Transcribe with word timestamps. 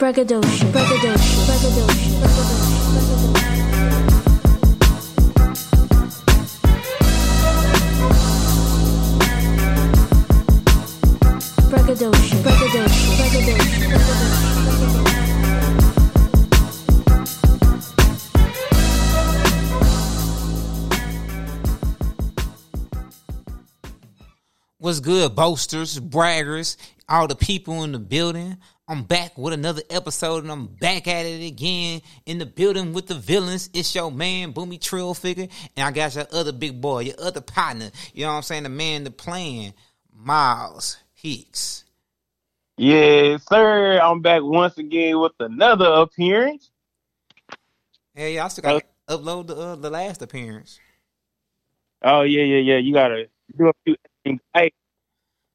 Braggadocio, 0.00 0.66
braggadocio, 0.70 1.44
braggadocio, 1.44 2.18
braggadocio. 11.68 12.40
Braggadocio, 12.40 12.40
braggadocio. 13.18 13.80
What's 24.78 25.00
good, 25.00 25.34
boasters, 25.34 26.00
braggers, 26.00 26.78
all 27.06 27.26
the 27.26 27.36
people 27.36 27.84
in 27.84 27.92
the 27.92 27.98
building? 27.98 28.56
I'm 28.90 29.04
back 29.04 29.38
with 29.38 29.52
another 29.52 29.82
episode, 29.88 30.42
and 30.42 30.50
I'm 30.50 30.66
back 30.66 31.06
at 31.06 31.24
it 31.24 31.46
again 31.46 32.02
in 32.26 32.38
the 32.38 32.44
building 32.44 32.92
with 32.92 33.06
the 33.06 33.14
villains. 33.14 33.70
It's 33.72 33.94
your 33.94 34.10
man, 34.10 34.52
Boomy 34.52 34.80
Trill 34.80 35.14
Figure, 35.14 35.46
and 35.76 35.86
I 35.86 35.92
got 35.92 36.16
your 36.16 36.26
other 36.32 36.50
big 36.50 36.80
boy, 36.80 37.02
your 37.02 37.14
other 37.22 37.40
partner. 37.40 37.92
You 38.12 38.22
know 38.22 38.30
what 38.30 38.38
I'm 38.38 38.42
saying? 38.42 38.64
The 38.64 38.68
man, 38.68 39.04
the 39.04 39.12
plan, 39.12 39.74
Miles 40.12 40.96
Hicks. 41.14 41.84
Yes, 42.78 43.46
sir. 43.48 44.00
I'm 44.00 44.22
back 44.22 44.42
once 44.42 44.76
again 44.76 45.20
with 45.20 45.34
another 45.38 45.86
appearance. 45.86 46.72
Hey, 48.12 48.40
I 48.40 48.48
still 48.48 48.62
got 48.62 48.82
to 48.82 49.16
upload 49.16 49.46
the 49.46 49.56
uh, 49.56 49.76
the 49.76 49.90
last 49.90 50.20
appearance. 50.20 50.80
Oh 52.02 52.22
yeah, 52.22 52.42
yeah, 52.42 52.58
yeah. 52.58 52.78
You 52.78 52.92
gotta 52.92 53.28
do 53.56 53.68
a 53.68 53.72
few 53.84 53.94
things. 54.24 54.40
Hey, 54.52 54.72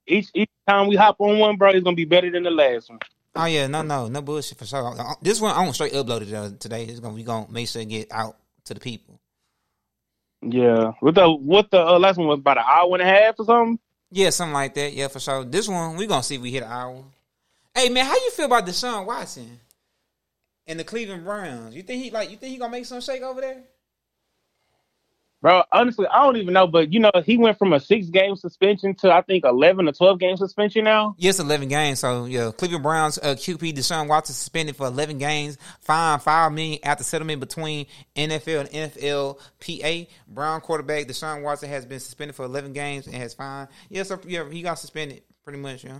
each 0.07 0.29
each 0.33 0.51
time 0.69 0.87
we 0.87 0.95
hop 0.95 1.17
on 1.19 1.37
one, 1.37 1.57
bro, 1.57 1.71
it's 1.71 1.83
gonna 1.83 1.97
be 1.97 2.05
better 2.05 2.31
than 2.31 2.43
the 2.43 2.49
last 2.49 2.89
one. 2.89 2.99
Oh 3.35 3.45
yeah, 3.45 3.67
no, 3.67 3.81
no, 3.81 4.07
no 4.07 4.21
bullshit 4.21 4.57
for 4.57 4.65
sure. 4.65 4.95
This 5.21 5.41
one 5.41 5.51
I'm 5.51 5.63
gonna 5.63 5.73
straight 5.73 5.93
upload 5.93 6.21
it 6.21 6.33
uh, 6.33 6.51
today. 6.57 6.85
It's 6.85 6.99
gonna 7.01 7.13
we 7.13 7.23
gonna 7.23 7.51
make 7.51 7.67
sure 7.67 7.81
it 7.81 7.89
get 7.89 8.07
out 8.11 8.37
to 8.65 8.73
the 8.73 8.79
people. 8.79 9.19
Yeah. 10.41 10.93
What 10.99 11.15
the 11.15 11.29
what 11.29 11.69
the 11.69 11.81
uh, 11.85 11.99
last 11.99 12.17
one 12.17 12.27
was 12.27 12.39
about 12.39 12.57
an 12.57 12.63
hour 12.65 12.93
and 12.93 13.01
a 13.01 13.05
half 13.05 13.35
or 13.39 13.45
something? 13.45 13.79
Yeah, 14.11 14.29
something 14.29 14.53
like 14.53 14.73
that. 14.75 14.93
Yeah, 14.93 15.09
for 15.09 15.19
sure. 15.19 15.43
This 15.43 15.67
one 15.67 15.97
we 15.97 16.07
gonna 16.07 16.23
see 16.23 16.35
if 16.35 16.41
we 16.41 16.51
hit 16.51 16.63
an 16.63 16.71
hour. 16.71 17.03
Hey 17.73 17.89
man, 17.89 18.05
how 18.05 18.15
you 18.15 18.31
feel 18.31 18.45
about 18.45 18.65
Deshaun 18.65 19.05
Watson 19.05 19.59
and 20.65 20.79
the 20.79 20.85
Cleveland 20.85 21.25
Browns? 21.25 21.75
You 21.75 21.83
think 21.83 22.03
he 22.03 22.11
like 22.11 22.31
you 22.31 22.37
think 22.37 22.53
he 22.53 22.57
gonna 22.57 22.71
make 22.71 22.85
some 22.85 23.01
shake 23.01 23.21
over 23.21 23.41
there? 23.41 23.63
Bro, 25.45 25.61
honestly, 25.71 26.07
I 26.07 26.23
don't 26.23 26.37
even 26.37 26.55
know, 26.55 26.65
but 26.65 26.91
you 26.91 26.99
know, 26.99 27.11
he 27.23 27.37
went 27.37 27.59
from 27.59 27.71
a 27.71 27.79
six 27.79 28.07
game 28.07 28.35
suspension 28.35 28.95
to 28.95 29.11
I 29.11 29.21
think 29.21 29.45
eleven 29.45 29.87
or 29.87 29.91
twelve 29.91 30.17
game 30.17 30.37
suspension 30.37 30.85
now. 30.85 31.13
Yes, 31.19 31.37
eleven 31.37 31.67
games. 31.67 31.99
So 31.99 32.25
yeah, 32.25 32.49
Cleveland 32.49 32.81
Browns 32.81 33.19
uh, 33.19 33.35
QB 33.35 33.75
Deshaun 33.75 34.07
Watson 34.07 34.33
suspended 34.33 34.75
for 34.75 34.87
eleven 34.87 35.19
games, 35.19 35.59
fined 35.81 36.23
five 36.23 36.51
million 36.51 36.79
after 36.81 37.03
settlement 37.03 37.41
between 37.41 37.85
NFL 38.15 38.73
and 38.73 38.91
NFLPA. 38.91 40.07
Brown 40.27 40.61
quarterback 40.61 41.05
Deshaun 41.05 41.43
Watson 41.43 41.69
has 41.69 41.85
been 41.85 41.99
suspended 41.99 42.35
for 42.35 42.45
eleven 42.45 42.73
games 42.73 43.05
and 43.05 43.15
has 43.15 43.35
fined. 43.35 43.67
Yeah, 43.91 44.01
so 44.01 44.19
yeah, 44.25 44.49
he 44.49 44.63
got 44.63 44.79
suspended 44.79 45.21
pretty 45.43 45.59
much. 45.59 45.83
Yeah. 45.83 45.99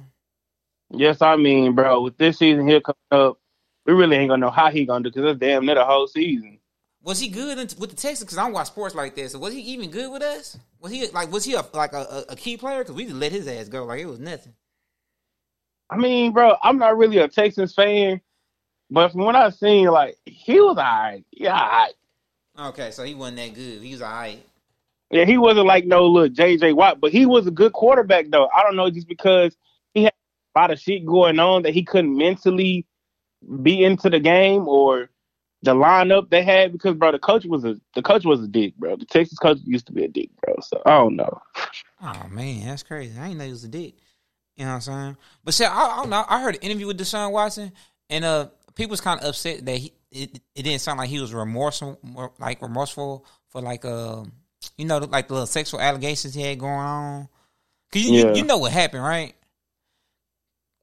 Yes, 0.89 1.21
I 1.21 1.35
mean, 1.35 1.75
bro, 1.75 2.01
with 2.01 2.17
this 2.17 2.39
season 2.39 2.67
here 2.67 2.81
coming 2.81 2.95
up, 3.11 3.37
we 3.85 3.93
really 3.93 4.17
ain't 4.17 4.29
gonna 4.29 4.43
know 4.43 4.49
how 4.49 4.71
he 4.71 4.87
gonna 4.87 5.03
do 5.03 5.11
because 5.11 5.33
it's 5.33 5.39
damn 5.39 5.67
near 5.67 5.75
the 5.75 5.85
whole 5.85 6.07
season. 6.07 6.57
Was 7.05 7.19
he 7.19 7.27
good 7.27 7.59
in, 7.59 7.67
with 7.77 7.91
the 7.91 7.95
Texans? 7.95 8.21
Because 8.21 8.39
I 8.39 8.45
don't 8.45 8.53
watch 8.53 8.65
sports 8.65 8.95
like 8.95 9.13
that. 9.15 9.29
So 9.29 9.37
was 9.37 9.53
he 9.53 9.61
even 9.61 9.91
good 9.91 10.11
with 10.11 10.23
us? 10.23 10.57
Was 10.81 10.91
he 10.91 11.07
like 11.09 11.31
was 11.31 11.45
he 11.45 11.53
a, 11.53 11.63
like 11.71 11.93
a, 11.93 12.25
a, 12.29 12.35
key 12.35 12.57
player? 12.57 12.79
Because 12.79 12.95
we 12.95 13.05
just 13.05 13.15
let 13.15 13.31
his 13.31 13.47
ass 13.47 13.69
go 13.69 13.85
like 13.85 14.01
it 14.01 14.07
was 14.07 14.19
nothing. 14.19 14.53
I 15.87 15.97
mean, 15.97 16.33
bro, 16.33 16.55
I'm 16.63 16.79
not 16.79 16.97
really 16.97 17.19
a 17.19 17.27
Texans 17.27 17.75
fan, 17.75 18.21
but 18.89 19.11
from 19.11 19.21
what 19.21 19.35
I've 19.35 19.53
seen, 19.53 19.87
like 19.87 20.17
he 20.25 20.59
was 20.59 20.77
alright. 20.77 21.23
Yeah, 21.31 21.53
alright. 21.53 21.93
Okay, 22.57 22.89
so 22.89 23.03
he 23.03 23.13
wasn't 23.13 23.37
that 23.37 23.53
good. 23.53 23.83
He 23.83 23.91
was 23.91 24.01
alright. 24.01 24.43
yeah, 25.11 25.25
he 25.25 25.37
wasn't 25.37 25.67
like 25.67 25.85
no 25.85 26.07
little 26.07 26.35
JJ 26.35 26.75
Watt, 26.75 26.99
but 26.99 27.11
he 27.11 27.27
was 27.27 27.45
a 27.45 27.51
good 27.51 27.73
quarterback 27.73 28.31
though. 28.31 28.47
I 28.47 28.63
don't 28.63 28.75
know, 28.75 28.89
just 28.89 29.07
because 29.07 29.55
he 29.93 30.05
had 30.05 30.13
a 30.55 30.59
lot 30.59 30.71
of 30.71 30.79
shit 30.79 31.05
going 31.05 31.39
on 31.39 31.61
that 31.63 31.75
he 31.75 31.83
couldn't 31.83 32.17
mentally 32.17 32.87
be 33.61 33.83
into 33.83 34.09
the 34.09 34.19
game 34.19 34.67
or 34.67 35.11
the 35.65 35.73
lineup 35.73 36.29
they 36.29 36.43
had 36.43 36.71
because 36.71 36.95
bro, 36.95 37.11
the 37.11 37.19
coach 37.19 37.45
was 37.45 37.65
a 37.65 37.75
the 37.95 38.01
coach 38.01 38.23
was 38.23 38.41
a 38.41 38.47
dick, 38.47 38.75
bro. 38.77 38.95
The 38.95 39.05
Texas 39.05 39.37
coach 39.37 39.57
used 39.65 39.87
to 39.87 39.93
be 39.93 40.05
a 40.05 40.07
dick, 40.07 40.29
bro. 40.41 40.55
So 40.61 40.81
I 40.85 40.91
don't 40.91 41.15
know. 41.15 41.41
Oh 42.01 42.27
man, 42.29 42.67
that's 42.67 42.83
crazy. 42.83 43.17
I 43.17 43.27
didn't 43.27 43.39
know 43.39 43.45
he 43.45 43.51
was 43.51 43.63
a 43.63 43.69
dick. 43.69 43.95
You 44.57 44.65
know 44.65 44.71
what 44.71 44.75
I'm 44.75 44.81
saying? 44.81 45.17
But 45.43 45.53
shit, 45.53 45.71
I, 45.71 45.85
I 45.85 45.95
don't 45.95 46.09
know. 46.09 46.25
I 46.27 46.41
heard 46.41 46.55
an 46.55 46.61
interview 46.61 46.87
with 46.87 46.99
Deshaun 46.99 47.31
Watson, 47.31 47.71
and 48.09 48.25
uh, 48.25 48.49
people 48.75 48.91
was 48.91 49.01
kind 49.01 49.19
of 49.21 49.27
upset 49.27 49.65
that 49.65 49.77
he 49.77 49.93
it, 50.11 50.39
it 50.55 50.63
didn't 50.63 50.81
sound 50.81 50.99
like 50.99 51.09
he 51.09 51.19
was 51.19 51.33
remorseful, 51.33 51.99
like 52.37 52.61
remorseful 52.61 53.25
for 53.47 53.61
like 53.61 53.85
uh, 53.85 54.23
you 54.77 54.85
know, 54.85 54.97
like 54.97 55.27
the 55.27 55.33
little 55.33 55.47
sexual 55.47 55.79
allegations 55.79 56.33
he 56.33 56.41
had 56.41 56.59
going 56.59 56.73
on. 56.73 57.27
Cause 57.91 58.01
you, 58.01 58.13
you, 58.13 58.35
you 58.35 58.43
know 58.43 58.57
what 58.57 58.71
happened, 58.71 59.03
right? 59.03 59.33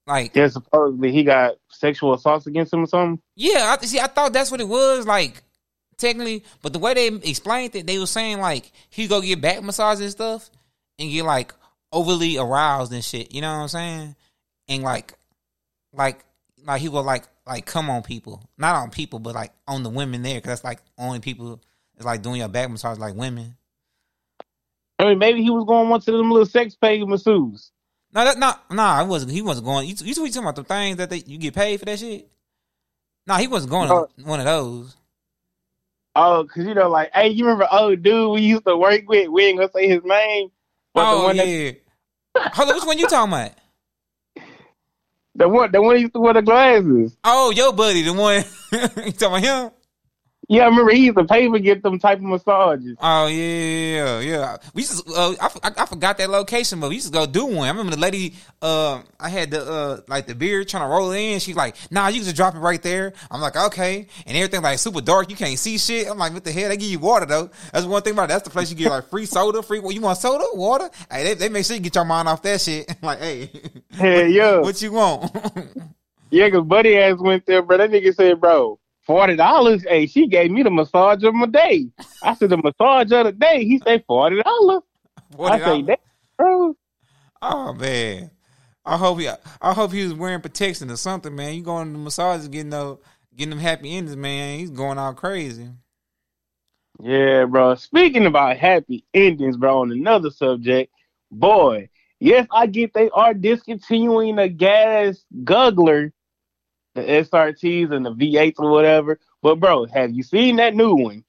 Like 0.07 0.35
Yeah, 0.35 0.49
supposedly 0.49 1.13
he 1.13 1.25
got 1.25 1.55
sexual 1.83 2.15
assaults 2.15 2.47
against 2.47 2.73
him 2.73 2.85
or 2.85 2.87
something. 2.87 3.21
Yeah, 3.35 3.77
I 3.79 3.85
see. 3.85 3.99
I 3.99 4.07
thought 4.07 4.33
that's 4.33 4.53
what 4.53 4.61
it 4.61 4.69
was 4.69 5.05
like, 5.05 5.43
technically. 5.99 6.45
But 6.63 6.73
the 6.73 6.79
way 6.79 6.95
they 6.95 7.09
explained 7.09 7.75
it, 7.75 7.87
they 7.87 7.99
were 7.99 8.07
saying 8.07 8.39
like 8.39 8.71
he 8.89 9.09
go 9.09 9.21
get 9.21 9.41
back 9.41 9.63
massages 9.63 10.01
and 10.01 10.11
stuff, 10.13 10.51
and 10.99 11.11
get 11.11 11.25
like 11.25 11.53
overly 11.93 12.39
aroused 12.39 12.93
and 12.93 13.05
shit. 13.05 13.35
You 13.35 13.41
know 13.41 13.53
what 13.53 13.63
I'm 13.63 13.69
saying? 13.69 14.17
And 14.69 14.83
like, 14.85 15.15
like, 15.93 16.25
like 16.65 16.81
he 16.81 16.89
will 16.89 17.03
like 17.03 17.25
like 17.47 17.67
come 17.67 17.91
on 17.91 18.03
people, 18.03 18.49
not 18.57 18.77
on 18.77 18.91
people, 18.91 19.19
but 19.19 19.35
like 19.35 19.53
on 19.67 19.83
the 19.83 19.91
women 19.91 20.23
there, 20.23 20.37
because 20.37 20.51
that's 20.51 20.65
like 20.65 20.81
only 20.97 21.19
people 21.19 21.61
is 21.99 22.07
like 22.07 22.23
doing 22.23 22.37
your 22.37 22.49
back 22.49 22.71
massage 22.71 22.99
like 22.99 23.17
women. 23.17 23.57
I 25.01 25.07
mean, 25.07 25.19
maybe 25.19 25.43
he 25.43 25.51
was 25.51 25.65
going 25.65 25.89
one 25.89 26.01
to 26.01 26.13
them 26.13 26.31
little 26.31 26.47
sex 26.47 26.77
paid 26.77 27.03
masseuses. 27.03 27.72
No, 28.13 28.25
that 28.25 28.39
not 28.39 28.71
nah. 28.71 28.99
I 28.99 29.03
wasn't. 29.05 29.33
He 29.33 29.43
wasn't 29.43 29.67
going. 29.67 29.89
You, 29.89 29.95
you 30.05 30.15
talking 30.15 30.39
about 30.39 30.57
the 30.57 30.65
things 30.65 30.97
that 30.99 31.11
they 31.11 31.23
you 31.27 31.39
get 31.39 31.55
paid 31.55 31.79
for 31.79 31.87
that 31.87 31.99
shit? 31.99 32.29
No, 33.27 33.35
he 33.35 33.47
wasn't 33.47 33.71
going 33.71 33.89
No. 33.89 34.07
to 34.19 34.25
one 34.25 34.41
of 34.41 34.47
those. 34.47 34.97
Oh, 36.15 36.45
cause 36.45 36.65
you 36.67 36.75
know, 36.75 36.91
like, 36.91 37.11
hey, 37.15 37.29
you 37.29 37.45
remember 37.47 37.67
old 37.73 38.03
dude 38.03 38.33
we 38.33 38.43
used 38.43 38.67
to 38.67 38.77
work 38.77 39.09
with? 39.09 39.29
We 39.29 39.45
ain't 39.47 39.59
gonna 39.59 39.71
say 39.73 39.89
his 39.89 40.03
name, 40.05 40.51
oh 40.95 41.25
one 41.25 41.37
that 41.39 41.49
yeah. 41.49 41.71
Hold 42.37 42.69
on, 42.69 42.75
which 42.75 42.85
one 42.85 42.99
you 42.99 43.07
talking 43.09 43.33
about? 43.33 43.53
The 45.35 45.49
one, 45.49 45.73
the 45.73 45.81
one 45.81 45.99
used 45.99 46.13
to 46.13 46.21
wear 46.21 46.35
the 46.35 46.43
glasses. 46.43 47.17
Oh, 47.25 47.51
your 47.53 47.73
buddy, 47.73 48.03
the 48.03 48.13
one 48.13 48.45
you 49.07 49.13
talking 49.13 49.29
about 49.29 49.41
him? 49.43 49.71
Yeah, 50.49 50.63
I 50.63 50.67
remember 50.67 50.91
he 50.93 51.07
used 51.07 51.17
to 51.17 51.25
pay 51.25 51.49
for 51.49 51.59
get 51.61 51.83
them 51.83 51.99
type 52.01 52.19
of 52.19 52.25
massages. 52.25 52.97
Oh 53.01 53.27
yeah, 53.29 54.19
yeah. 54.21 54.57
We 54.75 54.83
used 54.83 55.09
I, 55.11 55.13
uh, 55.15 55.35
I, 55.41 55.69
I- 55.69 55.83
I 55.83 55.87
forgot 55.87 56.19
that 56.19 56.29
location, 56.31 56.81
but 56.81 56.89
we 56.91 56.97
used 56.97 57.07
to 57.07 57.13
go 57.13 57.27
do 57.27 57.47
one. 57.47 57.67
I 57.67 57.71
remember 57.71 57.93
the 57.93 58.01
lady. 58.01 58.35
Uh, 58.61 59.03
I 59.21 59.29
had 59.29 59.51
the 59.53 59.63
uh, 59.65 60.01
like 60.09 60.27
the 60.27 60.35
beard 60.35 60.69
trying 60.69 60.83
to 60.83 60.89
roll 60.89 61.13
it 61.13 61.19
in. 61.19 61.39
She's 61.39 61.55
like, 61.57 61.77
"Nah, 61.93 62.09
you 62.09 62.17
can 62.17 62.25
just 62.25 62.37
drop 62.37 62.55
it 62.57 62.59
right 62.59 62.83
there." 62.83 63.13
I'm 63.31 63.41
like, 63.41 63.57
"Okay," 63.57 64.09
and 64.27 64.37
everything 64.37 64.63
like 64.63 64.79
super 64.81 65.01
dark. 65.01 65.31
You 65.31 65.37
can't 65.37 65.59
see 65.59 65.79
shit. 65.79 66.09
I'm 66.11 66.19
like, 66.19 66.35
"What 66.35 66.43
the 66.45 66.53
hell?" 66.53 66.69
They 66.69 66.77
give 66.77 66.91
you 66.91 66.99
water 66.99 67.25
though. 67.25 67.49
That's 67.73 67.87
one 67.87 68.03
thing 68.03 68.13
about 68.15 68.25
it. 68.25 68.29
That's 68.31 68.45
the 68.45 68.51
place 68.51 68.69
you 68.69 68.77
get 68.77 68.91
like 68.91 69.09
free 69.11 69.27
soda, 69.27 69.63
free. 69.63 69.79
Well, 69.79 69.93
you 69.93 70.01
want 70.01 70.19
soda, 70.19 70.45
water? 70.55 70.91
Hey, 71.11 71.23
they, 71.25 71.35
they 71.35 71.49
make 71.51 71.65
sure 71.65 71.77
you 71.77 71.83
get 71.83 71.95
your 71.95 72.05
mind 72.05 72.29
off 72.29 72.43
that 72.43 72.61
shit. 72.61 72.93
like, 73.03 73.21
hey, 73.21 73.49
Hell 73.93 74.27
yeah, 74.27 74.57
what 74.61 74.83
you 74.83 74.93
want? 74.93 75.31
yeah. 76.31 76.51
Cause 76.51 76.65
buddy 76.67 76.99
ass 76.99 77.17
went 77.19 77.47
there, 77.47 77.63
bro. 77.63 77.79
That 77.79 77.91
nigga 77.91 78.13
said, 78.15 78.41
bro, 78.41 78.79
forty 79.07 79.37
dollars. 79.37 79.83
Hey, 79.83 80.07
she 80.07 80.27
gave 80.27 80.51
me 80.51 80.63
the 80.63 80.71
massage 80.71 81.23
of 81.25 81.35
my 81.35 81.47
day. 81.47 81.89
I 82.23 82.35
said 82.35 82.51
the 82.51 82.57
massage 82.57 83.13
of 83.13 83.27
the 83.27 83.33
day. 83.33 83.65
He 83.65 83.81
said 83.85 84.05
forty 84.07 84.43
dollars. 84.43 84.83
I 85.39 85.59
say 85.59 85.65
$40. 85.65 85.87
that, 85.87 86.01
bro. 86.37 86.77
Oh 87.41 87.73
man, 87.73 88.31
I 88.85 88.97
hope 88.97 89.19
he. 89.19 89.29
I 89.29 89.73
hope 89.73 89.93
he 89.93 90.05
was 90.05 90.15
wearing 90.15 90.41
protection 90.41 90.91
or 90.91 90.97
something, 90.97 91.35
man. 91.35 91.55
You 91.55 91.63
going 91.63 91.89
to 91.89 91.93
the 91.93 91.99
massages, 91.99 92.49
getting 92.49 92.71
no, 92.71 93.01
getting 93.35 93.51
them 93.51 93.59
happy 93.59 93.97
endings, 93.97 94.17
man. 94.17 94.59
He's 94.59 94.71
going 94.71 94.99
all 94.99 95.15
crazy. 95.15 95.69
Yeah, 97.01 97.47
bro. 97.47 97.75
Speaking 97.75 98.27
about 98.27 98.59
happy 98.59 99.05
endings, 99.13 99.57
bro, 99.57 99.81
on 99.81 99.91
another 99.91 100.31
subject, 100.31 100.93
boy, 101.31 101.89
yes, 102.21 102.47
I 102.53 102.67
get 102.67 102.95
they 102.95 103.11
are 103.11 103.35
discontinuing 103.35 104.37
the 104.37 104.49
gas 104.49 105.25
guzzler, 105.43 106.13
the 106.95 107.03
SRTs 107.03 107.93
and 107.93 108.05
the 108.05 108.13
V8s 108.13 108.55
or 108.59 108.71
whatever. 108.71 109.19
But 109.43 109.57
bro, 109.57 109.87
have 109.87 110.13
you 110.13 110.23
seen 110.23 110.57
that 110.57 110.75
new 110.75 110.95
one? 110.95 111.25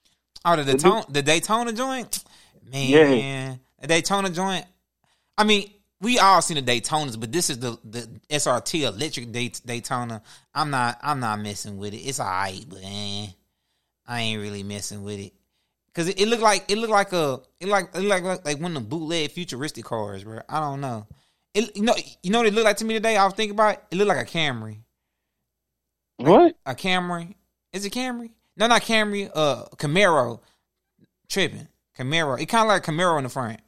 Oh, 0.45 0.55
the 0.55 0.63
Daytona, 0.63 1.05
the 1.09 1.21
Daytona 1.21 1.73
joint, 1.73 2.23
man. 2.69 3.59
The 3.79 3.87
Daytona 3.87 4.29
joint. 4.29 4.65
I 5.37 5.45
mean, 5.45 5.71
we 6.01 6.19
all 6.19 6.41
seen 6.41 6.63
the 6.63 6.81
Daytonas, 6.81 7.19
but 7.19 7.31
this 7.31 7.49
is 7.49 7.59
the 7.59 7.77
the 7.83 8.07
SRT 8.29 8.81
electric 8.81 9.31
Day, 9.31 9.51
Daytona. 9.65 10.21
I'm 10.53 10.69
not. 10.69 10.99
I'm 11.01 11.19
not 11.19 11.39
messing 11.39 11.77
with 11.77 11.93
it. 11.93 11.97
It's 11.97 12.19
alright, 12.19 12.65
but 12.67 12.79
eh, 12.83 13.27
I 14.05 14.19
ain't 14.19 14.41
really 14.41 14.63
messing 14.63 15.03
with 15.03 15.19
it. 15.19 15.33
Cause 15.93 16.07
it, 16.07 16.19
it 16.19 16.27
looked 16.27 16.41
like 16.41 16.65
it 16.69 16.77
looked 16.77 16.91
like 16.91 17.13
a 17.13 17.39
it 17.59 17.67
like 17.67 17.89
it 17.95 18.01
like 18.01 18.23
like 18.23 18.59
one 18.59 18.75
of 18.75 18.83
the 18.83 18.89
bootleg 18.89 19.31
futuristic 19.31 19.85
cars, 19.85 20.23
bro. 20.23 20.41
I 20.49 20.59
don't 20.59 20.81
know. 20.81 21.07
It 21.53 21.75
you 21.75 21.83
know 21.83 21.95
you 22.21 22.31
know 22.31 22.39
what 22.39 22.47
it 22.47 22.53
looked 22.53 22.65
like 22.65 22.77
to 22.77 22.85
me 22.85 22.95
today. 22.95 23.15
I 23.15 23.25
was 23.25 23.35
thinking 23.35 23.53
about 23.55 23.75
it. 23.75 23.83
It 23.91 23.95
looked 23.97 24.09
like 24.09 24.27
a 24.27 24.29
Camry. 24.29 24.79
What? 26.17 26.55
A 26.65 26.75
Camry? 26.75 27.35
Is 27.71 27.85
it 27.85 27.93
Camry? 27.93 28.31
No, 28.55 28.67
not 28.67 28.81
Camry. 28.83 29.29
Uh, 29.33 29.65
Camaro. 29.75 30.39
Tripping. 31.29 31.67
Camaro. 31.97 32.39
It 32.39 32.45
kind 32.47 32.63
of 32.63 32.67
like 32.69 32.83
Camaro 32.83 33.17
in 33.17 33.23
the 33.23 33.29
front. 33.29 33.59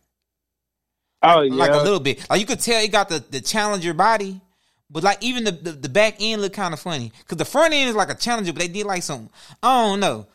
Oh 1.24 1.42
yeah. 1.42 1.54
Like 1.54 1.72
a 1.72 1.78
little 1.78 2.00
bit. 2.00 2.28
Like 2.30 2.40
you 2.40 2.46
could 2.46 2.60
tell 2.60 2.84
it 2.84 2.92
got 2.92 3.10
the 3.10 3.24
the 3.32 3.42
Challenger 3.42 3.94
body, 3.94 4.42
but 4.90 5.04
like 5.04 5.24
even 5.24 5.44
the 5.44 5.52
the, 5.52 5.72
the 5.72 5.90
back 5.90 6.18
end 6.20 6.42
look 6.42 6.54
kind 6.54 6.74
of 6.74 6.80
funny 6.80 7.12
because 7.20 7.38
the 7.38 7.46
front 7.46 7.74
end 7.74 7.90
is 7.90 7.96
like 7.96 8.10
a 8.10 8.16
Challenger, 8.16 8.54
but 8.54 8.62
they 8.62 8.68
did 8.68 8.86
like 8.86 9.02
some. 9.04 9.30
I 9.64 9.88
don't 9.88 10.00
know. 10.00 10.28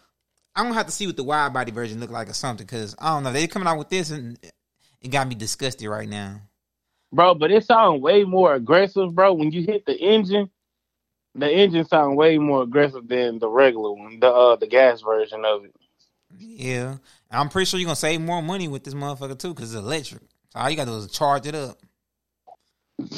I'm 0.56 0.64
gonna 0.64 0.74
have 0.74 0.86
to 0.86 0.92
see 0.92 1.06
what 1.06 1.16
the 1.16 1.22
wide 1.22 1.52
body 1.52 1.70
version 1.70 2.00
look 2.00 2.10
like 2.10 2.28
or 2.28 2.32
something 2.32 2.66
because 2.66 2.96
I 2.98 3.14
don't 3.14 3.22
know. 3.22 3.32
They 3.32 3.46
coming 3.46 3.68
out 3.68 3.78
with 3.78 3.88
this 3.88 4.10
and 4.10 4.36
it 5.00 5.08
got 5.08 5.28
me 5.28 5.36
disgusted 5.36 5.88
right 5.88 6.08
now. 6.08 6.40
bro. 7.12 7.34
But 7.34 7.52
it 7.52 7.64
sounds 7.64 8.00
way 8.02 8.24
more 8.24 8.54
aggressive, 8.54 9.14
bro. 9.14 9.32
When 9.34 9.52
you 9.52 9.62
hit 9.62 9.86
the 9.86 9.96
engine, 9.96 10.50
the 11.34 11.50
engine 11.50 11.84
sound 11.86 12.16
way 12.16 12.38
more 12.38 12.62
aggressive 12.62 13.06
than 13.06 13.38
the 13.38 13.48
regular 13.48 13.92
one, 13.92 14.20
the 14.20 14.28
uh, 14.28 14.56
the 14.56 14.66
gas 14.66 15.00
version 15.00 15.44
of 15.44 15.64
it. 15.64 15.74
Yeah, 16.38 16.96
I'm 17.30 17.48
pretty 17.48 17.66
sure 17.66 17.78
you're 17.80 17.86
gonna 17.86 17.96
save 17.96 18.20
more 18.20 18.42
money 18.42 18.68
with 18.68 18.84
this 18.84 18.94
motherfucker 18.94 19.38
too 19.38 19.54
because 19.54 19.74
it's 19.74 19.82
electric. 19.82 20.22
So 20.50 20.58
all 20.58 20.70
you 20.70 20.76
gotta 20.76 20.90
do 20.90 20.96
is 20.96 21.10
charge 21.10 21.46
it 21.46 21.54
up. 21.54 21.78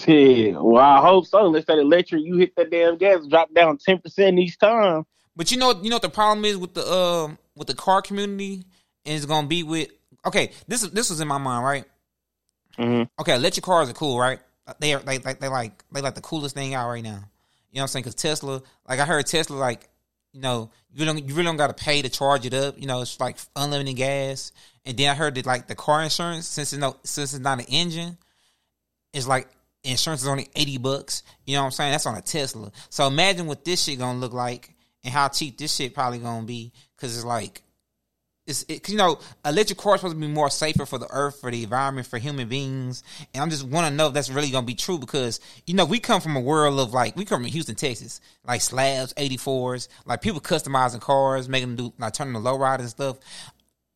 Yeah, 0.07 0.59
well, 0.61 0.77
I 0.77 1.01
hope 1.01 1.27
so. 1.27 1.47
Unless 1.47 1.65
that 1.67 1.79
electric, 1.79 2.23
you 2.23 2.37
hit 2.37 2.55
that 2.57 2.71
damn 2.71 2.99
gas, 2.99 3.27
drop 3.27 3.53
down 3.53 3.79
ten 3.79 3.99
percent 3.99 4.39
each 4.39 4.59
time. 4.59 5.05
But 5.35 5.51
you 5.51 5.59
know, 5.59 5.73
you 5.83 5.91
know 5.91 5.97
what 5.97 6.03
the 6.03 6.11
problem 6.11 6.45
is 6.45 6.57
with 6.57 6.75
the 6.75 6.87
um 6.91 7.39
with 7.57 7.67
the 7.69 7.75
car 7.75 8.03
community, 8.03 8.65
and 9.05 9.17
it's 9.17 9.27
gonna 9.27 9.47
be 9.47 9.63
with. 9.63 9.89
Okay, 10.25 10.53
this 10.69 10.83
is 10.83 10.91
this 10.91 11.11
was 11.11 11.21
in 11.21 11.29
my 11.29 11.39
mind, 11.39 11.65
right? 11.65 11.85
Mhm. 12.79 13.09
Okay, 13.21 13.35
electric 13.35 13.65
cars 13.65 13.91
are 13.91 13.95
cool, 13.95 14.19
right? 14.19 14.39
They 14.79 14.95
are 14.95 15.01
they 15.01 15.19
like 15.19 15.41
they 15.41 15.49
like 15.49 15.85
they 15.91 16.01
like 16.01 16.15
the 16.15 16.21
coolest 16.21 16.55
thing 16.55 16.75
out 16.75 16.89
right 16.89 17.03
now. 17.03 17.25
You 17.73 17.79
know 17.79 17.83
what 17.83 17.85
I'm 17.85 17.89
saying? 17.89 18.03
Because 18.03 18.15
Tesla, 18.15 18.63
like 18.89 19.01
I 19.01 19.05
heard 19.05 19.27
Tesla, 19.27 19.57
like 19.57 19.89
you 20.33 20.41
know, 20.41 20.71
you 20.93 21.05
don't 21.05 21.27
you 21.27 21.35
really 21.35 21.47
don't 21.47 21.57
got 21.57 21.77
to 21.77 21.85
pay 21.85 22.03
to 22.03 22.09
charge 22.09 22.47
it 22.47 22.55
up. 22.55 22.79
You 22.79 22.87
know, 22.87 23.03
it's 23.03 23.19
like 23.19 23.39
unlimited 23.57 23.97
gas. 23.97 24.53
And 24.85 24.97
then 24.97 25.11
I 25.11 25.15
heard 25.15 25.35
that 25.37 25.47
like 25.47 25.69
the 25.69 25.75
car 25.75 26.03
insurance, 26.03 26.47
since 26.47 26.73
it's 26.73 26.81
no 26.81 26.97
since 27.05 27.35
it's 27.35 27.43
not 27.43 27.61
an 27.61 27.67
engine, 27.69 28.19
it's 29.13 29.27
like 29.27 29.49
insurance 29.85 30.23
is 30.23 30.29
only 30.29 30.49
eighty 30.55 30.79
bucks. 30.79 31.23
You 31.47 31.55
know 31.55 31.63
what 31.63 31.67
I'm 31.67 31.73
saying? 31.73 31.93
That's 31.93 32.07
on 32.07 32.17
a 32.17 32.23
Tesla. 32.23 32.71
So 32.91 33.07
imagine 33.07 33.47
what 33.47 33.65
this 33.65 33.83
shit 33.83 33.99
gonna 33.99 34.19
look 34.19 34.33
like 34.33 34.75
and 35.05 35.13
how 35.13 35.29
cheap 35.29 35.59
this 35.59 35.75
shit 35.75 35.95
probably 35.95 36.19
gonna 36.19 36.47
be. 36.47 36.73
Because 36.97 37.17
it's 37.17 37.25
like 37.25 37.63
it's 38.47 38.65
it, 38.69 38.89
you 38.89 38.97
know 38.97 39.19
electric 39.45 39.79
cars 39.79 40.01
supposed 40.01 40.17
to 40.17 40.21
be 40.21 40.27
more 40.27 40.51
safer 40.51 40.85
for 40.85 40.99
the 40.99 41.09
earth, 41.11 41.41
for 41.41 41.51
the 41.51 41.63
environment, 41.63 42.07
for 42.07 42.19
human 42.19 42.49
beings. 42.49 43.05
And 43.33 43.43
I'm 43.43 43.51
just 43.51 43.65
want 43.65 43.87
to 43.87 43.95
know 43.95 44.09
if 44.09 44.15
that's 44.15 44.31
really 44.31 44.51
gonna 44.51 44.67
be 44.67 44.75
true 44.75 44.99
because 44.99 45.41
you 45.67 45.75
know 45.75 45.85
we 45.85 46.01
come 46.01 46.21
from 46.21 46.37
a 46.37 46.41
world 46.41 46.79
of 46.81 46.93
like 46.93 47.17
we 47.17 47.25
come 47.25 47.43
from 47.43 47.51
Houston, 47.51 47.77
Texas, 47.77 48.21
like 48.45 48.61
slabs, 48.61 49.15
84s, 49.15 49.89
like 50.07 50.23
people 50.23 50.41
customizing 50.41 51.01
cars, 51.01 51.49
making 51.49 51.77
them 51.77 51.91
do 51.91 51.95
like 51.99 52.15
turning 52.15 52.33
the 52.33 52.41
low 52.41 52.59
ride 52.59 52.81
and 52.81 52.89
stuff. 52.89 53.19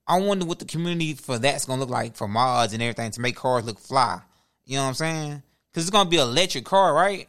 I 0.07 0.21
wonder 0.21 0.45
what 0.45 0.61
the 0.61 0.65
community 0.65 1.15
for 1.15 1.39
that's 1.39 1.67
gonna 1.67 1.81
look 1.81 1.91
like 1.91 2.17
for 2.17 2.29
mods 2.29 2.73
and 2.73 2.83
everything 2.83 3.11
to 3.11 3.21
make 3.21 3.35
cars 3.35 3.65
look 3.65 3.81
fly. 3.81 4.21
You 4.65 4.77
know 4.77 4.83
what 4.83 4.89
I'm 4.89 4.95
saying? 4.95 5.43
Because 5.73 5.85
it's 5.85 5.91
gonna 5.91 6.09
be 6.09 6.19
an 6.19 6.29
electric 6.29 6.65
car, 6.65 6.95
right? 6.95 7.29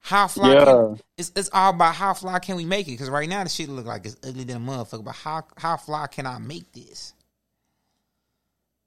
How 0.00 0.26
fly? 0.28 0.54
Yeah. 0.54 0.64
Can, 0.64 1.00
it's 1.18 1.32
it's 1.36 1.50
all 1.52 1.70
about 1.70 1.94
how 1.94 2.14
fly 2.14 2.38
can 2.38 2.56
we 2.56 2.64
make 2.64 2.88
it? 2.88 2.92
Because 2.92 3.10
right 3.10 3.28
now 3.28 3.44
the 3.44 3.50
shit 3.50 3.68
look 3.68 3.86
like 3.86 4.06
it's 4.06 4.16
ugly 4.26 4.44
than 4.44 4.56
a 4.56 4.60
motherfucker. 4.60 5.04
But 5.04 5.14
how 5.14 5.46
how 5.56 5.76
fly 5.76 6.06
can 6.06 6.26
I 6.26 6.38
make 6.38 6.72
this? 6.72 7.14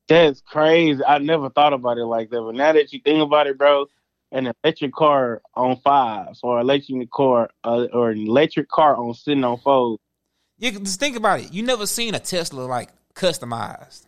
That's 0.07 0.41
crazy. 0.41 1.03
I 1.05 1.19
never 1.19 1.49
thought 1.49 1.73
about 1.73 1.97
it 1.97 2.05
like 2.05 2.29
that. 2.31 2.41
But 2.41 2.55
now 2.55 2.73
that 2.73 2.91
you 2.91 2.99
think 2.99 3.21
about 3.21 3.47
it, 3.47 3.57
bro, 3.57 3.87
an 4.31 4.51
electric 4.63 4.93
car 4.93 5.41
on 5.55 5.77
fives 5.77 6.39
or 6.43 6.59
electric 6.59 7.09
car 7.11 7.49
uh, 7.63 7.85
or 7.93 8.09
an 8.09 8.19
electric 8.19 8.67
car 8.67 8.95
on 8.95 9.13
sitting 9.13 9.43
on 9.43 9.59
fours. 9.59 9.99
Yeah, 10.57 10.71
just 10.71 10.99
think 10.99 11.15
about 11.15 11.39
it. 11.39 11.53
You 11.53 11.63
never 11.63 11.85
seen 11.85 12.15
a 12.15 12.19
Tesla 12.19 12.61
like 12.63 12.89
customized. 13.13 14.07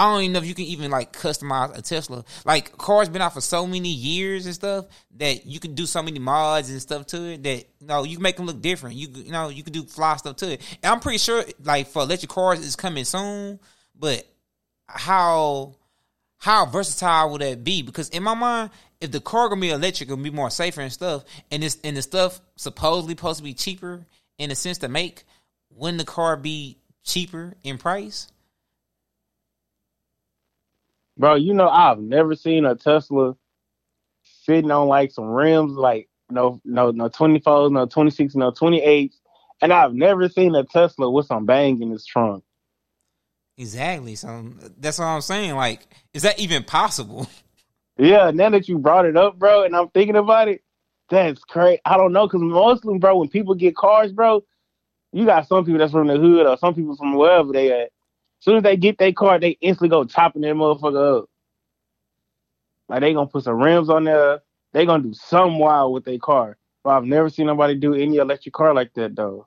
I 0.00 0.04
don't 0.04 0.22
even 0.22 0.32
know 0.32 0.38
if 0.38 0.46
you 0.46 0.54
can 0.54 0.64
even 0.64 0.90
like 0.90 1.12
customize 1.12 1.76
a 1.76 1.82
Tesla. 1.82 2.24
Like 2.46 2.78
cars 2.78 3.10
been 3.10 3.20
out 3.20 3.34
for 3.34 3.42
so 3.42 3.66
many 3.66 3.90
years 3.90 4.46
and 4.46 4.54
stuff 4.54 4.86
that 5.18 5.44
you 5.44 5.60
can 5.60 5.74
do 5.74 5.84
so 5.84 6.02
many 6.02 6.18
mods 6.18 6.70
and 6.70 6.80
stuff 6.80 7.04
to 7.08 7.32
it 7.32 7.42
that 7.42 7.66
you 7.80 7.86
know 7.86 8.04
you 8.04 8.16
can 8.16 8.22
make 8.22 8.38
them 8.38 8.46
look 8.46 8.62
different. 8.62 8.96
You 8.96 9.08
you 9.12 9.30
know 9.30 9.50
you 9.50 9.62
can 9.62 9.74
do 9.74 9.82
fly 9.82 10.16
stuff 10.16 10.36
to 10.36 10.52
it. 10.52 10.62
And 10.82 10.90
I'm 10.90 11.00
pretty 11.00 11.18
sure 11.18 11.44
like 11.62 11.88
for 11.88 12.00
electric 12.00 12.30
cars 12.30 12.60
is 12.60 12.76
coming 12.76 13.04
soon, 13.04 13.60
but 13.94 14.26
how 14.86 15.74
how 16.38 16.64
versatile 16.64 17.32
would 17.32 17.42
that 17.42 17.62
be? 17.62 17.82
Because 17.82 18.08
in 18.08 18.22
my 18.22 18.32
mind, 18.32 18.70
if 19.02 19.10
the 19.10 19.20
car 19.20 19.50
gonna 19.50 19.60
be 19.60 19.68
electric, 19.68 20.08
it'll 20.08 20.24
be 20.24 20.30
more 20.30 20.48
safer 20.48 20.80
and 20.80 20.90
stuff, 20.90 21.24
and 21.50 21.62
this 21.62 21.76
and 21.84 21.98
the 21.98 22.00
stuff 22.00 22.40
supposedly 22.56 23.12
supposed 23.12 23.40
to 23.40 23.44
be 23.44 23.52
cheaper 23.52 24.06
in 24.38 24.50
a 24.50 24.54
sense 24.54 24.78
to 24.78 24.88
make, 24.88 25.24
wouldn't 25.68 25.98
the 25.98 26.06
car 26.06 26.38
be 26.38 26.78
cheaper 27.04 27.54
in 27.62 27.76
price? 27.76 28.28
Bro, 31.20 31.34
you 31.34 31.52
know 31.52 31.68
I've 31.68 31.98
never 31.98 32.34
seen 32.34 32.64
a 32.64 32.74
Tesla 32.74 33.36
sitting 34.22 34.70
on 34.70 34.88
like 34.88 35.12
some 35.12 35.26
rims, 35.26 35.72
like 35.74 36.08
no 36.30 36.62
no 36.64 36.92
no 36.92 37.10
twenty 37.10 37.40
fours, 37.40 37.70
no 37.70 37.84
twenty 37.84 38.10
six, 38.10 38.34
no 38.34 38.50
twenty 38.50 38.80
eights, 38.80 39.20
and 39.60 39.70
I've 39.70 39.92
never 39.92 40.30
seen 40.30 40.54
a 40.54 40.64
Tesla 40.64 41.10
with 41.10 41.26
some 41.26 41.44
bang 41.44 41.82
in 41.82 41.92
its 41.92 42.06
trunk. 42.06 42.42
Exactly. 43.58 44.14
So 44.14 44.46
that's 44.78 44.98
what 44.98 45.04
I'm 45.04 45.20
saying. 45.20 45.56
Like, 45.56 45.86
is 46.14 46.22
that 46.22 46.40
even 46.40 46.64
possible? 46.64 47.28
Yeah, 47.98 48.30
now 48.30 48.48
that 48.48 48.66
you 48.66 48.78
brought 48.78 49.04
it 49.04 49.14
up, 49.14 49.38
bro, 49.38 49.64
and 49.64 49.76
I'm 49.76 49.90
thinking 49.90 50.16
about 50.16 50.48
it, 50.48 50.62
that's 51.10 51.44
crazy. 51.44 51.82
I 51.84 51.98
don't 51.98 52.14
know, 52.14 52.26
cause 52.28 52.40
mostly, 52.40 52.96
bro, 52.96 53.18
when 53.18 53.28
people 53.28 53.54
get 53.54 53.76
cars, 53.76 54.10
bro, 54.10 54.42
you 55.12 55.26
got 55.26 55.46
some 55.46 55.66
people 55.66 55.80
that's 55.80 55.92
from 55.92 56.06
the 56.06 56.16
hood 56.16 56.46
or 56.46 56.56
some 56.56 56.74
people 56.74 56.96
from 56.96 57.14
wherever 57.14 57.52
they 57.52 57.70
at. 57.82 57.90
Soon 58.40 58.56
as 58.56 58.62
they 58.62 58.76
get 58.76 58.98
their 58.98 59.12
car, 59.12 59.38
they 59.38 59.56
instantly 59.60 59.90
go 59.90 60.04
chopping 60.04 60.42
that 60.42 60.54
motherfucker 60.54 61.20
up. 61.20 61.30
Like 62.88 63.00
they 63.00 63.14
gonna 63.14 63.28
put 63.28 63.44
some 63.44 63.62
rims 63.62 63.88
on 63.88 64.04
there. 64.04 64.40
They 64.72 64.86
gonna 64.86 65.02
do 65.02 65.14
something 65.14 65.58
wild 65.58 65.92
with 65.92 66.04
their 66.04 66.18
car. 66.18 66.56
But 66.82 66.90
I've 66.90 67.04
never 67.04 67.28
seen 67.28 67.46
nobody 67.46 67.74
do 67.74 67.94
any 67.94 68.16
electric 68.16 68.54
car 68.54 68.74
like 68.74 68.94
that 68.94 69.14
though. 69.14 69.46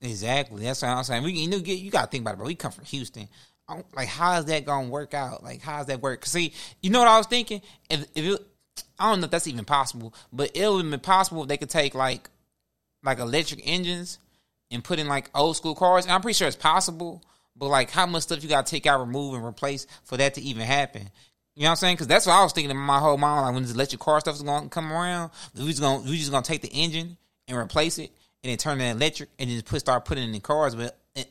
Exactly. 0.00 0.64
That's 0.64 0.82
what 0.82 0.88
I'm 0.88 1.04
saying. 1.04 1.22
We 1.22 1.32
you 1.32 1.60
get 1.60 1.78
you 1.78 1.90
got 1.90 2.06
to 2.06 2.10
think 2.10 2.22
about 2.22 2.34
it, 2.34 2.36
bro. 2.38 2.46
We 2.46 2.54
come 2.54 2.72
from 2.72 2.86
Houston. 2.86 3.28
Like, 3.94 4.08
how 4.08 4.38
is 4.38 4.46
that 4.46 4.64
gonna 4.64 4.88
work 4.88 5.14
out? 5.14 5.44
Like, 5.44 5.60
how 5.60 5.78
does 5.78 5.86
that 5.86 6.00
work? 6.00 6.26
see, 6.26 6.52
you 6.82 6.90
know 6.90 6.98
what 6.98 7.08
I 7.08 7.18
was 7.18 7.26
thinking? 7.26 7.60
If 7.88 8.06
if 8.14 8.24
it, 8.24 8.46
I 8.98 9.10
don't 9.10 9.20
know 9.20 9.26
if 9.26 9.30
that's 9.30 9.46
even 9.46 9.64
possible, 9.64 10.14
but 10.32 10.56
it 10.56 10.68
would 10.68 10.90
be 10.90 10.96
possible 10.96 11.42
if 11.42 11.48
they 11.48 11.56
could 11.56 11.70
take 11.70 11.94
like 11.94 12.30
like 13.04 13.18
electric 13.18 13.60
engines 13.64 14.18
and 14.70 14.82
put 14.82 14.98
in 14.98 15.06
like 15.06 15.30
old 15.34 15.56
school 15.56 15.74
cars. 15.74 16.04
And 16.04 16.12
I'm 16.12 16.20
pretty 16.20 16.36
sure 16.36 16.48
it's 16.48 16.56
possible, 16.56 17.22
but 17.60 17.68
like 17.68 17.90
how 17.90 18.06
much 18.06 18.24
stuff 18.24 18.42
you 18.42 18.48
got 18.48 18.66
to 18.66 18.70
take 18.70 18.86
out, 18.86 18.98
remove, 18.98 19.34
and 19.34 19.44
replace 19.44 19.86
for 20.02 20.16
that 20.16 20.34
to 20.34 20.40
even 20.40 20.62
happen. 20.62 21.02
You 21.54 21.64
know 21.64 21.68
what 21.68 21.70
I'm 21.72 21.76
saying? 21.76 21.94
Because 21.96 22.06
that's 22.06 22.26
what 22.26 22.32
I 22.32 22.42
was 22.42 22.52
thinking 22.52 22.70
in 22.70 22.76
my 22.76 22.98
whole 22.98 23.18
mind. 23.18 23.44
Like 23.44 23.54
when 23.54 23.62
this 23.62 23.74
electric 23.74 24.00
car 24.00 24.18
stuff 24.18 24.34
is 24.34 24.42
going 24.42 24.64
to 24.64 24.68
come 24.70 24.90
around, 24.90 25.30
we 25.54 25.66
just 25.66 25.80
gonna 25.80 26.02
we 26.02 26.16
just 26.16 26.32
to 26.32 26.42
take 26.42 26.62
the 26.62 26.68
engine 26.68 27.18
and 27.46 27.58
replace 27.58 27.98
it, 27.98 28.10
and 28.42 28.50
then 28.50 28.56
turn 28.56 28.80
it 28.80 28.90
electric, 28.90 29.28
and 29.38 29.50
then 29.50 29.60
put 29.62 29.80
start 29.80 30.06
putting 30.06 30.24
it 30.24 30.28
in 30.28 30.32
the 30.32 30.40
cars. 30.40 30.74
But 30.74 30.98
it, 31.14 31.30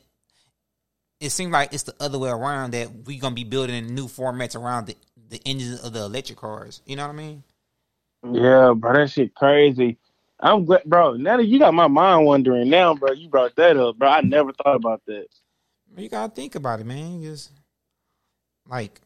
it 1.18 1.30
seems 1.30 1.50
like 1.52 1.74
it's 1.74 1.82
the 1.82 1.94
other 1.98 2.18
way 2.18 2.30
around 2.30 2.74
that 2.74 3.06
we 3.06 3.18
gonna 3.18 3.34
be 3.34 3.44
building 3.44 3.92
new 3.92 4.06
formats 4.06 4.54
around 4.54 4.86
the 4.86 4.96
the 5.30 5.40
engines 5.44 5.82
of 5.82 5.92
the 5.92 6.04
electric 6.04 6.38
cars. 6.38 6.80
You 6.86 6.94
know 6.94 7.06
what 7.06 7.14
I 7.14 7.16
mean? 7.16 7.42
Yeah, 8.30 8.74
bro, 8.76 8.92
that 8.92 9.10
shit 9.10 9.34
crazy. 9.34 9.98
I'm 10.38 10.64
glad, 10.64 10.84
bro. 10.84 11.14
Now 11.14 11.38
that 11.38 11.46
you 11.46 11.58
got 11.58 11.74
my 11.74 11.88
mind 11.88 12.24
wondering 12.24 12.70
now, 12.70 12.94
bro, 12.94 13.12
you 13.12 13.28
brought 13.28 13.56
that 13.56 13.76
up, 13.76 13.98
bro. 13.98 14.08
I 14.08 14.20
never 14.20 14.52
thought 14.52 14.76
about 14.76 15.02
that. 15.06 15.26
You 15.96 16.08
gotta 16.08 16.32
think 16.32 16.54
about 16.54 16.80
it, 16.80 16.86
man. 16.86 17.20
Just 17.22 17.50
like 18.68 19.00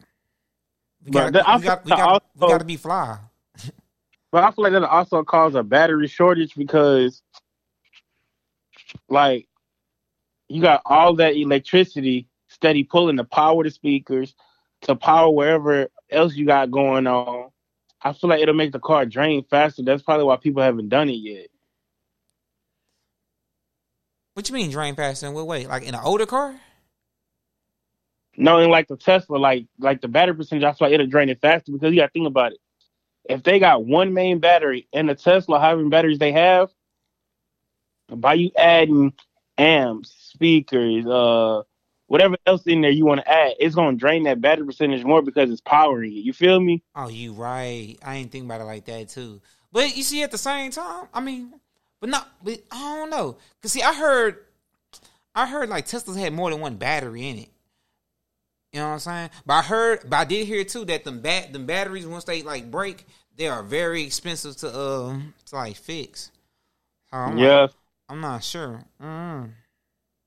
we 1.05 1.11
gotta, 1.11 1.31
that- 1.33 1.49
I 1.49 1.57
we, 1.57 1.63
got, 1.63 1.85
we, 1.85 1.91
feel- 1.91 1.97
got, 1.97 2.25
we 2.35 2.49
gotta 2.49 2.65
be 2.65 2.77
fly. 2.77 3.19
But 4.33 4.43
I 4.43 4.51
feel 4.51 4.65
like 4.65 4.73
that 4.73 4.83
also 4.83 5.23
cause 5.23 5.55
a 5.55 5.63
battery 5.63 6.09
shortage 6.09 6.57
because, 6.57 7.23
like, 9.09 9.47
you 10.49 10.61
got 10.61 10.83
all 10.85 11.15
that 11.15 11.37
electricity 11.37 12.27
steady 12.49 12.83
pulling 12.83 13.17
to 13.19 13.23
power 13.23 13.63
the 13.63 13.71
speakers, 13.71 14.35
to 14.83 14.97
power 14.97 15.31
wherever 15.31 15.87
else 16.11 16.35
you 16.35 16.47
got 16.47 16.73
going 16.73 17.07
on. 17.07 17.51
I 18.03 18.13
feel 18.13 18.29
like 18.29 18.41
it'll 18.41 18.57
make 18.57 18.73
the 18.73 18.81
car 18.81 19.07
drain 19.07 19.45
faster. 19.49 19.85
That's 19.85 20.03
probably 20.03 20.25
why 20.25 20.37
people 20.37 20.65
haven't 20.65 20.89
done 20.89 21.09
it 21.09 21.13
yet. 21.13 21.47
What 24.33 24.49
you 24.49 24.55
mean 24.55 24.69
drain 24.71 24.97
faster 24.97 25.29
in 25.29 25.33
what 25.33 25.47
way? 25.47 25.65
Like 25.69 25.85
in 25.85 25.95
an 25.95 26.01
older 26.03 26.27
car? 26.27 26.61
Knowing 28.37 28.71
like 28.71 28.89
the 28.89 28.97
Tesla, 28.97 29.37
like 29.37 29.67
like 29.79 30.01
the 30.01 30.09
battery 30.09 30.35
percentage, 30.35 30.65
I 30.65 30.73
feel 30.73 30.89
like 30.89 30.95
it'll 30.95 31.07
drain 31.07 31.29
it 31.29 31.41
faster 31.41 31.73
because 31.73 31.93
you 31.93 32.01
got 32.01 32.07
to 32.07 32.13
think 32.13 32.27
about 32.27 32.53
it. 32.53 32.59
If 33.29 33.43
they 33.43 33.59
got 33.59 33.85
one 33.85 34.13
main 34.13 34.39
battery 34.39 34.87
and 34.93 35.09
the 35.09 35.15
Tesla, 35.15 35.59
however 35.61 35.79
many 35.79 35.91
batteries 35.91 36.19
they 36.19 36.33
have, 36.33 36.71
by 38.09 38.35
you 38.35 38.51
adding 38.57 39.13
amps, 39.57 40.15
speakers, 40.19 41.07
uh, 41.07 41.63
whatever 42.07 42.37
else 42.47 42.67
in 42.67 42.81
there 42.83 42.91
you 42.91 43.07
want 43.07 43.21
to 43.21 43.31
add, 43.31 43.55
it's 43.59 43.75
gonna 43.75 43.97
drain 43.97 44.25
that 44.25 44.41
battery 44.41 44.67
percentage 44.67 45.05
more 45.05 45.23
because 45.23 45.51
it's 45.51 45.61
powering 45.61 46.13
it. 46.13 46.17
You 46.25 46.33
feel 46.33 46.61
me? 46.61 46.83
Oh, 46.95 47.09
you 47.09 47.33
right. 47.33 47.97
I 48.05 48.17
ain't 48.17 48.33
think 48.33 48.45
about 48.45 48.61
it 48.61 48.65
like 48.65 48.85
that 48.87 49.09
too. 49.09 49.41
But 49.73 49.97
you 49.97 50.03
see, 50.03 50.23
at 50.23 50.31
the 50.31 50.39
same 50.39 50.71
time, 50.71 51.09
I 51.13 51.21
mean, 51.21 51.55
But 52.01 52.11
not, 52.11 52.29
but 52.43 52.61
I 52.71 52.97
don't 52.97 53.11
know. 53.11 53.39
Cause 53.63 53.73
see, 53.73 53.83
I 53.83 53.95
heard, 53.95 54.39
I 55.35 55.47
heard 55.47 55.71
like 55.71 55.87
Teslas 55.87 56.19
had 56.19 56.35
more 56.35 56.51
than 56.51 56.61
one 56.61 56.77
battery 56.77 57.27
in 57.29 57.39
it. 57.39 57.49
You 58.75 58.81
know 58.81 58.87
what 58.89 58.93
I'm 58.95 58.99
saying? 58.99 59.31
But 59.47 59.55
I 59.55 59.63
heard, 59.63 60.01
but 60.11 60.17
I 60.17 60.25
did 60.25 60.49
hear 60.49 60.65
too 60.65 60.85
that 60.87 61.05
them 61.05 61.21
bat, 61.21 61.53
them 61.53 61.65
batteries 61.65 62.09
once 62.09 62.25
they 62.25 62.43
like 62.43 62.73
break, 62.73 63.07
they 63.37 63.47
are 63.47 63.63
very 63.63 64.03
expensive 64.03 64.57
to 64.57 64.69
uh 64.69 65.17
to 65.47 65.55
like 65.55 65.77
fix. 65.77 66.33
So 67.13 67.17
I'm 67.17 67.39
yeah. 67.39 67.61
like, 67.61 67.71
I'm 68.09 68.21
not 68.21 68.43
sure. 68.43 68.85
Mm. 69.01 69.53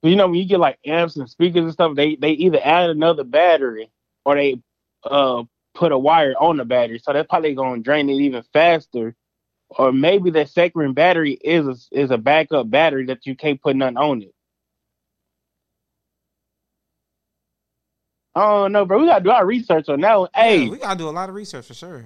you 0.01 0.15
know 0.15 0.27
when 0.27 0.35
you 0.35 0.45
get 0.45 0.61
like 0.61 0.79
amps 0.85 1.17
and 1.17 1.29
speakers 1.29 1.63
and 1.63 1.73
stuff, 1.73 1.97
they 1.97 2.15
they 2.15 2.31
either 2.31 2.61
add 2.63 2.89
another 2.89 3.25
battery 3.25 3.91
or 4.23 4.35
they 4.35 4.61
uh 5.03 5.43
put 5.75 5.91
a 5.91 5.97
wire 5.97 6.33
on 6.39 6.55
the 6.55 6.63
battery, 6.63 6.99
so 6.99 7.11
that's 7.11 7.27
probably 7.27 7.53
gonna 7.53 7.81
drain 7.81 8.09
it 8.09 8.13
even 8.13 8.43
faster. 8.53 9.13
Or 9.71 9.91
maybe 9.91 10.29
the 10.31 10.45
second 10.45 10.93
battery 10.93 11.33
is 11.33 11.67
a, 11.67 11.75
is 11.91 12.11
a 12.11 12.17
backup 12.17 12.69
battery 12.69 13.07
that 13.07 13.25
you 13.25 13.35
can't 13.35 13.61
put 13.61 13.75
nothing 13.75 13.97
on 13.97 14.21
it. 14.21 14.33
I 18.37 18.45
don't 18.61 18.71
know, 18.71 18.85
bro. 18.85 18.99
We 18.99 19.07
gotta 19.07 19.23
do 19.23 19.31
our 19.31 19.45
research 19.45 19.89
on 19.89 20.01
that 20.01 20.19
one. 20.19 20.29
Hey, 20.35 20.63
Yeah, 20.65 20.69
we 20.69 20.77
gotta 20.77 20.97
do 20.97 21.09
a 21.09 21.11
lot 21.11 21.29
of 21.29 21.35
research 21.35 21.65
for 21.65 21.73
sure. 21.73 22.05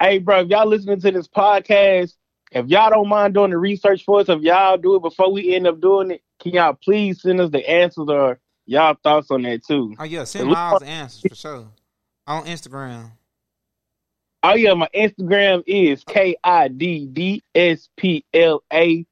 hey, 0.00 0.18
bro. 0.18 0.40
If 0.40 0.48
y'all 0.48 0.66
listening 0.66 1.00
to 1.00 1.10
this 1.12 1.28
podcast, 1.28 2.14
if 2.52 2.66
y'all 2.66 2.90
don't 2.90 3.08
mind 3.08 3.34
doing 3.34 3.50
the 3.50 3.58
research 3.58 4.04
for 4.04 4.20
us, 4.20 4.28
if 4.28 4.40
y'all 4.42 4.76
do 4.76 4.96
it 4.96 5.02
before 5.02 5.30
we 5.32 5.54
end 5.54 5.66
up 5.66 5.80
doing 5.80 6.10
it, 6.10 6.22
can 6.40 6.52
y'all 6.52 6.72
please 6.74 7.22
send 7.22 7.40
us 7.40 7.50
the 7.50 7.68
answers 7.70 8.08
or 8.08 8.40
y'all 8.66 8.96
thoughts 9.02 9.30
on 9.30 9.42
that 9.42 9.64
too? 9.64 9.94
Oh 9.98 10.04
yeah, 10.04 10.24
send 10.24 10.48
Miles 10.48 10.82
answers 10.82 11.22
for 11.28 11.34
sure 11.36 11.68
on 12.26 12.44
Instagram. 12.46 13.12
Oh 14.42 14.54
yeah, 14.54 14.72
my 14.74 14.88
Instagram 14.94 15.62
is 15.66 16.02
K 16.02 16.34
I 16.42 16.68
D 16.68 17.06
D 17.06 17.42
S 17.54 17.88
P 17.96 18.24
L 18.32 18.62
A 18.72 19.06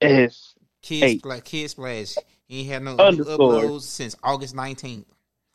S. 0.00 0.54
Kids 0.82 1.02
Hey. 1.02 1.18
Spla- 1.18 1.44
Kid 1.44 1.70
Splash. 1.70 2.14
He 2.50 2.62
ain't 2.62 2.68
had 2.68 2.82
no 2.82 2.96
Underscore. 2.96 3.38
uploads 3.38 3.82
since 3.82 4.16
August 4.24 4.56
19th. 4.56 5.04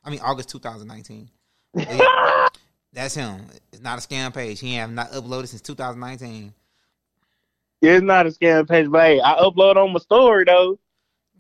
I 0.02 0.10
mean 0.10 0.22
August 0.24 0.48
2019. 0.48 1.30
Yeah, 1.74 2.48
that's 2.94 3.14
him. 3.14 3.48
It's 3.74 3.82
not 3.82 4.00
a 4.00 4.02
scam 4.02 4.34
page. 4.34 4.62
He 4.62 4.76
have 4.76 4.90
not 4.92 5.12
uploaded 5.12 5.50
since 5.50 5.62
2019. 5.62 6.54
It's 7.82 8.02
not 8.02 8.28
a 8.28 8.30
scam 8.30 8.66
page, 8.66 8.90
but 8.90 9.02
hey, 9.02 9.20
I 9.20 9.34
upload 9.34 9.76
on 9.76 9.92
my 9.92 10.00
story 10.00 10.46
though. 10.46 10.80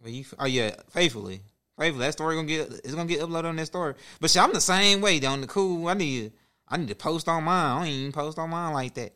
You, 0.03 0.25
oh 0.37 0.45
yeah, 0.45 0.75
faithfully, 0.89 1.39
faithfully. 1.79 2.05
That 2.05 2.11
story 2.11 2.35
gonna 2.35 2.47
get 2.47 2.69
it's 2.83 2.93
gonna 2.93 3.07
get 3.07 3.21
uploaded 3.21 3.45
on 3.45 3.55
that 3.55 3.67
story. 3.67 3.93
But 4.19 4.31
shit, 4.31 4.41
I'm 4.41 4.51
the 4.51 4.59
same 4.59 4.99
way. 4.99 5.25
On 5.25 5.39
the 5.39 5.47
cool, 5.47 5.87
I 5.87 5.93
need 5.93 6.33
I 6.67 6.75
need 6.75 6.89
to 6.89 6.95
post 6.95 7.29
on 7.29 7.45
mine. 7.45 7.77
I 7.77 7.79
don't 7.79 7.87
even 7.87 8.11
post 8.11 8.37
on 8.37 8.49
mine 8.49 8.73
like 8.73 8.93
that. 8.95 9.13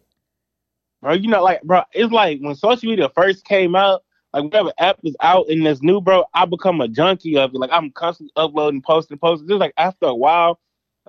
Bro, 1.02 1.16
you 1.16 1.28
know, 1.28 1.44
like, 1.44 1.62
bro, 1.64 1.82
it's 1.92 2.14
like 2.14 2.40
when 2.40 2.56
social 2.56 2.90
media 2.90 3.10
first 3.14 3.44
came 3.44 3.76
out, 3.76 4.04
like 4.34 4.44
whatever 4.44 4.72
app 4.78 5.00
is 5.04 5.16
out 5.22 5.48
and 5.50 5.66
it's 5.66 5.82
new, 5.82 6.02
bro, 6.02 6.26
I 6.34 6.46
become 6.46 6.82
a 6.82 6.88
junkie 6.88 7.38
of 7.38 7.54
it. 7.54 7.58
Like 7.58 7.72
I'm 7.74 7.92
constantly 7.92 8.32
uploading, 8.36 8.82
posting, 8.82 9.18
posting. 9.18 9.48
Just 9.48 9.60
like 9.60 9.74
after 9.78 10.08
a 10.08 10.16
while, 10.16 10.60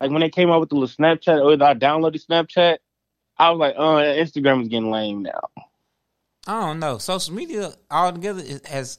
like 0.00 0.10
when 0.10 0.20
they 0.20 0.30
came 0.30 0.50
out 0.50 0.60
with 0.60 0.70
the 0.70 0.76
little 0.76 0.88
Snapchat 0.88 1.42
or 1.42 1.62
I 1.62 1.74
downloaded 1.74 2.24
Snapchat, 2.24 2.78
I 3.36 3.50
was 3.50 3.58
like, 3.58 3.74
oh, 3.76 3.96
Instagram 3.96 4.62
is 4.62 4.68
getting 4.68 4.90
lame 4.90 5.22
now. 5.22 5.48
I 6.46 6.60
don't 6.60 6.80
know. 6.80 6.98
Social 6.98 7.34
media 7.34 7.72
altogether 7.90 8.42
is, 8.42 8.64
has. 8.66 8.98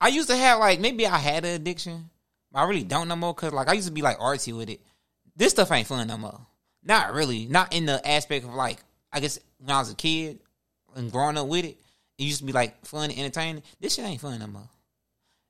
I 0.00 0.08
used 0.08 0.28
to 0.28 0.36
have 0.36 0.58
like 0.58 0.80
maybe 0.80 1.06
I 1.06 1.18
had 1.18 1.44
an 1.44 1.54
addiction, 1.54 2.10
I 2.54 2.64
really 2.64 2.84
don't 2.84 3.08
no 3.08 3.16
more. 3.16 3.34
Cause 3.34 3.52
like 3.52 3.68
I 3.68 3.72
used 3.72 3.88
to 3.88 3.92
be 3.92 4.02
like 4.02 4.18
artsy 4.18 4.56
with 4.56 4.70
it. 4.70 4.80
This 5.36 5.52
stuff 5.52 5.72
ain't 5.72 5.86
fun 5.86 6.06
no 6.06 6.16
more. 6.16 6.40
Not 6.84 7.14
really. 7.14 7.46
Not 7.46 7.74
in 7.74 7.86
the 7.86 8.06
aspect 8.06 8.44
of 8.44 8.54
like 8.54 8.78
I 9.12 9.20
guess 9.20 9.38
when 9.58 9.70
I 9.70 9.78
was 9.78 9.90
a 9.90 9.94
kid 9.94 10.40
and 10.94 11.10
growing 11.10 11.36
up 11.38 11.46
with 11.46 11.64
it, 11.64 11.78
it 12.18 12.24
used 12.24 12.38
to 12.38 12.44
be 12.44 12.52
like 12.52 12.84
fun 12.84 13.10
and 13.10 13.18
entertaining. 13.18 13.62
This 13.80 13.94
shit 13.94 14.04
ain't 14.04 14.20
fun 14.20 14.38
no 14.38 14.46
more. 14.46 14.68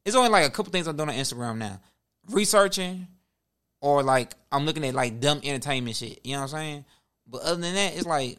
It's 0.04 0.16
only 0.16 0.30
like 0.30 0.46
a 0.46 0.50
couple 0.50 0.72
things 0.72 0.86
I'm 0.86 0.96
doing 0.96 1.08
on 1.08 1.14
Instagram 1.14 1.58
now, 1.58 1.80
researching, 2.30 3.06
or 3.80 4.02
like 4.02 4.34
I'm 4.52 4.66
looking 4.66 4.84
at 4.84 4.94
like 4.94 5.20
dumb 5.20 5.40
entertainment 5.42 5.96
shit. 5.96 6.20
You 6.24 6.32
know 6.32 6.42
what 6.42 6.54
I'm 6.54 6.58
saying? 6.58 6.84
But 7.26 7.42
other 7.42 7.60
than 7.60 7.74
that, 7.74 7.96
it's 7.96 8.06
like 8.06 8.38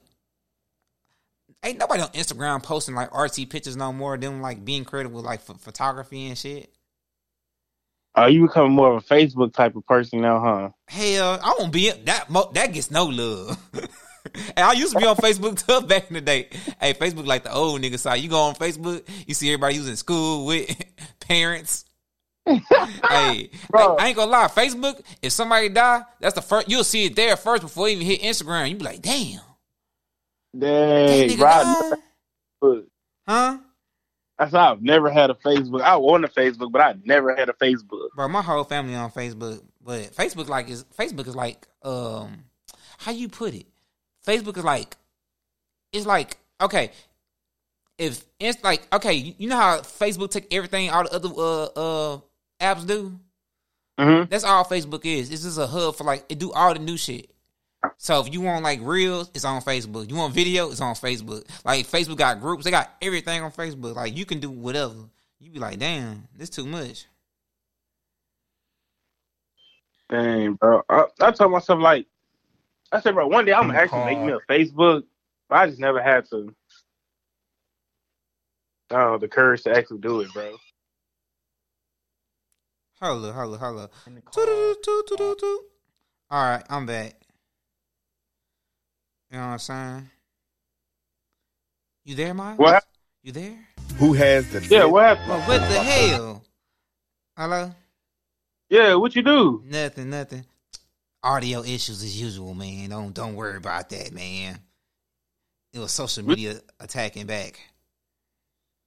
ain't 1.64 1.80
nobody 1.80 2.02
on 2.02 2.10
Instagram 2.10 2.62
posting 2.62 2.96
like 2.96 3.10
artsy 3.12 3.50
pictures 3.50 3.76
no 3.76 3.92
more. 3.92 4.18
Them 4.18 4.42
like 4.42 4.64
being 4.64 4.86
creative 4.86 5.12
with 5.12 5.26
like 5.26 5.46
ph- 5.46 5.60
photography 5.60 6.28
and 6.28 6.38
shit. 6.38 6.72
Oh, 8.18 8.28
you 8.28 8.48
become 8.48 8.72
more 8.72 8.96
of 8.96 9.04
a 9.04 9.14
Facebook 9.14 9.54
type 9.54 9.76
of 9.76 9.86
person 9.86 10.22
now, 10.22 10.40
huh? 10.40 10.70
Hell, 10.88 11.40
I 11.44 11.56
won't 11.60 11.74
be 11.74 11.92
that. 11.92 12.30
Mo- 12.30 12.50
that 12.54 12.72
gets 12.72 12.90
no 12.90 13.06
love. 13.06 13.58
and 14.56 14.66
I 14.66 14.74
used 14.74 14.94
to 14.94 15.00
be 15.00 15.06
on 15.06 15.16
Facebook 15.16 15.66
too 15.68 15.86
back 15.88 16.08
in 16.10 16.16
the 16.16 16.22
day. 16.22 16.50
Hey, 16.80 16.94
Facebook 16.94 17.26
like 17.26 17.44
the 17.44 17.54
old 17.54 17.82
nigga 17.82 18.00
side. 18.00 18.16
You 18.22 18.30
go 18.30 18.40
on 18.42 18.56
Facebook, 18.56 19.08
you 19.28 19.34
see 19.34 19.50
everybody 19.50 19.76
using 19.76 19.96
school 19.96 20.46
with 20.46 20.76
parents. 21.20 21.86
hey, 22.46 23.50
Bro. 23.70 23.96
I 23.98 24.08
ain't 24.08 24.16
gonna 24.16 24.30
lie. 24.32 24.48
Facebook, 24.48 25.02
if 25.22 25.32
somebody 25.32 25.70
die, 25.70 26.04
that's 26.20 26.36
the 26.36 26.42
first. 26.42 26.70
You'll 26.70 26.84
see 26.84 27.06
it 27.06 27.16
there 27.16 27.36
first 27.38 27.64
before 27.64 27.90
you 27.90 27.96
even 27.96 28.08
hit 28.08 28.22
Instagram. 28.22 28.70
You 28.70 28.76
be 28.76 28.84
like, 28.84 29.02
damn, 29.02 29.40
Dang, 30.58 31.30
nigga 31.30 31.38
bro. 31.38 31.48
I 31.48 31.64
gone? 31.64 32.00
never- 32.62 32.84
huh? 33.28 33.58
That's 34.38 34.52
why 34.52 34.70
I've 34.72 34.82
never 34.82 35.10
had 35.10 35.30
a 35.30 35.34
Facebook. 35.34 35.82
I 35.82 35.96
want 35.96 36.26
a 36.26 36.28
Facebook, 36.28 36.72
but 36.72 36.82
I 36.82 36.96
never 37.06 37.36
had 37.36 37.50
a 37.50 37.54
Facebook. 37.54 38.10
Bro, 38.16 38.28
my 38.28 38.42
whole 38.42 38.64
family 38.66 38.94
on 38.96 39.10
Facebook, 39.12 39.62
but 39.82 40.12
Facebook 40.14 40.48
like 40.48 40.70
is 40.70 40.84
Facebook 40.98 41.28
is 41.28 41.36
like 41.36 41.68
um 41.84 42.44
how 42.98 43.12
you 43.12 43.30
put 43.30 43.54
it? 43.54 43.66
Facebook 44.26 44.58
is 44.58 44.64
like 44.64 44.96
it's 45.92 46.06
like 46.06 46.38
okay, 46.62 46.92
if 47.98 48.24
it's 48.40 48.64
like 48.64 48.88
okay, 48.94 49.14
you 49.14 49.50
know 49.50 49.58
how 49.58 49.80
Facebook 49.80 50.32
take 50.32 50.54
everything 50.54 50.90
all 50.90 51.04
the 51.04 51.14
other 51.14 51.30
uh 51.30 51.64
uh 51.66 52.20
apps 52.60 52.86
do? 52.88 53.20
Mm-hmm. 54.00 54.30
That's 54.30 54.44
all 54.44 54.66
Facebook 54.66 55.06
is. 55.06 55.32
It's 55.32 55.44
just 55.44 55.58
a 55.58 55.68
hub 55.68 55.96
for 55.96 56.04
like 56.04 56.26
it 56.30 56.40
do 56.40 56.52
all 56.52 56.74
the 56.74 56.80
new 56.80 56.98
shit. 56.98 57.32
So 57.98 58.20
if 58.20 58.34
you 58.34 58.42
want 58.42 58.64
like 58.64 58.80
reels, 58.82 59.30
it's 59.34 59.46
on 59.46 59.62
Facebook. 59.62 60.10
You 60.10 60.16
want 60.16 60.34
video, 60.34 60.72
it's 60.72 60.82
on 60.82 60.96
Facebook. 60.96 61.48
Like 61.64 61.88
Facebook 61.88 62.18
got 62.18 62.42
groups, 62.42 62.66
they 62.66 62.72
got 62.72 62.92
everything 63.02 63.42
on 63.44 63.52
Facebook. 63.52 63.96
Like 63.96 64.18
you 64.18 64.26
can 64.26 64.40
do 64.40 64.50
whatever. 64.50 64.96
You 65.40 65.52
be 65.52 65.60
like, 65.60 65.80
damn, 65.80 66.28
this 66.36 66.50
too 66.50 66.66
much. 66.66 67.06
Dang, 70.10 70.54
bro. 70.54 70.84
I, 70.90 71.06
I 71.22 71.32
told 71.32 71.52
myself 71.52 71.80
like, 71.80 72.08
I 72.92 73.02
said, 73.02 73.14
bro, 73.14 73.28
one 73.28 73.46
day 73.46 73.54
I'm 73.54 73.68
gonna 73.68 73.80
actually 73.80 74.06
make 74.06 74.20
me 74.20 74.34
a 74.34 74.40
Facebook, 74.52 75.04
but 75.50 75.56
I 75.56 75.68
just 75.68 75.80
never 75.80 76.02
had 76.02 76.30
to. 76.30 76.54
Oh, 78.92 79.18
the 79.18 79.28
courage 79.28 79.64
to 79.64 79.76
actually 79.76 80.00
do 80.00 80.22
it, 80.22 80.32
bro. 80.34 80.56
Hold 83.02 83.26
up, 83.26 83.36
hold 83.36 83.56
up, 83.56 83.60
hold 83.60 83.80
up. 83.80 83.92
All 86.32 86.44
right, 86.44 86.64
I'm 86.70 86.86
back. 86.86 87.16
You 89.32 89.38
know 89.38 89.48
what 89.48 89.52
I'm 89.54 89.60
saying? 89.60 90.10
You 92.06 92.16
there, 92.16 92.34
Miles? 92.34 92.60
What? 92.60 92.84
You 93.24 93.32
there? 93.32 93.58
Who 93.98 94.14
has 94.14 94.50
the 94.52 94.62
Yeah, 94.62 94.86
what 94.86 95.04
happened? 95.04 95.30
Well, 95.30 95.40
what 95.42 95.60
the 95.62 95.80
hell? 95.80 96.44
Hello? 97.36 97.72
Yeah, 98.70 98.96
what 98.96 99.16
you 99.16 99.24
do? 99.24 99.64
Nothing, 99.66 100.10
nothing. 100.10 100.46
Audio 101.26 101.64
issues 101.64 102.04
as 102.04 102.22
usual, 102.22 102.54
man. 102.54 102.90
Don't 102.92 103.12
don't 103.14 103.36
worry 103.36 103.58
about 103.58 103.90
that, 103.90 104.14
man. 104.14 104.60
It 105.74 105.80
was 105.80 105.92
social 105.92 106.24
media 106.24 106.60
attacking 106.80 107.26
back. 107.26 107.60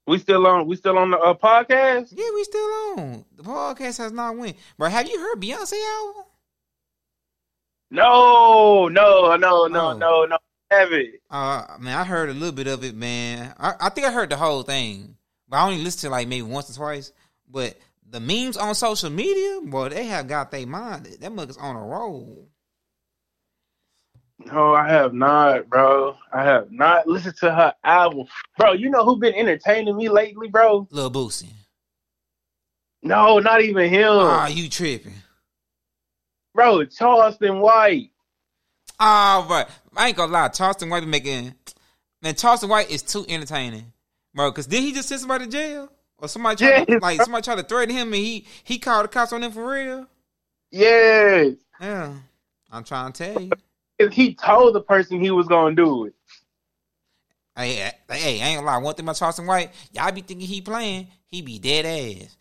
We 0.07 0.19
still 0.19 0.47
on? 0.47 0.69
We 0.69 0.77
still 0.77 0.97
on 0.97 1.11
the 1.11 1.19
uh, 1.19 1.35
podcast? 1.35 2.13
Yeah, 2.17 2.31
we 2.33 2.45
still 2.45 2.61
on. 2.97 3.25
The 3.37 3.43
podcast 3.43 3.99
has 3.99 4.13
not 4.13 4.37
went. 4.37 4.57
Bro, 4.79 4.89
have 4.91 5.09
you 5.09 5.19
heard 5.19 5.41
Beyonce 5.41 5.75
album? 5.99 6.23
No, 7.91 8.89
no, 8.89 9.35
no, 9.37 9.67
no, 9.67 9.91
Oh. 9.91 9.93
no, 9.97 10.25
no. 10.27 10.39
Have 10.71 10.93
it? 10.93 11.21
Uh, 11.31 11.65
man, 11.81 11.99
I 11.99 12.05
heard 12.05 12.29
a 12.29 12.35
little 12.35 12.53
bit 12.55 12.67
of 12.69 12.85
it, 12.85 12.95
man. 12.95 13.55
I, 13.59 13.73
I 13.81 13.89
think 13.89 14.07
I 14.07 14.13
heard 14.13 14.31
the 14.31 14.37
whole 14.37 14.63
thing, 14.63 15.17
but 15.49 15.57
I 15.57 15.65
only 15.67 15.83
listened 15.83 16.03
to 16.03 16.11
like 16.11 16.29
maybe 16.29 16.43
once 16.43 16.71
or 16.71 16.75
twice. 16.75 17.11
But 17.51 17.77
the 18.11 18.21
memes 18.21 18.57
on 18.57 18.75
social 18.75 19.11
media, 19.11 19.61
boy, 19.65 19.89
they 19.91 20.05
have 20.07 20.27
got 20.29 20.51
their 20.51 20.67
mind. 20.67 21.07
That 21.21 21.33
mug 21.33 21.51
is 21.51 21.57
on 21.57 21.77
a 21.77 21.83
roll. 21.83 22.49
No, 24.47 24.73
I 24.73 24.89
have 24.89 25.13
not, 25.15 25.69
bro. 25.69 26.17
I 26.33 26.45
have 26.45 26.71
not 26.71 27.09
listened 27.09 27.37
to 27.41 27.53
her 27.53 27.75
album, 27.83 28.27
bro. 28.57 28.73
You 28.73 28.89
know 28.89 29.05
who 29.05 29.19
been 29.19 29.35
entertaining 29.35 29.97
me 29.97 30.09
lately, 30.09 30.49
bro? 30.49 30.87
Lil 30.91 31.11
Boosie. 31.11 31.53
No, 33.03 33.39
not 33.41 33.63
even 33.63 33.89
him, 33.91 34.07
Ah, 34.11 34.47
you 34.49 34.69
tripping? 34.69 35.15
bro. 36.55 36.85
Charleston 36.85 37.61
White. 37.61 38.11
Ah, 38.99 39.45
but 39.49 39.71
I 39.97 40.09
ain't 40.09 40.17
gonna 40.17 40.33
lie. 40.33 40.49
Charleston 40.49 40.89
White 40.89 41.01
be 41.01 41.07
making 41.07 41.55
man. 42.23 42.35
Charleston 42.35 42.69
White 42.69 42.91
is 42.91 43.03
too 43.03 43.25
entertaining, 43.29 43.93
bro. 44.35 44.51
Cause 44.53 44.67
did 44.67 44.83
he 44.83 44.93
just 44.93 45.09
send 45.09 45.21
somebody 45.21 45.45
to 45.47 45.51
jail 45.51 45.93
or 46.19 46.29
somebody 46.29 46.57
tried 46.57 46.87
to, 46.87 46.99
like 47.01 47.21
somebody 47.23 47.43
tried 47.43 47.57
to 47.57 47.63
threaten 47.63 47.95
him 47.95 48.13
and 48.13 48.17
he 48.23 48.47
he 48.65 48.79
called 48.79 49.05
the 49.05 49.09
cops 49.09 49.33
on 49.33 49.43
him 49.43 49.53
for 49.53 49.73
real? 49.73 50.07
Yes, 50.71 51.55
Yeah, 51.81 52.15
I'm 52.71 52.85
trying 52.85 53.13
to 53.13 53.25
tell 53.25 53.41
you. 53.41 53.53
If 53.99 54.13
he 54.13 54.35
told 54.35 54.75
the 54.75 54.81
person 54.81 55.21
he 55.21 55.31
was 55.31 55.49
gonna 55.49 55.75
do 55.75 56.05
it. 56.07 56.15
Hey, 57.57 57.91
hey, 58.09 58.41
I 58.41 58.47
ain't 58.47 58.59
gonna 58.59 58.67
lie. 58.67 58.79
One 58.79 58.95
thing 58.95 59.05
about 59.05 59.17
Charleston 59.17 59.47
White, 59.47 59.73
y'all 59.93 60.13
be 60.13 60.21
thinking 60.21 60.47
he 60.47 60.61
playing, 60.61 61.09
he 61.27 61.43
be 61.43 61.59
dead 61.59 61.85
ass. 61.87 62.37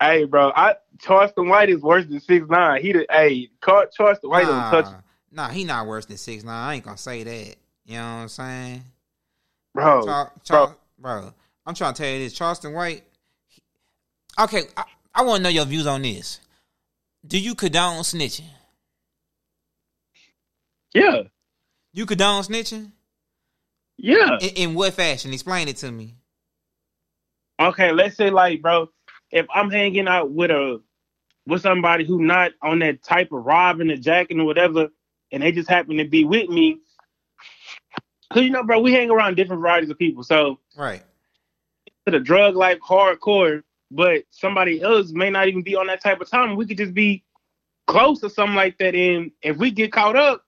Hey, 0.00 0.24
bro, 0.24 0.52
I 0.54 0.76
Charleston 1.00 1.48
White 1.48 1.70
is 1.70 1.80
worse 1.80 2.06
than 2.06 2.20
six 2.20 2.46
nine. 2.48 2.82
He 2.82 2.92
the 2.92 3.06
hey, 3.10 3.48
Charleston 3.64 4.30
White 4.30 4.46
Nah, 4.46 4.70
don't 4.70 4.84
touch, 4.84 4.94
nah, 5.32 5.48
he 5.48 5.64
not 5.64 5.86
worse 5.86 6.06
than 6.06 6.16
six 6.16 6.44
nine. 6.44 6.54
I 6.54 6.74
ain't 6.74 6.84
gonna 6.84 6.98
say 6.98 7.22
that. 7.24 7.56
You 7.86 7.94
know 7.96 8.02
what 8.02 8.22
I'm 8.22 8.28
saying? 8.28 8.84
bro. 9.74 10.02
Char- 10.04 10.32
Char- 10.44 10.76
bro, 10.98 11.32
I'm 11.66 11.74
trying 11.74 11.94
to 11.94 12.02
tell 12.02 12.12
you 12.12 12.18
this. 12.20 12.32
Charleston 12.32 12.72
White. 12.72 13.02
he- 13.48 13.62
okay, 14.40 14.62
I, 14.76 14.84
I 15.14 15.22
want 15.22 15.38
to 15.38 15.42
know 15.42 15.48
your 15.48 15.64
views 15.66 15.86
on 15.86 16.02
this. 16.02 16.40
Do 17.26 17.38
you 17.38 17.54
condone 17.54 18.02
snitching? 18.02 18.48
Yeah, 20.94 21.22
You 21.92 22.06
condone 22.06 22.42
snitching? 22.42 22.92
yeah. 23.98 24.38
In, 24.40 24.48
in 24.50 24.74
what 24.74 24.94
fashion? 24.94 25.32
Explain 25.32 25.68
it 25.68 25.76
to 25.78 25.90
me. 25.90 26.14
Okay, 27.60 27.92
let's 27.92 28.16
say 28.16 28.30
like, 28.30 28.62
bro, 28.62 28.88
if 29.30 29.46
I'm 29.54 29.70
hanging 29.70 30.08
out 30.08 30.30
with 30.30 30.50
a 30.50 30.80
with 31.46 31.62
somebody 31.62 32.04
who 32.04 32.22
not 32.22 32.52
on 32.62 32.78
that 32.80 33.02
type 33.02 33.30
of 33.32 33.44
robbing 33.44 33.90
and 33.90 34.02
jacking 34.02 34.40
or 34.40 34.44
whatever, 34.44 34.88
and 35.32 35.42
they 35.42 35.52
just 35.52 35.68
happen 35.68 35.96
to 35.98 36.04
be 36.04 36.24
with 36.24 36.48
me, 36.48 36.78
cause 38.32 38.42
you 38.42 38.50
know, 38.50 38.62
bro, 38.64 38.80
we 38.80 38.92
hang 38.92 39.10
around 39.10 39.36
different 39.36 39.60
varieties 39.62 39.90
of 39.90 39.98
people. 39.98 40.22
So 40.22 40.58
Right. 40.76 41.02
To 42.06 42.12
the 42.12 42.20
drug 42.20 42.54
life 42.56 42.78
hardcore, 42.78 43.62
but 43.90 44.22
somebody 44.30 44.80
else 44.80 45.10
may 45.10 45.28
not 45.28 45.48
even 45.48 45.62
be 45.62 45.74
on 45.74 45.88
that 45.88 46.02
type 46.02 46.20
of 46.20 46.30
time. 46.30 46.56
We 46.56 46.66
could 46.66 46.78
just 46.78 46.94
be 46.94 47.24
close 47.86 48.22
or 48.22 48.28
something 48.28 48.54
like 48.54 48.78
that. 48.78 48.94
And 48.94 49.32
if 49.42 49.56
we 49.56 49.70
get 49.70 49.92
caught 49.92 50.16
up, 50.16 50.44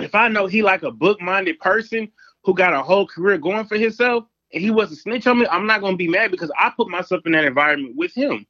if 0.00 0.14
I 0.14 0.28
know 0.28 0.46
he 0.46 0.62
like 0.62 0.82
a 0.82 0.90
book 0.90 1.20
minded 1.20 1.60
person 1.60 2.10
who 2.42 2.52
got 2.52 2.72
a 2.72 2.82
whole 2.82 3.06
career 3.06 3.38
going 3.38 3.64
for 3.66 3.76
himself 3.76 4.24
and 4.52 4.60
he 4.60 4.70
was 4.70 4.90
a 4.90 4.96
snitch 4.96 5.26
on 5.28 5.38
me, 5.38 5.46
I'm 5.46 5.66
not 5.66 5.80
gonna 5.80 5.96
be 5.96 6.08
mad 6.08 6.32
because 6.32 6.50
I 6.58 6.72
put 6.76 6.88
myself 6.88 7.24
in 7.26 7.32
that 7.32 7.44
environment 7.44 7.94
with 7.96 8.12
him. 8.12 8.44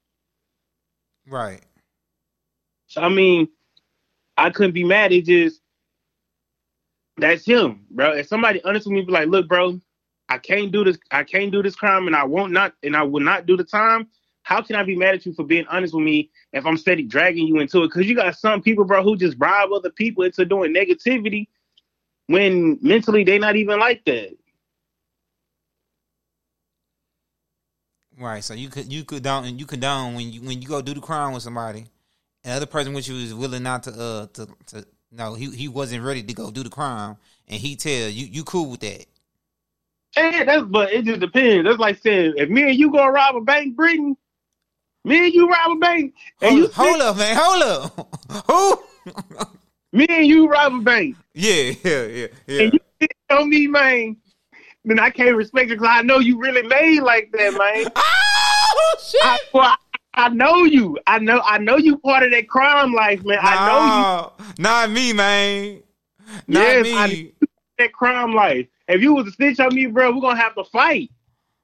Right. 1.26 1.64
So 2.86 3.02
I 3.02 3.10
mean, 3.10 3.48
I 4.38 4.48
couldn't 4.50 4.72
be 4.72 4.84
mad. 4.84 5.12
It 5.12 5.26
just 5.26 5.60
that's 7.18 7.44
him, 7.44 7.84
bro. 7.90 8.12
If 8.12 8.26
somebody 8.26 8.62
honest 8.64 8.86
with 8.86 8.94
me, 8.94 9.02
be 9.02 9.12
like, 9.12 9.28
look, 9.28 9.48
bro, 9.48 9.78
I 10.28 10.38
can't 10.38 10.72
do 10.72 10.84
this. 10.84 10.98
I 11.10 11.24
can't 11.24 11.52
do 11.52 11.62
this 11.62 11.76
crime, 11.76 12.06
and 12.06 12.16
I 12.16 12.24
won't 12.24 12.52
not, 12.52 12.74
and 12.82 12.96
I 12.96 13.02
will 13.02 13.20
not 13.20 13.46
do 13.46 13.56
the 13.56 13.64
time. 13.64 14.08
How 14.42 14.60
can 14.60 14.76
I 14.76 14.82
be 14.82 14.96
mad 14.96 15.14
at 15.14 15.24
you 15.24 15.32
for 15.32 15.44
being 15.44 15.66
honest 15.68 15.94
with 15.94 16.04
me 16.04 16.30
if 16.52 16.66
I'm 16.66 16.76
steady 16.76 17.02
dragging 17.02 17.46
you 17.46 17.60
into 17.60 17.82
it? 17.82 17.88
Because 17.88 18.06
you 18.06 18.14
got 18.14 18.36
some 18.36 18.62
people, 18.62 18.84
bro, 18.84 19.02
who 19.02 19.16
just 19.16 19.38
bribe 19.38 19.70
other 19.72 19.90
people 19.90 20.24
into 20.24 20.44
doing 20.44 20.74
negativity 20.74 21.48
when 22.26 22.78
mentally 22.82 23.24
they 23.24 23.38
not 23.38 23.56
even 23.56 23.78
like 23.78 24.04
that. 24.04 24.36
Right. 28.18 28.44
So 28.44 28.54
you 28.54 28.68
could 28.68 28.92
you 28.92 29.04
condone 29.04 29.44
and 29.44 29.58
you 29.58 29.66
condone 29.66 30.14
when 30.14 30.30
you 30.30 30.40
when 30.42 30.62
you 30.62 30.68
go 30.68 30.80
do 30.80 30.94
the 30.94 31.00
crime 31.00 31.32
with 31.32 31.42
somebody, 31.42 31.86
and 32.44 32.54
other 32.54 32.66
person 32.66 32.92
with 32.92 33.08
you 33.08 33.16
is 33.16 33.34
willing 33.34 33.62
not 33.62 33.82
to 33.84 33.90
uh 33.90 34.26
to 34.34 34.48
to 34.66 34.86
no 35.10 35.34
he 35.34 35.50
he 35.50 35.68
wasn't 35.68 36.04
ready 36.04 36.22
to 36.22 36.34
go 36.34 36.50
do 36.50 36.62
the 36.62 36.70
crime, 36.70 37.16
and 37.48 37.60
he 37.60 37.76
tell 37.76 38.08
you 38.08 38.26
you 38.26 38.44
cool 38.44 38.70
with 38.70 38.80
that. 38.80 39.06
And 40.16 40.48
that's 40.48 40.64
but 40.64 40.92
it 40.92 41.04
just 41.04 41.20
depends. 41.20 41.66
That's 41.66 41.78
like 41.78 41.98
saying 41.98 42.34
if 42.36 42.48
me 42.48 42.62
and 42.62 42.78
you 42.78 42.90
go 42.90 43.06
rob 43.06 43.36
a 43.36 43.40
bank, 43.40 43.76
Britton, 43.76 44.16
me 45.04 45.26
and 45.26 45.34
you 45.34 45.48
rob 45.48 45.72
a 45.72 45.80
bank, 45.80 46.14
and 46.40 46.50
Hold, 46.50 46.62
you 46.62 46.68
hold 46.72 47.00
up, 47.00 47.16
man. 47.16 47.36
Hold 47.38 47.62
up. 47.62 48.46
Who? 48.50 48.82
me 49.92 50.06
and 50.08 50.26
you 50.26 50.48
rob 50.48 50.74
a 50.74 50.80
bank. 50.80 51.16
yeah, 51.34 51.72
yeah, 51.82 52.04
yeah, 52.04 52.26
yeah. 52.46 52.62
and 52.62 52.72
you 52.72 52.80
on 53.30 53.48
me, 53.48 53.66
man, 53.66 54.16
then 54.84 54.98
I 54.98 55.10
can't 55.10 55.36
respect 55.36 55.70
you 55.70 55.76
because 55.76 55.88
I 55.90 56.02
know 56.02 56.18
you 56.18 56.38
really 56.38 56.62
made 56.62 57.00
like 57.00 57.32
that, 57.32 57.54
man. 57.54 57.92
oh 57.96 58.96
shit! 59.02 59.20
I, 59.24 59.38
well, 59.52 59.64
I, 59.64 59.76
I 60.14 60.28
know 60.28 60.64
you. 60.64 60.98
I 61.06 61.18
know. 61.18 61.40
I 61.44 61.58
know 61.58 61.76
you 61.76 61.98
part 61.98 62.22
of 62.22 62.30
that 62.32 62.48
crime 62.48 62.92
life, 62.92 63.24
man. 63.24 63.38
I 63.40 63.66
know 63.66 64.38
you. 64.38 64.52
Not 64.62 64.90
me, 64.90 65.12
man. 65.12 65.82
Not 66.46 66.60
Yes, 66.60 66.84
me. 66.84 67.32
That 67.78 67.92
crime 67.92 68.34
life. 68.34 68.66
If 68.88 69.00
you 69.02 69.14
was 69.14 69.26
a 69.28 69.32
snitch 69.32 69.60
on 69.60 69.74
me, 69.74 69.86
bro, 69.86 70.12
we're 70.12 70.20
gonna 70.20 70.40
have 70.40 70.54
to 70.56 70.64
fight. 70.64 71.10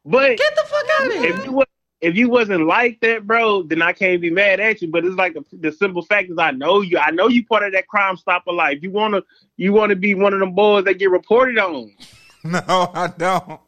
But 0.04 0.38
Get 0.38 0.54
the 0.56 0.62
fuck 0.62 0.86
out 1.00 1.06
of 1.06 1.12
if 1.12 1.36
here. 1.36 1.44
you 1.44 1.52
was, 1.52 1.66
if 2.00 2.16
you 2.16 2.30
wasn't 2.30 2.66
like 2.66 2.98
that, 3.00 3.26
bro, 3.26 3.62
then 3.62 3.82
I 3.82 3.92
can't 3.92 4.20
be 4.22 4.30
mad 4.30 4.58
at 4.60 4.80
you. 4.80 4.88
But 4.88 5.04
it's 5.04 5.16
like 5.16 5.34
the, 5.34 5.44
the 5.52 5.70
simple 5.72 6.02
fact 6.02 6.30
is, 6.30 6.38
I 6.38 6.50
know 6.52 6.80
you. 6.80 6.98
I 6.98 7.10
know 7.10 7.28
you 7.28 7.44
part 7.44 7.64
of 7.64 7.72
that 7.72 7.88
crime 7.88 8.16
stopper 8.16 8.52
life. 8.52 8.78
You 8.82 8.90
wanna 8.90 9.22
you 9.56 9.72
wanna 9.72 9.96
be 9.96 10.14
one 10.14 10.32
of 10.32 10.40
them 10.40 10.54
boys 10.54 10.84
that 10.84 10.94
get 10.94 11.10
reported 11.10 11.58
on. 11.58 11.92
No, 12.42 12.62
I 12.94 13.12
don't. 13.18 13.60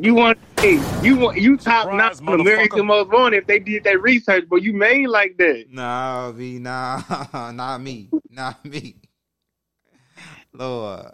You 0.00 0.14
want 0.14 0.38
hey, 0.58 0.80
you 1.02 1.16
want 1.16 1.38
you 1.38 1.58
top 1.58 1.92
notch 1.92 2.14
Surprise, 2.14 2.32
on 2.34 2.40
American 2.40 2.86
Most 2.86 3.10
Wanted 3.10 3.36
if 3.36 3.46
they 3.46 3.58
did 3.58 3.84
that 3.84 4.00
research, 4.00 4.44
but 4.48 4.62
you 4.62 4.72
made 4.72 5.06
like 5.08 5.36
that. 5.36 5.66
Nah, 5.70 6.32
V, 6.32 6.58
nah, 6.58 7.02
not 7.52 7.82
me, 7.82 8.08
not 8.30 8.64
me. 8.64 8.96
Lord, 10.54 11.12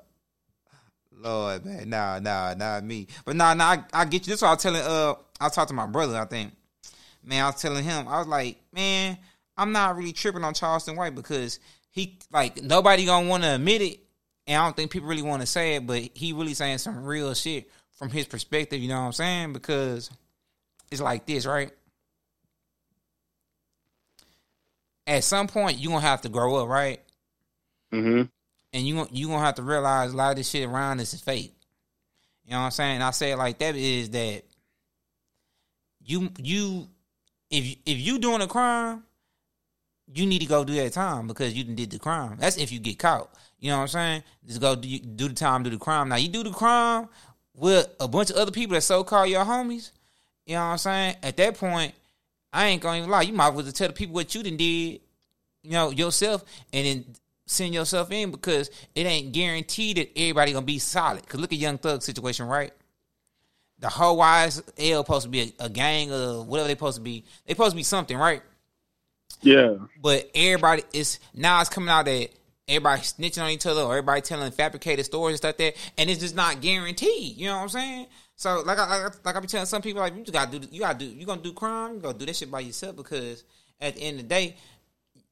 Lord, 1.19 1.65
man, 1.65 1.89
nah, 1.89 2.19
nah, 2.19 2.55
not 2.55 2.85
me. 2.85 3.07
But 3.25 3.37
nah, 3.37 3.55
nah, 3.55 3.65
I, 3.65 3.85
I 3.93 4.05
get 4.05 4.27
you. 4.27 4.33
This 4.33 4.37
is 4.37 4.43
what 4.43 4.49
I 4.49 4.53
was 4.53 4.63
telling. 4.63 4.83
Uh, 4.83 5.15
I 5.41 5.49
talked 5.49 5.69
to 5.69 5.75
my 5.75 5.87
brother. 5.87 6.19
I 6.19 6.25
think, 6.27 6.53
man, 7.25 7.43
I 7.43 7.47
was 7.47 7.61
telling 7.61 7.85
him. 7.85 8.07
I 8.09 8.19
was 8.19 8.27
like, 8.27 8.59
man, 8.73 9.19
I'm 9.57 9.73
not 9.73 9.97
really 9.97 10.13
tripping 10.13 10.45
on 10.45 10.55
Charleston 10.55 10.97
White 10.97 11.15
because 11.15 11.59
he 11.91 12.19
like 12.31 12.63
nobody 12.63 13.07
gonna 13.07 13.29
want 13.29 13.43
to 13.45 13.55
admit 13.55 13.83
it, 13.83 14.01
and 14.47 14.61
I 14.61 14.65
don't 14.65 14.77
think 14.77 14.91
people 14.91 15.09
really 15.09 15.23
want 15.23 15.41
to 15.43 15.47
say 15.47 15.77
it. 15.77 15.87
But 15.87 16.11
he 16.15 16.33
really 16.33 16.55
saying 16.55 16.79
some 16.79 17.05
real 17.05 17.33
shit 17.35 17.71
from 17.93 18.11
his 18.11 18.27
perspective. 18.27 18.81
You 18.81 18.89
know 18.89 19.01
what 19.01 19.07
I'm 19.07 19.13
saying? 19.13 19.53
Because 19.55 20.11
it's 20.91 21.01
like 21.01 21.27
this, 21.27 21.47
right? 21.47 21.71
At 25.07 25.25
some 25.25 25.47
point, 25.47 25.79
you 25.79 25.89
gonna 25.89 26.01
have 26.01 26.23
to 26.23 26.29
grow 26.29 26.57
up, 26.57 26.69
right? 26.69 27.01
Mm-hmm. 27.93 28.23
And 28.77 28.87
you 28.87 29.09
you 29.11 29.29
gonna 29.29 29.41
have 29.41 29.55
to 29.55 29.63
realize 29.63 30.13
a 30.13 30.17
lot 30.17 30.33
of 30.33 30.37
this 30.37 30.51
shit 30.51 30.69
around 30.69 31.01
us 31.01 31.15
is 31.15 31.21
fake. 31.23 31.55
You 32.45 32.51
know 32.51 32.59
what 32.59 32.65
I'm 32.67 32.71
saying? 32.73 33.01
I 33.01 33.11
say 33.11 33.33
it 33.33 33.39
like 33.39 33.59
that 33.59 33.75
is 33.75 34.11
that 34.11 34.43
you 36.05 36.31
you 36.39 36.87
if 37.51 37.77
if 37.87 37.99
you 37.99 38.19
doing 38.19 38.43
a 38.43 38.47
crime, 38.47 39.03
you 40.13 40.27
need 40.27 40.41
to 40.41 40.47
go 40.47 40.63
do 40.63 40.75
that 40.75 40.93
time 40.93 41.27
because 41.27 41.55
you 41.55 41.65
did 41.65 41.91
the 41.91 41.99
crime. 41.99 42.37
That's 42.39 42.59
if 42.59 42.71
you 42.71 42.79
get 42.79 42.99
caught. 42.99 43.31
You 43.59 43.71
know 43.71 43.79
what 43.79 43.83
I'm 43.83 43.89
saying? 43.89 44.23
Just 44.47 44.61
go 44.61 44.77
do, 44.77 44.99
do 44.99 45.29
the 45.29 45.35
time, 45.35 45.63
do 45.63 45.71
the 45.71 45.79
crime. 45.79 46.11
Now 46.11 46.17
you 46.17 46.29
do 46.29 46.45
the 46.45 46.51
crime 46.51 47.09
with 47.55 47.89
a 47.99 48.07
bunch 48.07 48.29
of 48.29 48.37
other 48.37 48.53
people 48.53 48.75
that 48.75 48.83
so 48.83 49.03
called 49.05 49.31
your 49.31 49.45
homies. 49.45 49.91
You 50.45 50.57
know 50.57 50.61
what 50.61 50.67
I'm 50.73 50.79
saying? 50.79 51.17
At 51.23 51.39
that 51.39 51.57
point, 51.57 51.95
I 52.53 52.67
ain't 52.67 52.83
gonna 52.83 52.99
even 52.99 53.11
lie. 53.11 53.23
You 53.23 53.33
might 53.33 53.49
as 53.49 53.55
well 53.55 53.73
tell 53.73 53.89
the 53.89 53.95
people 53.95 54.15
what 54.15 54.35
you 54.35 54.43
done 54.43 54.59
did, 54.59 55.01
you 55.63 55.71
know, 55.71 55.91
yourself, 55.91 56.45
and 56.75 56.87
then 56.87 57.05
send 57.47 57.73
yourself 57.73 58.11
in 58.11 58.31
because 58.31 58.71
it 58.95 59.07
ain't 59.07 59.33
guaranteed 59.33 59.97
that 59.97 60.19
everybody 60.19 60.53
gonna 60.53 60.67
be 60.67 60.79
solid. 60.79 61.27
Cause 61.29 61.41
look 61.41 61.53
at 61.53 61.59
Young 61.59 61.79
Thug 61.79 62.03
situation, 62.03 62.47
right? 62.47 62.73
The 63.79 63.89
whole 63.89 64.19
YSL 64.19 64.99
supposed 64.99 65.25
to 65.25 65.29
be 65.29 65.55
a, 65.59 65.65
a 65.67 65.69
gang 65.69 66.13
or 66.13 66.45
whatever 66.45 66.69
they 66.69 66.75
supposed 66.75 66.97
to 66.97 67.03
be. 67.03 67.25
They 67.47 67.55
supposed 67.55 67.73
to 67.73 67.77
be 67.77 67.83
something, 67.83 68.17
right? 68.17 68.43
Yeah. 69.43 69.77
But 70.01 70.31
everybody 70.35 70.83
is 70.93 71.19
now 71.35 71.61
it's 71.61 71.71
coming 71.71 71.91
out 71.91 72.07
that 72.07 72.31
everybody 72.69 73.03
snitching 73.03 73.43
on 73.43 73.51
each 73.51 73.67
other 73.67 73.83
or 73.83 73.93
everybody 73.93 74.23
telling 74.23 74.51
fabricated 74.51 75.05
stories 75.05 75.35
and 75.35 75.39
stuff 75.39 75.57
that, 75.59 75.75
and 75.99 76.11
it's 76.11 76.21
just 76.21 76.35
not 76.35 76.61
guaranteed. 76.61 77.37
You 77.37 77.47
know 77.47 77.57
what 77.57 77.63
I'm 77.63 77.69
saying? 77.69 78.07
So 78.37 78.63
like 78.63 78.79
I 78.79 79.05
like, 79.05 79.25
like 79.25 79.37
I 79.37 79.41
be 79.41 79.47
telling 79.47 79.67
some 79.67 79.83
people 79.83 80.01
like 80.01 80.15
you 80.15 80.23
just 80.23 80.33
gotta 80.33 80.59
do 80.59 80.69
you 80.71 80.81
gotta 80.81 80.99
do 80.99 81.07
you 81.07 81.25
gonna 81.25 81.41
do 81.41 81.53
crime 81.53 81.95
you 81.95 82.01
gotta 82.01 82.19
do 82.19 82.27
that 82.27 82.37
shit 82.37 82.51
by 82.51 82.61
yourself 82.61 82.97
because 82.97 83.45
at 83.81 83.97
the 83.97 84.03
end 84.03 84.21
of 84.21 84.25
the 84.25 84.29
day 84.29 84.57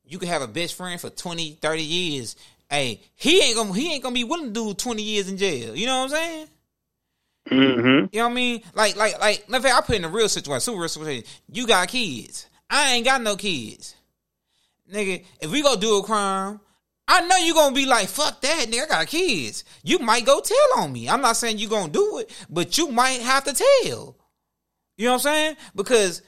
you 0.07 0.19
could 0.19 0.29
have 0.29 0.43
a 0.43 0.49
best 0.49 0.75
friend 0.75 1.01
for 1.01 1.11
20, 1.11 1.53
30 1.61 1.83
years. 1.83 2.37
Hey, 2.71 3.01
he 3.15 3.41
ain't 3.41 3.57
gonna 3.57 3.73
he 3.75 3.93
ain't 3.93 4.03
gonna 4.03 4.15
be 4.15 4.25
willing 4.25 4.47
to 4.47 4.53
do 4.53 4.75
20 4.75 5.03
years 5.03 5.29
in 5.29 5.37
jail. 5.37 5.77
You 5.77 5.87
know 5.87 5.99
what 5.99 6.05
I'm 6.05 6.09
saying? 6.11 6.49
Mm-hmm. 7.51 8.07
You 8.13 8.21
know 8.21 8.25
what 8.25 8.31
I 8.31 8.35
mean? 8.35 8.63
Like, 8.75 8.97
like, 8.97 9.21
like, 9.21 9.45
let 9.49 9.63
me 9.63 9.71
I 9.71 9.81
put 9.81 9.97
in 9.97 10.05
a 10.05 10.09
real 10.09 10.29
situation, 10.29 10.61
super 10.61 10.81
real 10.81 10.89
situation. 10.89 11.25
You 11.51 11.67
got 11.67 11.89
kids. 11.89 12.47
I 12.71 12.95
ain't 12.95 13.05
got 13.05 13.23
no 13.23 13.37
kids. 13.37 13.95
Nigga, 14.93 15.25
if 15.41 15.51
we 15.51 15.63
go 15.63 15.77
do 15.77 15.99
a 15.99 16.03
crime, 16.03 16.61
I 17.07 17.21
know 17.27 17.37
you 17.37 17.55
gonna 17.55 17.75
be 17.75 17.87
like, 17.87 18.09
fuck 18.09 18.41
that, 18.41 18.67
nigga, 18.69 18.85
I 18.85 18.89
got 18.89 19.07
kids. 19.07 19.65
You 19.83 19.99
might 19.99 20.25
go 20.25 20.41
tell 20.41 20.79
on 20.79 20.93
me. 20.93 21.09
I'm 21.09 21.21
not 21.21 21.37
saying 21.37 21.59
you 21.59 21.69
gonna 21.69 21.93
do 21.93 22.19
it, 22.19 22.31
but 22.49 22.79
you 22.79 22.89
might 22.89 23.21
have 23.21 23.45
to 23.45 23.53
tell. 23.53 24.17
You 24.97 25.07
know 25.07 25.13
what 25.13 25.17
I'm 25.17 25.21
saying? 25.21 25.57
Because 25.75 26.23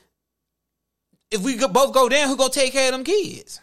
if 1.31 1.43
we 1.43 1.59
both 1.59 1.95
go 1.95 2.09
down, 2.09 2.29
who 2.29 2.37
gonna 2.37 2.51
take 2.51 2.73
care 2.73 2.89
of 2.89 2.93
them 2.93 3.05
kids? 3.05 3.61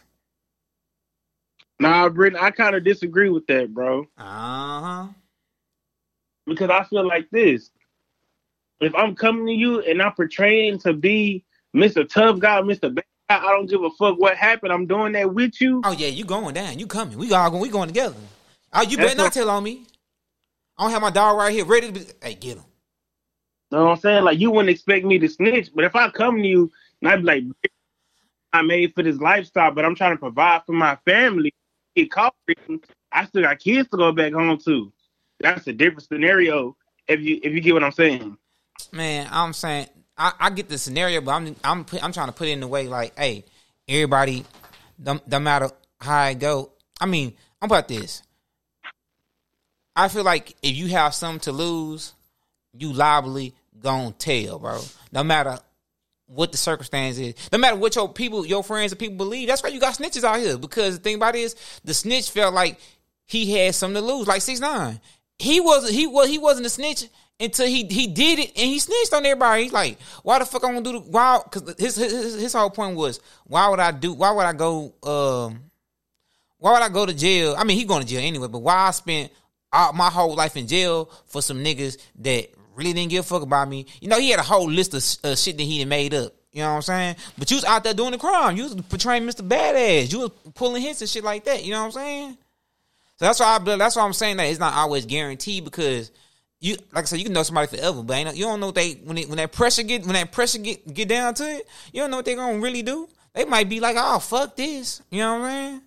Nah, 1.80 2.08
Britton, 2.08 2.38
I 2.40 2.50
kind 2.50 2.76
of 2.76 2.84
disagree 2.84 3.28
with 3.28 3.46
that, 3.48 3.74
bro. 3.74 4.06
Uh-huh. 4.16 5.08
Because 6.46 6.70
I 6.70 6.84
feel 6.84 7.06
like 7.06 7.30
this. 7.30 7.70
If 8.80 8.94
I'm 8.94 9.14
coming 9.14 9.46
to 9.46 9.52
you 9.52 9.80
and 9.80 10.02
I'm 10.02 10.12
portraying 10.12 10.78
to 10.80 10.92
be 10.92 11.44
Mr. 11.74 12.08
Tough 12.08 12.38
Guy, 12.38 12.60
Mr. 12.60 12.94
Bad 12.94 13.04
Guy, 13.30 13.38
I 13.38 13.50
don't 13.50 13.68
give 13.68 13.82
a 13.82 13.90
fuck 13.90 14.18
what 14.18 14.36
happened. 14.36 14.72
I'm 14.72 14.86
doing 14.86 15.12
that 15.12 15.32
with 15.32 15.60
you. 15.60 15.80
Oh 15.84 15.92
yeah, 15.92 16.08
you 16.08 16.24
going 16.24 16.54
down. 16.54 16.78
You 16.78 16.86
coming. 16.86 17.16
We 17.16 17.32
all 17.32 17.50
going 17.50 17.62
we 17.62 17.70
going 17.70 17.88
together. 17.88 18.16
Oh, 18.72 18.82
you 18.82 18.96
That's 18.96 19.10
better 19.10 19.22
not 19.22 19.32
tell 19.32 19.50
on 19.50 19.62
me. 19.62 19.86
I 20.76 20.84
don't 20.84 20.92
have 20.92 21.02
my 21.02 21.10
dog 21.10 21.38
right 21.38 21.52
here 21.52 21.64
ready 21.64 21.86
to 21.88 21.92
be. 21.92 22.06
Hey, 22.22 22.34
get 22.34 22.58
him. 22.58 22.64
know 23.70 23.84
what 23.84 23.90
I'm 23.92 23.96
saying? 23.98 24.24
Like 24.24 24.38
you 24.38 24.50
wouldn't 24.50 24.70
expect 24.70 25.06
me 25.06 25.18
to 25.18 25.28
snitch, 25.28 25.70
but 25.74 25.84
if 25.84 25.96
I 25.96 26.10
come 26.10 26.42
to 26.42 26.48
you 26.48 26.70
and 27.00 27.10
I'd 27.10 27.20
be 27.20 27.26
like, 27.26 27.44
I 28.52 28.62
made 28.62 28.94
for 28.94 29.02
this 29.02 29.18
lifestyle, 29.18 29.72
but 29.72 29.84
I'm 29.84 29.94
trying 29.94 30.14
to 30.14 30.20
provide 30.20 30.64
for 30.66 30.72
my 30.72 30.96
family. 31.04 31.54
Get 31.96 32.10
caught, 32.10 32.34
I 33.12 33.26
still 33.26 33.42
got 33.42 33.58
kids 33.58 33.88
to 33.90 33.96
go 33.96 34.12
back 34.12 34.32
home 34.32 34.58
to. 34.64 34.92
That's 35.40 35.66
a 35.66 35.72
different 35.72 36.02
scenario. 36.02 36.76
If 37.06 37.20
you 37.20 37.38
if 37.42 37.52
you 37.52 37.60
get 37.60 37.74
what 37.74 37.84
I'm 37.84 37.92
saying. 37.92 38.36
Man, 38.92 39.28
I'm 39.30 39.52
saying 39.52 39.88
I, 40.16 40.32
I 40.38 40.50
get 40.50 40.68
the 40.68 40.78
scenario, 40.78 41.20
but 41.20 41.32
I'm 41.32 41.56
I'm 41.62 41.86
I'm 42.02 42.12
trying 42.12 42.28
to 42.28 42.32
put 42.32 42.48
it 42.48 42.52
in 42.52 42.60
the 42.60 42.68
way 42.68 42.88
like, 42.88 43.18
hey, 43.18 43.44
everybody, 43.88 44.44
no, 44.98 45.20
no 45.26 45.38
matter 45.38 45.70
how 46.00 46.18
I 46.18 46.34
go. 46.34 46.72
I 47.00 47.06
mean, 47.06 47.34
I'm 47.60 47.68
about 47.68 47.88
this. 47.88 48.22
I 49.96 50.08
feel 50.08 50.24
like 50.24 50.56
if 50.62 50.74
you 50.74 50.88
have 50.88 51.14
something 51.14 51.40
to 51.40 51.52
lose, 51.52 52.14
you 52.72 52.92
liably 52.92 53.52
gonna 53.80 54.12
tell, 54.12 54.58
bro. 54.58 54.80
No 55.12 55.24
matter 55.24 55.58
what 56.26 56.52
the 56.52 56.58
circumstance 56.58 57.18
is, 57.18 57.34
no 57.52 57.58
matter 57.58 57.76
what 57.76 57.94
your 57.94 58.12
people, 58.12 58.46
your 58.46 58.64
friends 58.64 58.92
and 58.92 58.98
people 58.98 59.16
believe. 59.16 59.48
That's 59.48 59.62
why 59.62 59.68
you 59.68 59.80
got 59.80 59.94
snitches 59.94 60.24
out 60.24 60.38
here. 60.38 60.56
Because 60.56 60.98
the 60.98 61.02
thing 61.02 61.16
about 61.16 61.36
it 61.36 61.40
is, 61.40 61.56
the 61.84 61.94
snitch 61.94 62.30
felt 62.30 62.54
like 62.54 62.78
he 63.26 63.52
had 63.52 63.74
something 63.74 64.02
to 64.02 64.06
lose, 64.06 64.26
like 64.26 64.42
six 64.42 64.60
nine. 64.60 65.00
He 65.38 65.60
wasn't. 65.60 65.94
He 65.94 66.06
was. 66.06 66.28
He 66.28 66.38
wasn't 66.38 66.66
a 66.66 66.70
snitch 66.70 67.06
until 67.40 67.66
he 67.66 67.84
he 67.86 68.06
did 68.06 68.38
it 68.38 68.50
and 68.56 68.66
he 68.66 68.78
snitched 68.78 69.12
on 69.12 69.26
everybody. 69.26 69.64
He's 69.64 69.72
like, 69.72 69.98
why 70.22 70.38
the 70.38 70.44
fuck 70.44 70.64
I'm 70.64 70.74
gonna 70.74 70.84
do 70.84 70.92
the 70.92 71.00
why? 71.00 71.40
Because 71.44 71.74
his, 71.78 71.96
his 71.96 72.40
his 72.40 72.52
whole 72.52 72.70
point 72.70 72.96
was, 72.96 73.20
why 73.44 73.68
would 73.68 73.80
I 73.80 73.90
do? 73.90 74.12
Why 74.12 74.30
would 74.30 74.46
I 74.46 74.52
go? 74.52 74.94
Um, 75.02 75.70
why 76.58 76.72
would 76.72 76.82
I 76.82 76.88
go 76.88 77.04
to 77.04 77.12
jail? 77.12 77.54
I 77.58 77.64
mean, 77.64 77.76
he 77.76 77.84
going 77.84 78.00
to 78.00 78.08
jail 78.08 78.22
anyway, 78.22 78.48
but 78.48 78.60
why 78.60 78.74
I 78.74 78.90
spent 78.92 79.30
all, 79.70 79.92
my 79.92 80.08
whole 80.08 80.34
life 80.34 80.56
in 80.56 80.66
jail 80.66 81.10
for 81.26 81.42
some 81.42 81.62
niggas 81.62 81.98
that 82.20 82.48
really 82.74 82.92
didn't 82.92 83.10
give 83.10 83.24
a 83.24 83.28
fuck 83.28 83.42
about 83.42 83.68
me? 83.68 83.86
You 84.00 84.08
know, 84.08 84.18
he 84.18 84.30
had 84.30 84.40
a 84.40 84.44
whole 84.44 84.70
list 84.70 84.94
of 84.94 85.30
uh, 85.30 85.34
shit 85.36 85.56
that 85.56 85.62
he 85.62 85.80
had 85.80 85.88
made 85.88 86.14
up. 86.14 86.32
You 86.52 86.60
know 86.60 86.70
what 86.70 86.76
I'm 86.76 86.82
saying? 86.82 87.16
But 87.36 87.50
you 87.50 87.56
was 87.56 87.64
out 87.64 87.82
there 87.82 87.94
doing 87.94 88.12
the 88.12 88.18
crime. 88.18 88.56
You 88.56 88.62
was 88.64 88.74
portraying 88.74 89.24
Mr. 89.24 89.46
Badass. 89.46 90.12
You 90.12 90.20
was 90.20 90.30
pulling 90.54 90.82
hits 90.82 91.00
and 91.00 91.10
shit 91.10 91.24
like 91.24 91.44
that. 91.44 91.64
You 91.64 91.72
know 91.72 91.80
what 91.80 91.86
I'm 91.86 91.92
saying? 91.92 92.38
So 93.16 93.24
that's 93.24 93.40
why 93.40 93.58
I, 93.60 93.76
that's 93.76 93.96
why 93.96 94.02
I'm 94.02 94.12
saying 94.12 94.36
that 94.36 94.44
it's 94.44 94.60
not 94.60 94.74
always 94.74 95.06
guaranteed 95.06 95.64
because 95.64 96.10
you 96.60 96.76
like 96.92 97.04
I 97.04 97.06
said, 97.06 97.18
you 97.18 97.24
can 97.24 97.32
know 97.32 97.42
somebody 97.42 97.76
forever, 97.76 98.02
but 98.02 98.16
ain't, 98.16 98.36
you 98.36 98.44
don't 98.44 98.60
know 98.60 98.66
what 98.66 98.74
they 98.74 98.92
when 98.92 99.18
it, 99.18 99.28
when 99.28 99.36
that 99.38 99.52
pressure 99.52 99.82
get 99.82 100.04
when 100.04 100.14
that 100.14 100.32
pressure 100.32 100.58
get 100.58 100.92
get 100.92 101.08
down 101.08 101.34
to 101.34 101.44
it, 101.44 101.68
you 101.92 102.00
don't 102.00 102.10
know 102.10 102.16
what 102.18 102.24
they 102.24 102.34
gonna 102.34 102.58
really 102.58 102.82
do. 102.82 103.08
They 103.34 103.44
might 103.44 103.68
be 103.68 103.80
like, 103.80 103.96
oh 103.98 104.18
fuck 104.18 104.56
this, 104.56 105.02
you 105.10 105.18
know 105.18 105.38
what 105.38 105.44
I'm 105.44 105.50
saying? 105.50 105.82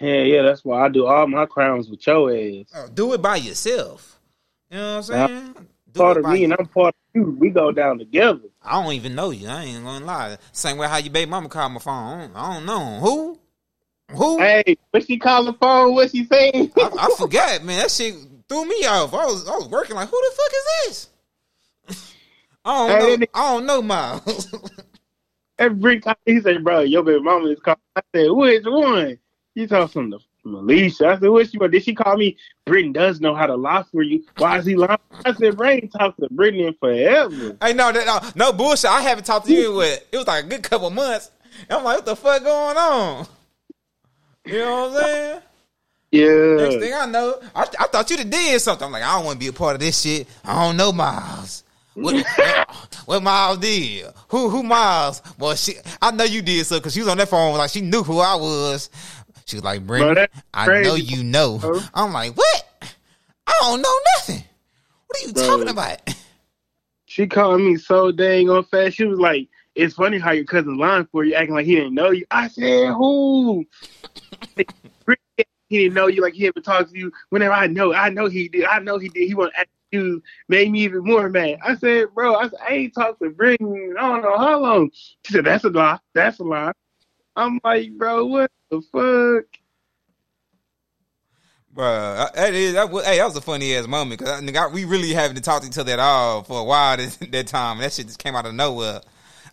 Yeah, 0.00 0.22
yeah, 0.22 0.42
that's 0.42 0.64
why 0.64 0.84
I 0.84 0.88
do 0.90 1.06
all 1.06 1.26
my 1.26 1.46
crimes 1.46 1.88
with 1.88 2.06
your 2.06 2.30
ass. 2.30 2.66
Oh, 2.74 2.88
do 2.92 3.14
it 3.14 3.22
by 3.22 3.36
yourself. 3.36 4.20
You 4.70 4.76
know 4.76 4.96
what 4.96 5.10
I'm 5.10 5.28
saying? 5.28 5.68
Do 5.96 6.02
part 6.02 6.16
of 6.18 6.26
me 6.26 6.44
and 6.44 6.52
I'm 6.52 6.66
part 6.66 6.94
of 6.94 6.94
you. 7.14 7.36
We 7.38 7.50
go 7.50 7.72
down 7.72 7.98
together. 7.98 8.48
I 8.62 8.82
don't 8.82 8.92
even 8.92 9.14
know 9.14 9.30
you. 9.30 9.48
I 9.48 9.64
ain't 9.64 9.84
gonna 9.84 10.04
lie. 10.04 10.36
Same 10.52 10.76
way 10.76 10.88
how 10.88 10.98
you 10.98 11.10
baby 11.10 11.30
mama 11.30 11.48
called 11.48 11.72
my 11.72 11.78
phone. 11.80 11.94
I 11.94 12.20
don't, 12.20 12.36
I 12.36 12.54
don't 12.54 12.66
know 12.66 13.00
who. 13.00 13.38
Who? 14.12 14.38
Hey, 14.38 14.76
what 14.90 15.06
she 15.06 15.18
call 15.18 15.44
the 15.44 15.52
phone? 15.54 15.94
What 15.94 16.10
she 16.10 16.24
saying? 16.26 16.70
I, 16.76 16.90
I 16.98 17.14
forgot, 17.16 17.64
man. 17.64 17.80
That 17.80 17.90
shit 17.90 18.14
threw 18.48 18.64
me 18.64 18.86
off. 18.86 19.12
I 19.12 19.26
was 19.26 19.48
I 19.48 19.56
was 19.56 19.68
working 19.68 19.96
like, 19.96 20.08
who 20.08 20.20
the 20.20 20.36
fuck 20.36 20.52
is 20.52 21.08
this? 21.88 22.14
I 22.64 22.88
don't 22.88 23.00
hey, 23.00 23.16
know. 23.16 23.26
I 23.34 23.52
don't 23.52 23.66
know, 23.66 23.82
Miles. 23.82 24.54
Every 25.58 26.00
time 26.00 26.16
he 26.26 26.40
said, 26.40 26.62
"Bro, 26.62 26.80
your 26.80 27.02
baby 27.02 27.20
mama 27.20 27.48
is 27.48 27.60
calling," 27.60 27.80
I 27.96 28.02
said, 28.14 28.28
"Which 28.28 28.64
one?" 28.64 29.18
He 29.54 29.66
talking 29.66 29.88
from 29.88 30.10
the 30.10 30.18
Alicia. 30.54 31.08
I 31.08 31.18
said, 31.18 31.28
"What 31.28 31.48
she?" 31.50 31.58
Did 31.58 31.82
she 31.82 31.94
call 31.94 32.16
me? 32.16 32.36
Britton 32.64 32.92
does 32.92 33.20
know 33.20 33.34
how 33.34 33.46
to 33.46 33.56
lie 33.56 33.84
for 33.92 34.02
you. 34.02 34.24
Why 34.38 34.58
is 34.58 34.66
he 34.66 34.76
lying? 34.76 34.98
I 35.24 35.32
said, 35.34 35.56
"Brain 35.56 35.88
talked 35.88 36.20
to 36.20 36.28
Brittany 36.30 36.76
forever." 36.80 37.56
Hey, 37.60 37.72
no, 37.72 37.90
no, 37.90 38.20
no 38.34 38.52
bullshit. 38.52 38.90
I 38.90 39.02
haven't 39.02 39.24
talked 39.24 39.46
to 39.46 39.52
you 39.52 39.70
in 39.70 39.76
what? 39.76 40.06
It 40.12 40.16
was 40.16 40.26
like 40.26 40.44
a 40.44 40.48
good 40.48 40.62
couple 40.62 40.90
months. 40.90 41.30
I'm 41.70 41.84
like, 41.84 41.96
what 41.96 42.06
the 42.06 42.16
fuck 42.16 42.42
going 42.42 42.76
on? 42.76 43.26
You 44.44 44.58
know 44.58 44.88
what 44.88 44.96
I'm 44.96 45.02
saying? 45.02 45.40
Yeah. 46.12 46.56
Next 46.56 46.76
thing 46.76 46.92
I 46.94 47.06
know, 47.06 47.40
I, 47.54 47.62
I 47.80 47.86
thought 47.88 48.08
you'd 48.10 48.20
have 48.20 48.30
did 48.30 48.60
something. 48.60 48.86
I'm 48.86 48.92
like, 48.92 49.02
I 49.02 49.16
don't 49.16 49.24
want 49.24 49.36
to 49.36 49.44
be 49.44 49.48
a 49.48 49.52
part 49.52 49.74
of 49.74 49.80
this 49.80 50.00
shit. 50.00 50.28
I 50.44 50.64
don't 50.64 50.76
know 50.76 50.92
Miles. 50.92 51.64
What, 51.96 52.26
what 53.06 53.22
Miles 53.22 53.56
did? 53.56 54.04
Who 54.28 54.50
who 54.50 54.62
Miles? 54.62 55.22
Well, 55.38 55.54
she 55.54 55.76
I 56.02 56.10
know 56.10 56.24
you 56.24 56.42
did 56.42 56.66
so 56.66 56.78
because 56.78 56.92
she 56.92 57.00
was 57.00 57.08
on 57.08 57.16
that 57.16 57.30
phone 57.30 57.56
like 57.56 57.70
she 57.70 57.80
knew 57.80 58.02
who 58.02 58.18
I 58.18 58.34
was. 58.34 58.90
She 59.46 59.56
was 59.56 59.64
like, 59.64 59.86
Brent, 59.86 60.28
I 60.52 60.82
know 60.82 60.96
you 60.96 61.22
know. 61.22 61.58
Bro. 61.58 61.80
I'm 61.94 62.12
like, 62.12 62.36
what? 62.36 62.64
I 63.46 63.52
don't 63.60 63.80
know 63.80 63.98
nothing. 64.16 64.42
What 65.06 65.22
are 65.22 65.26
you 65.26 65.32
bro. 65.32 65.46
talking 65.46 65.68
about? 65.68 66.00
She 67.06 67.28
called 67.28 67.60
me 67.60 67.76
so 67.76 68.10
dang 68.10 68.50
on 68.50 68.64
fast. 68.64 68.96
She 68.96 69.04
was 69.04 69.20
like, 69.20 69.48
it's 69.76 69.94
funny 69.94 70.18
how 70.18 70.32
your 70.32 70.44
cousin 70.44 70.76
lying 70.76 71.06
for 71.12 71.24
you, 71.24 71.34
acting 71.34 71.54
like 71.54 71.64
he 71.64 71.76
didn't 71.76 71.94
know 71.94 72.10
you. 72.10 72.26
I 72.32 72.48
said, 72.48 72.88
who? 72.94 73.64
he 74.56 74.66
didn't 75.70 75.94
know 75.94 76.08
you, 76.08 76.22
like 76.22 76.34
he 76.34 76.44
had 76.44 76.54
been 76.54 76.64
talking 76.64 76.92
to 76.92 76.98
you. 76.98 77.12
Whenever 77.28 77.54
I 77.54 77.68
know, 77.68 77.94
I 77.94 78.08
know 78.08 78.26
he 78.26 78.48
did. 78.48 78.64
I 78.64 78.80
know 78.80 78.98
he 78.98 79.10
did. 79.10 79.28
He 79.28 79.34
want 79.34 79.52
to 79.54 79.60
ask 79.60 79.68
you, 79.92 80.20
made 80.48 80.72
me 80.72 80.80
even 80.80 81.04
more 81.04 81.30
mad. 81.30 81.60
I 81.64 81.76
said, 81.76 82.08
bro, 82.16 82.34
I, 82.34 82.48
said, 82.48 82.58
I 82.68 82.72
ain't 82.72 82.94
talked 82.94 83.22
to 83.22 83.30
Brittany. 83.30 83.90
I 83.96 84.08
don't 84.08 84.22
know 84.22 84.38
how 84.38 84.58
long. 84.58 84.90
She 85.24 85.34
said, 85.34 85.44
that's 85.44 85.62
a 85.62 85.68
lie. 85.68 86.00
That's 86.14 86.40
a 86.40 86.44
lie. 86.44 86.72
I'm 87.36 87.60
like, 87.62 87.92
bro, 87.92 88.24
what 88.26 88.50
the 88.80 89.42
fuck? 89.44 89.60
Bro, 91.72 92.26
that 92.34 92.54
is 92.54 92.72
that 92.72 92.90
was, 92.90 93.04
hey, 93.04 93.18
that 93.18 93.26
was 93.26 93.36
a 93.36 93.42
funny 93.42 93.74
ass 93.74 93.86
moment 93.86 94.18
because 94.18 94.72
we 94.72 94.86
really 94.86 95.12
haven't 95.12 95.42
talked 95.42 95.64
to 95.64 95.68
each 95.68 95.76
other 95.76 95.92
at 95.92 95.98
all 95.98 96.42
for 96.42 96.60
a 96.60 96.64
while 96.64 96.96
that, 96.96 97.18
that 97.30 97.46
time. 97.48 97.78
That 97.78 97.92
shit 97.92 98.06
just 98.06 98.18
came 98.18 98.34
out 98.34 98.46
of 98.46 98.54
nowhere. 98.54 99.02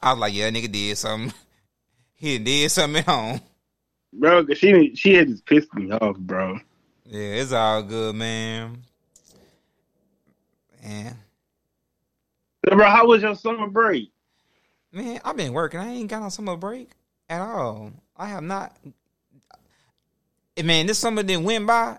I 0.01 0.13
was 0.13 0.19
like, 0.19 0.33
yeah, 0.33 0.49
nigga 0.49 0.71
did 0.71 0.97
something. 0.97 1.33
He 2.15 2.39
did 2.39 2.71
something 2.71 2.99
at 2.99 3.05
home. 3.05 3.41
Bro, 4.13 4.45
cause 4.45 4.57
she 4.57 4.95
she 4.95 5.15
had 5.15 5.27
just 5.27 5.45
pissed 5.45 5.73
me 5.73 5.91
off, 5.91 6.15
bro. 6.15 6.57
Yeah, 7.05 7.19
it's 7.19 7.51
all 7.51 7.83
good, 7.83 8.15
man. 8.15 8.81
Man. 10.81 11.17
So, 12.63 12.77
bro, 12.77 12.85
how 12.89 13.07
was 13.07 13.21
your 13.21 13.35
summer 13.35 13.67
break? 13.67 14.09
Man, 14.93 15.19
I've 15.25 15.35
been 15.35 15.51
working. 15.51 15.81
I 15.81 15.91
ain't 15.91 16.09
got 16.09 16.21
on 16.21 16.31
summer 16.31 16.55
break 16.55 16.91
at 17.27 17.41
all. 17.41 17.91
I 18.15 18.27
have 18.29 18.43
not. 18.43 18.77
Man, 20.61 20.85
this 20.85 20.99
summer 20.99 21.23
didn't 21.23 21.45
went 21.45 21.65
by. 21.65 21.97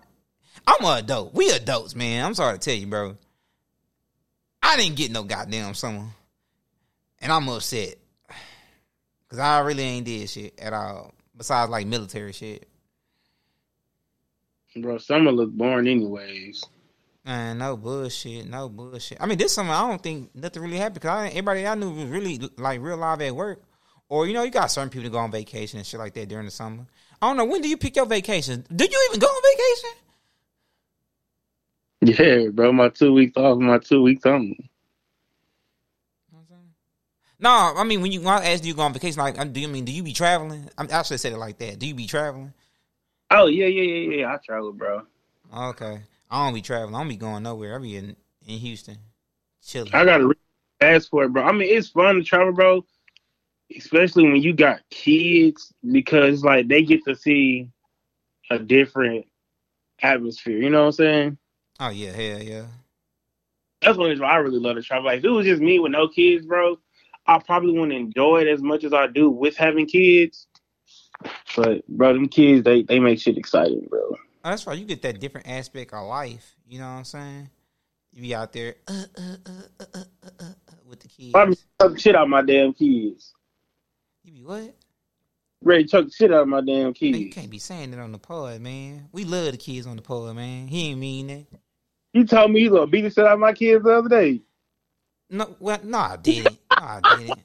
I'm 0.67 0.85
an 0.85 0.99
adult. 0.99 1.35
We 1.35 1.51
adults, 1.51 1.95
man. 1.97 2.25
I'm 2.25 2.35
sorry 2.35 2.59
to 2.59 2.65
tell 2.65 2.79
you, 2.79 2.87
bro. 2.87 3.17
I 4.63 4.77
didn't 4.77 4.97
get 4.97 5.11
no 5.11 5.25
goddamn 5.25 5.75
summer. 5.75 6.07
And 7.21 7.33
I'm 7.33 7.49
upset. 7.49 7.97
Cause 9.29 9.39
I 9.41 9.59
really 9.61 9.83
ain't 9.83 10.07
did 10.07 10.31
shit 10.31 10.59
at 10.61 10.73
all. 10.73 11.13
Besides 11.37 11.71
like 11.71 11.87
military 11.87 12.33
shit. 12.33 12.69
Bro, 14.77 14.99
summer 14.99 15.33
look 15.33 15.51
boring 15.51 15.89
anyways. 15.89 16.65
Man, 17.25 17.59
no 17.59 17.77
bullshit, 17.77 18.49
no 18.49 18.69
bullshit. 18.69 19.19
I 19.21 19.27
mean, 19.27 19.39
this 19.39 19.53
summer 19.53 19.73
I 19.73 19.89
don't 19.89 20.03
think 20.03 20.35
nothing 20.35 20.63
really 20.63 20.77
happened 20.77 20.95
because 20.95 21.11
I, 21.11 21.29
everybody 21.29 21.67
I 21.67 21.75
knew 21.75 21.91
was 21.91 22.05
really 22.05 22.41
like 22.59 22.81
real 22.81 22.97
live 22.97 23.21
at 23.23 23.35
work, 23.35 23.63
or 24.09 24.27
you 24.27 24.35
know, 24.35 24.43
you 24.43 24.51
got 24.51 24.71
certain 24.71 24.91
people 24.91 25.05
to 25.05 25.11
go 25.11 25.19
on 25.19 25.31
vacation 25.33 25.79
and 25.79 25.87
shit 25.87 25.99
like 25.99 26.15
that 26.15 26.29
during 26.29 26.45
the 26.45 26.51
summer. 26.51 26.87
I 27.25 27.29
don't 27.29 27.39
know 27.39 27.47
when 27.47 27.63
do 27.63 27.71
you 27.71 27.79
pick 27.79 27.97
your 27.97 28.05
vacation? 28.05 28.67
Do 28.75 28.85
you 28.85 29.09
even 29.09 29.19
go 29.19 29.27
on 29.27 29.43
vacation? 32.03 32.45
Yeah, 32.45 32.51
bro, 32.51 32.71
my 32.71 32.91
two 32.91 33.15
weeks 33.15 33.35
off, 33.39 33.59
my 33.59 33.79
two 33.79 34.03
weeks 34.03 34.27
on. 34.27 34.55
No, 37.41 37.73
I 37.75 37.83
mean 37.85 38.03
when 38.03 38.13
you 38.13 38.21
when 38.21 38.29
I 38.29 38.53
asked 38.53 38.67
you 38.67 38.75
go 38.75 38.83
on 38.83 38.93
vacation, 38.93 39.21
like 39.21 39.55
do 39.55 39.59
you 39.59 39.69
mean 39.69 39.87
do 39.87 39.93
you 39.93 40.03
be 40.03 40.13
traveling? 40.13 40.69
I 40.77 40.85
actually 40.91 41.17
said 41.17 41.33
it 41.33 41.39
like 41.39 41.57
that. 41.61 41.79
Do 41.79 41.87
you 41.87 41.95
be 41.95 42.07
traveling? 42.07 42.53
Oh 43.31 43.47
yeah, 43.47 43.69
yeah, 43.69 43.83
yeah, 43.83 44.17
yeah. 44.17 44.35
I 44.35 44.37
travel, 44.45 44.75
bro. 44.75 45.01
Okay, 45.57 46.03
I 46.31 46.45
don't 46.45 46.53
be 46.53 46.61
traveling. 46.61 46.95
I 46.95 46.99
don't 46.99 47.09
be 47.09 47.17
going 47.17 47.43
nowhere. 47.43 47.77
I 47.77 47.79
be 47.79 47.97
in 47.97 48.17
in 48.47 48.59
Houston, 48.59 48.99
chilling. 49.65 49.95
I 49.95 50.05
gotta 50.05 50.31
ask 50.83 51.09
for 51.09 51.25
it, 51.25 51.33
bro. 51.33 51.43
I 51.43 51.53
mean, 51.53 51.75
it's 51.75 51.89
fun 51.89 52.17
to 52.17 52.23
travel, 52.23 52.53
bro. 52.53 52.85
Especially 53.77 54.25
when 54.25 54.43
you 54.43 54.53
got 54.53 54.81
kids, 54.91 55.73
because 55.91 56.45
like 56.45 56.69
they 56.69 56.83
get 56.83 57.05
to 57.05 57.15
see 57.15 57.71
a 58.51 58.59
different 58.59 59.27
atmosphere. 60.03 60.59
You 60.59 60.71
know 60.71 60.81
what 60.81 60.87
I'm 60.87 60.93
saying? 60.93 61.39
Oh 61.81 61.89
yeah, 61.91 62.13
hell 62.13 62.43
yeah. 62.43 62.67
That's 63.81 63.99
one 63.99 64.11
reason 64.11 64.25
I 64.25 64.37
really 64.37 64.59
love 64.59 64.77
to 64.77 64.83
travel. 64.83 65.07
Like 65.07 65.19
if 65.19 65.25
it 65.25 65.31
was 65.31 65.47
just 65.47 65.63
me 65.63 65.79
with 65.79 65.93
no 65.93 66.09
kids, 66.09 66.47
bro, 66.47 66.79
I 67.27 67.39
probably 67.39 67.73
wouldn't 67.73 67.93
enjoy 67.93 68.43
it 68.43 68.49
as 68.49 68.63
much 68.63 68.85
as 68.85 68.93
I 68.93 69.07
do 69.07 69.31
with 69.31 69.57
having 69.57 69.87
kids. 69.87 70.47
But 71.57 71.87
bro, 71.89 72.13
them 72.13 72.29
kids 72.29 72.65
they 72.65 72.83
they 72.83 72.99
make 72.99 73.21
shit 73.21 73.39
exciting, 73.39 73.87
bro. 73.89 74.01
Oh, 74.01 74.17
that's 74.51 74.67
why 74.67 74.75
you 74.75 74.85
get 74.85 75.03
that 75.03 75.21
different 75.21 75.49
aspect 75.49 75.93
of 75.93 76.07
life. 76.07 76.55
You 76.67 76.79
know 76.79 76.87
what 76.87 76.99
I'm 76.99 77.05
saying? 77.05 77.51
You 78.13 78.23
be 78.23 78.35
out 78.35 78.53
there 78.53 78.77
uh, 78.87 79.05
uh, 79.19 79.37
uh, 79.95 80.53
with 80.89 81.01
the 81.01 81.09
kids. 81.09 81.35
I'm 81.81 81.97
shit 81.97 82.15
out 82.15 82.29
my 82.29 82.43
damn 82.43 82.73
kids. 82.73 83.34
What? 84.45 84.75
Ready 85.63 85.85
chuck 85.85 86.13
shit 86.13 86.31
out 86.31 86.43
of 86.43 86.49
my 86.49 86.61
damn 86.61 86.93
kids. 86.93 87.13
Man, 87.13 87.27
you 87.27 87.33
can't 87.33 87.49
be 87.49 87.59
saying 87.59 87.93
that 87.93 88.01
on 88.01 88.13
the 88.13 88.19
pod, 88.19 88.61
man. 88.61 89.09
We 89.11 89.25
love 89.25 89.51
the 89.51 89.57
kids 89.57 89.87
on 89.87 89.97
the 89.97 90.03
pod, 90.03 90.37
man. 90.37 90.69
He 90.69 90.91
ain't 90.91 91.01
mean 91.01 91.27
that. 91.29 91.47
He 92.13 92.25
told 92.25 92.51
me 92.51 92.61
he 92.61 92.69
gonna 92.69 92.87
beat 92.87 93.01
the 93.01 93.11
shit 93.11 93.25
out 93.25 93.33
of 93.33 93.39
my 93.39 93.55
kids 93.55 93.83
the 93.83 93.91
other 93.91 94.09
day. 94.11 94.43
No, 95.31 95.57
well, 95.59 95.81
no, 95.83 95.99
I 95.99 96.17
didn't. 96.17 96.59
No, 96.71 96.77
I 96.77 97.01
didn't. 97.17 97.41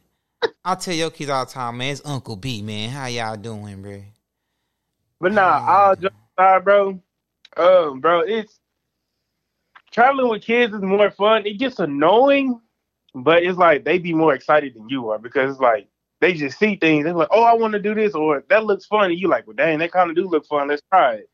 I 0.66 0.76
tell 0.76 0.94
your 0.94 1.10
kids 1.10 1.30
all 1.30 1.46
the 1.46 1.52
time, 1.52 1.78
man. 1.78 1.94
It's 1.94 2.02
Uncle 2.04 2.36
B, 2.36 2.62
man. 2.62 2.90
How 2.90 3.06
y'all 3.06 3.38
doing, 3.38 3.82
bro? 3.82 4.04
But 5.22 5.32
nah, 5.32 5.66
all 5.66 5.96
jokes 5.96 6.16
aside, 6.38 6.66
bro. 6.66 7.02
Um, 7.56 8.02
bro, 8.02 8.22
it's 8.22 8.60
traveling 9.92 10.30
with 10.30 10.44
kids 10.44 10.74
is 10.74 10.82
more 10.82 11.12
fun. 11.12 11.46
It 11.46 11.60
gets 11.60 11.80
annoying, 11.80 12.60
but 13.16 13.44
it's 13.44 13.58
like 13.58 13.86
they 13.86 14.00
be 14.00 14.14
more 14.14 14.34
excited 14.34 14.74
than 14.76 14.90
you 14.90 15.10
are 15.12 15.18
because 15.18 15.52
it's 15.52 15.62
like 15.62 15.88
they 16.22 16.34
just 16.34 16.60
see 16.60 16.76
things. 16.76 17.06
They're 17.06 17.14
like, 17.14 17.30
oh, 17.32 17.44
I 17.44 17.54
want 17.54 17.74
to 17.74 17.80
do 17.80 17.96
this, 17.96 18.14
or 18.14 18.44
that 18.50 18.66
looks 18.66 18.86
fun. 18.86 19.12
And 19.12 19.20
you 19.20 19.28
like, 19.28 19.48
well, 19.48 19.56
dang, 19.56 19.80
that 19.80 19.92
kind 19.92 20.10
of 20.10 20.16
do 20.16 20.28
look 20.28 20.46
fun. 20.46 20.68
Let's 20.68 20.82
try 20.92 21.16
it. 21.16 21.30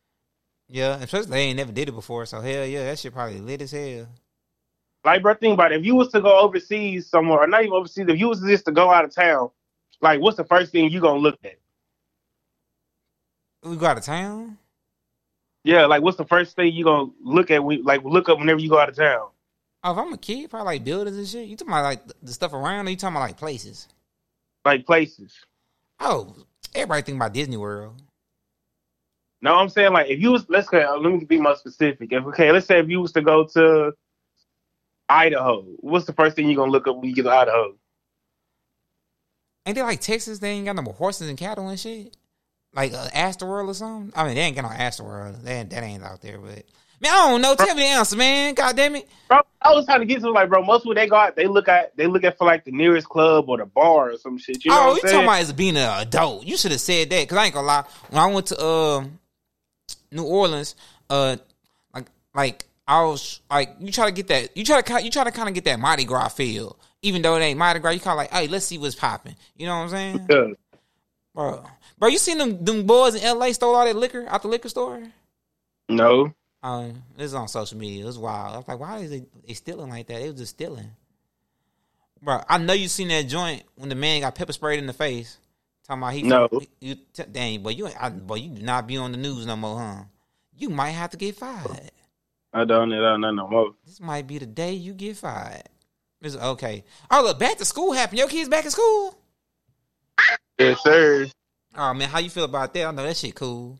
Yeah, 0.68 0.96
especially 0.96 1.32
they 1.32 1.42
ain't 1.42 1.58
never 1.58 1.72
did 1.72 1.90
it 1.90 1.94
before, 1.94 2.26
so 2.26 2.42
hell 2.42 2.66
yeah, 2.66 2.86
that 2.86 3.00
shit 3.00 3.14
probably 3.14 3.40
lit 3.40 3.62
as 3.62 3.72
hell. 3.72 4.08
Like, 5.04 5.22
bro, 5.22 5.36
think 5.36 5.54
about 5.54 5.72
it. 5.72 5.80
If 5.80 5.86
you 5.86 5.96
was 5.96 6.12
to 6.14 6.22
go 6.22 6.40
overseas 6.40 7.08
somewhere, 7.08 7.40
or 7.40 7.48
not 7.48 7.62
even 7.62 7.74
overseas, 7.74 8.06
if 8.08 8.20
you 8.20 8.28
was 8.28 8.42
just 8.42 8.66
to 8.66 8.72
go 8.72 8.92
out 8.92 9.06
of 9.06 9.14
town, 9.14 9.52
like, 10.02 10.20
what's 10.20 10.38
the 10.38 10.44
first 10.44 10.72
thing 10.72 10.90
you 10.90 11.00
gonna 11.00 11.20
look 11.20 11.38
at? 11.44 11.60
We 13.64 13.76
go 13.76 13.86
out 13.86 13.98
of 13.98 14.04
town. 14.04 14.58
Yeah, 15.64 15.86
like, 15.86 16.02
what's 16.02 16.18
the 16.18 16.26
first 16.26 16.56
thing 16.56 16.74
you 16.74 16.84
gonna 16.84 17.12
look 17.22 17.52
at? 17.52 17.64
When, 17.64 17.84
like, 17.84 18.04
look 18.04 18.30
up 18.30 18.40
whenever 18.40 18.60
you 18.60 18.70
go 18.70 18.80
out 18.80 18.90
of 18.90 18.96
town. 18.96 19.30
Oh, 19.84 19.92
if 19.92 19.98
I'm 20.00 20.14
a 20.14 20.18
kid, 20.18 20.50
probably 20.50 20.66
like 20.66 20.84
buildings 20.84 21.18
and 21.18 21.28
shit. 21.28 21.48
You 21.48 21.56
talking 21.56 21.72
about 21.72 21.84
like 21.84 22.02
the 22.24 22.34
stuff 22.34 22.54
around? 22.54 22.88
Or 22.88 22.90
you 22.90 22.96
talking 22.96 23.16
about 23.16 23.28
like 23.28 23.38
places? 23.38 23.88
Like 24.66 24.86
places. 24.86 25.34
Oh, 26.00 26.36
everybody 26.74 27.04
think 27.04 27.18
about 27.18 27.34
Disney 27.34 27.58
World. 27.58 28.02
No, 29.42 29.54
I'm 29.54 29.70
saying 29.70 29.94
like 29.94 30.10
if 30.10 30.20
you 30.20 30.32
was 30.32 30.50
let's 30.50 30.68
go. 30.68 31.00
Let 31.00 31.14
me 31.14 31.24
be 31.24 31.40
more 31.40 31.56
specific. 31.56 32.12
If 32.12 32.26
okay, 32.26 32.52
let's 32.52 32.66
say 32.66 32.80
if 32.80 32.90
you 32.90 33.00
was 33.00 33.12
to 33.12 33.22
go 33.22 33.46
to 33.54 33.94
Idaho, 35.08 35.62
what's 35.78 36.06
the 36.06 36.14
first 36.14 36.36
thing 36.36 36.48
you're 36.48 36.56
gonna 36.56 36.72
look 36.72 36.88
up 36.88 36.98
when 36.98 37.06
you 37.06 37.16
get 37.16 37.24
to 37.24 37.32
Idaho? 37.32 37.76
Ain't 39.68 39.76
they 39.76 39.84
like 39.84 40.02
Texas? 40.02 40.40
They 40.40 40.50
ain't 40.50 40.66
got 40.66 40.76
no 40.76 40.82
more 40.82 40.94
horses 40.94 41.30
and 41.30 41.38
cattle 41.38 41.68
and 41.68 41.80
shit. 41.80 42.16
Like 42.74 42.94
uh, 42.94 43.08
Astroworld 43.10 43.68
or 43.68 43.74
something. 43.74 44.12
I 44.16 44.26
mean, 44.26 44.36
they 44.36 44.42
ain't 44.42 44.56
got 44.56 44.64
no 44.64 44.76
Astroworld. 44.76 45.44
That 45.44 45.70
that 45.70 45.84
ain't 45.84 46.04
out 46.04 46.22
there. 46.22 46.40
But 46.40 46.66
man, 47.02 47.12
I 47.12 47.30
don't 47.30 47.42
know. 47.42 47.56
Tell 47.56 47.76
me 47.76 47.84
the 47.84 47.88
answer, 47.88 48.16
man. 48.16 48.54
God 48.54 48.76
damn 48.76 48.96
it. 48.96 49.08
Bro, 49.28 49.42
I 49.62 49.74
was 49.74 49.86
trying 49.86 50.02
to 50.02 50.06
get 50.06 50.22
to 50.22 50.30
like, 50.30 50.50
bro. 50.50 50.64
Most 50.64 50.86
when 50.86 50.96
they 50.96 51.08
go 51.08 51.16
out, 51.16 51.36
they 51.36 51.48
look 51.48 51.68
at 51.68 51.96
they 51.98 52.08
look 52.08 52.24
at 52.24 52.38
for 52.38 52.46
like 52.46 52.64
the 52.66 52.72
nearest 52.72 53.10
club 53.10 53.50
or 53.50 53.58
the 53.58 53.66
bar 53.66 54.12
or 54.12 54.18
some 54.18 54.38
shit. 54.38 54.64
You 54.64 54.72
know 54.72 54.82
oh, 54.82 54.88
what 54.90 55.04
you 55.04 55.10
talking 55.10 55.24
about 55.24 55.42
as 55.42 55.54
being 55.54 55.78
an 55.78 56.02
adult? 56.02 56.46
You 56.46 56.58
should 56.58 56.72
have 56.72 56.82
said 56.82 57.10
that 57.10 57.24
because 57.24 57.38
I 57.38 57.46
ain't 57.46 57.54
gonna 57.54 57.68
lie. 57.68 57.84
When 58.10 58.22
I 58.22 58.26
went 58.28 58.48
to 58.48 58.60
uh, 58.60 59.06
New 60.12 60.24
Orleans, 60.24 60.76
uh, 61.10 61.38
like 61.94 62.06
like 62.34 62.66
I 62.88 63.04
was 63.04 63.42
like, 63.50 63.76
you 63.80 63.92
try 63.92 64.06
to 64.06 64.12
get 64.12 64.28
that, 64.28 64.56
you 64.56 64.64
try 64.64 64.82
to 64.82 65.04
you 65.04 65.10
try 65.10 65.24
to 65.24 65.32
kind 65.32 65.50
of 65.50 65.56
get 65.56 65.66
that 65.66 65.80
Mardi 65.80 66.06
Gras 66.06 66.30
feel, 66.30 66.78
even 67.02 67.22
though 67.22 67.36
it 67.36 67.42
ain't 67.42 67.58
Mardi 67.58 67.80
Gras. 67.80 67.92
You 67.92 68.00
kind 68.00 68.14
of 68.14 68.18
like, 68.18 68.32
hey, 68.32 68.48
let's 68.48 68.66
see 68.66 68.78
what's 68.78 68.96
popping. 68.96 69.36
You 69.58 69.66
know 69.66 69.78
what 69.78 69.84
I'm 69.84 69.90
saying, 69.90 70.28
Yeah. 70.30 70.54
bro? 71.34 71.64
Bro, 71.98 72.10
you 72.10 72.20
seen 72.20 72.38
them 72.38 72.64
them 72.64 72.86
boys 72.86 73.16
in 73.16 73.24
L.A. 73.24 73.54
stole 73.54 73.74
all 73.74 73.86
that 73.86 73.96
liquor 73.96 74.26
out 74.28 74.44
the 74.44 74.50
liquor 74.50 74.70
store? 74.70 75.02
No. 75.90 76.34
Um, 76.66 77.04
this 77.16 77.28
is 77.28 77.36
on 77.36 77.48
social 77.48 77.78
media. 77.78 78.02
It 78.02 78.08
was 78.08 78.18
wild. 78.18 78.56
I 78.56 78.58
was 78.58 78.68
like, 78.68 78.80
why 78.80 78.98
is 78.98 79.12
they, 79.12 79.24
they 79.46 79.54
stealing 79.54 79.92
like 79.92 80.08
that? 80.08 80.20
They 80.20 80.32
was 80.32 80.40
just 80.40 80.56
stealing. 80.56 80.90
Bro, 82.24 82.42
I 82.50 82.58
know 82.58 82.74
you 82.74 82.88
seen 82.88 83.10
that 83.10 83.28
joint 83.28 83.62
when 83.76 83.90
the 83.90 83.94
man 83.94 84.22
got 84.22 84.34
pepper 84.34 84.52
sprayed 84.52 84.80
in 84.80 84.88
the 84.88 84.94
face. 84.94 85.38
Talking 85.88 86.02
about 86.02 86.14
he 86.14 86.24
No. 86.24 86.50
You, 86.80 86.96
t- 87.14 87.24
dang, 87.32 87.62
but 87.62 87.78
you, 87.78 87.88
I, 88.00 88.10
boy, 88.10 88.38
you 88.38 88.50
do 88.50 88.64
not 88.64 88.88
be 88.88 88.98
on 88.98 89.12
the 89.12 89.18
news 89.20 89.46
no 89.46 89.56
more, 89.56 89.78
huh? 89.78 90.04
You 90.58 90.72
might 90.72 90.92
have 90.92 91.12
to 91.12 91.18
get 91.18 91.36
fired. 91.36 91.92
I 92.52 92.66
don't 92.66 92.90
need 92.90 92.98
that 92.98 93.20
no 93.20 93.48
more. 93.48 93.76
This 93.86 94.00
might 94.00 94.26
be 94.26 94.40
the 94.40 94.48
day 94.48 94.74
you 94.74 94.94
get 94.94 95.18
fired. 95.18 95.70
It's 96.20 96.36
okay. 96.36 96.84
Oh 97.12 97.22
look, 97.26 97.38
back 97.38 97.58
to 97.58 97.66
school 97.66 97.92
happened. 97.92 98.18
Your 98.18 98.28
kids 98.28 98.50
back 98.50 98.66
in 98.66 98.72
school. 98.72 99.16
Yes, 100.58 100.82
sir. 100.82 101.28
Oh 101.78 101.94
man, 101.94 102.10
how 102.10 102.18
you 102.18 102.32
feel 102.32 102.46
about 102.46 102.74
that? 102.74 102.88
I 102.88 102.92
know 102.92 103.04
that 103.04 103.18
shit 103.18 103.36
cool. 103.36 103.78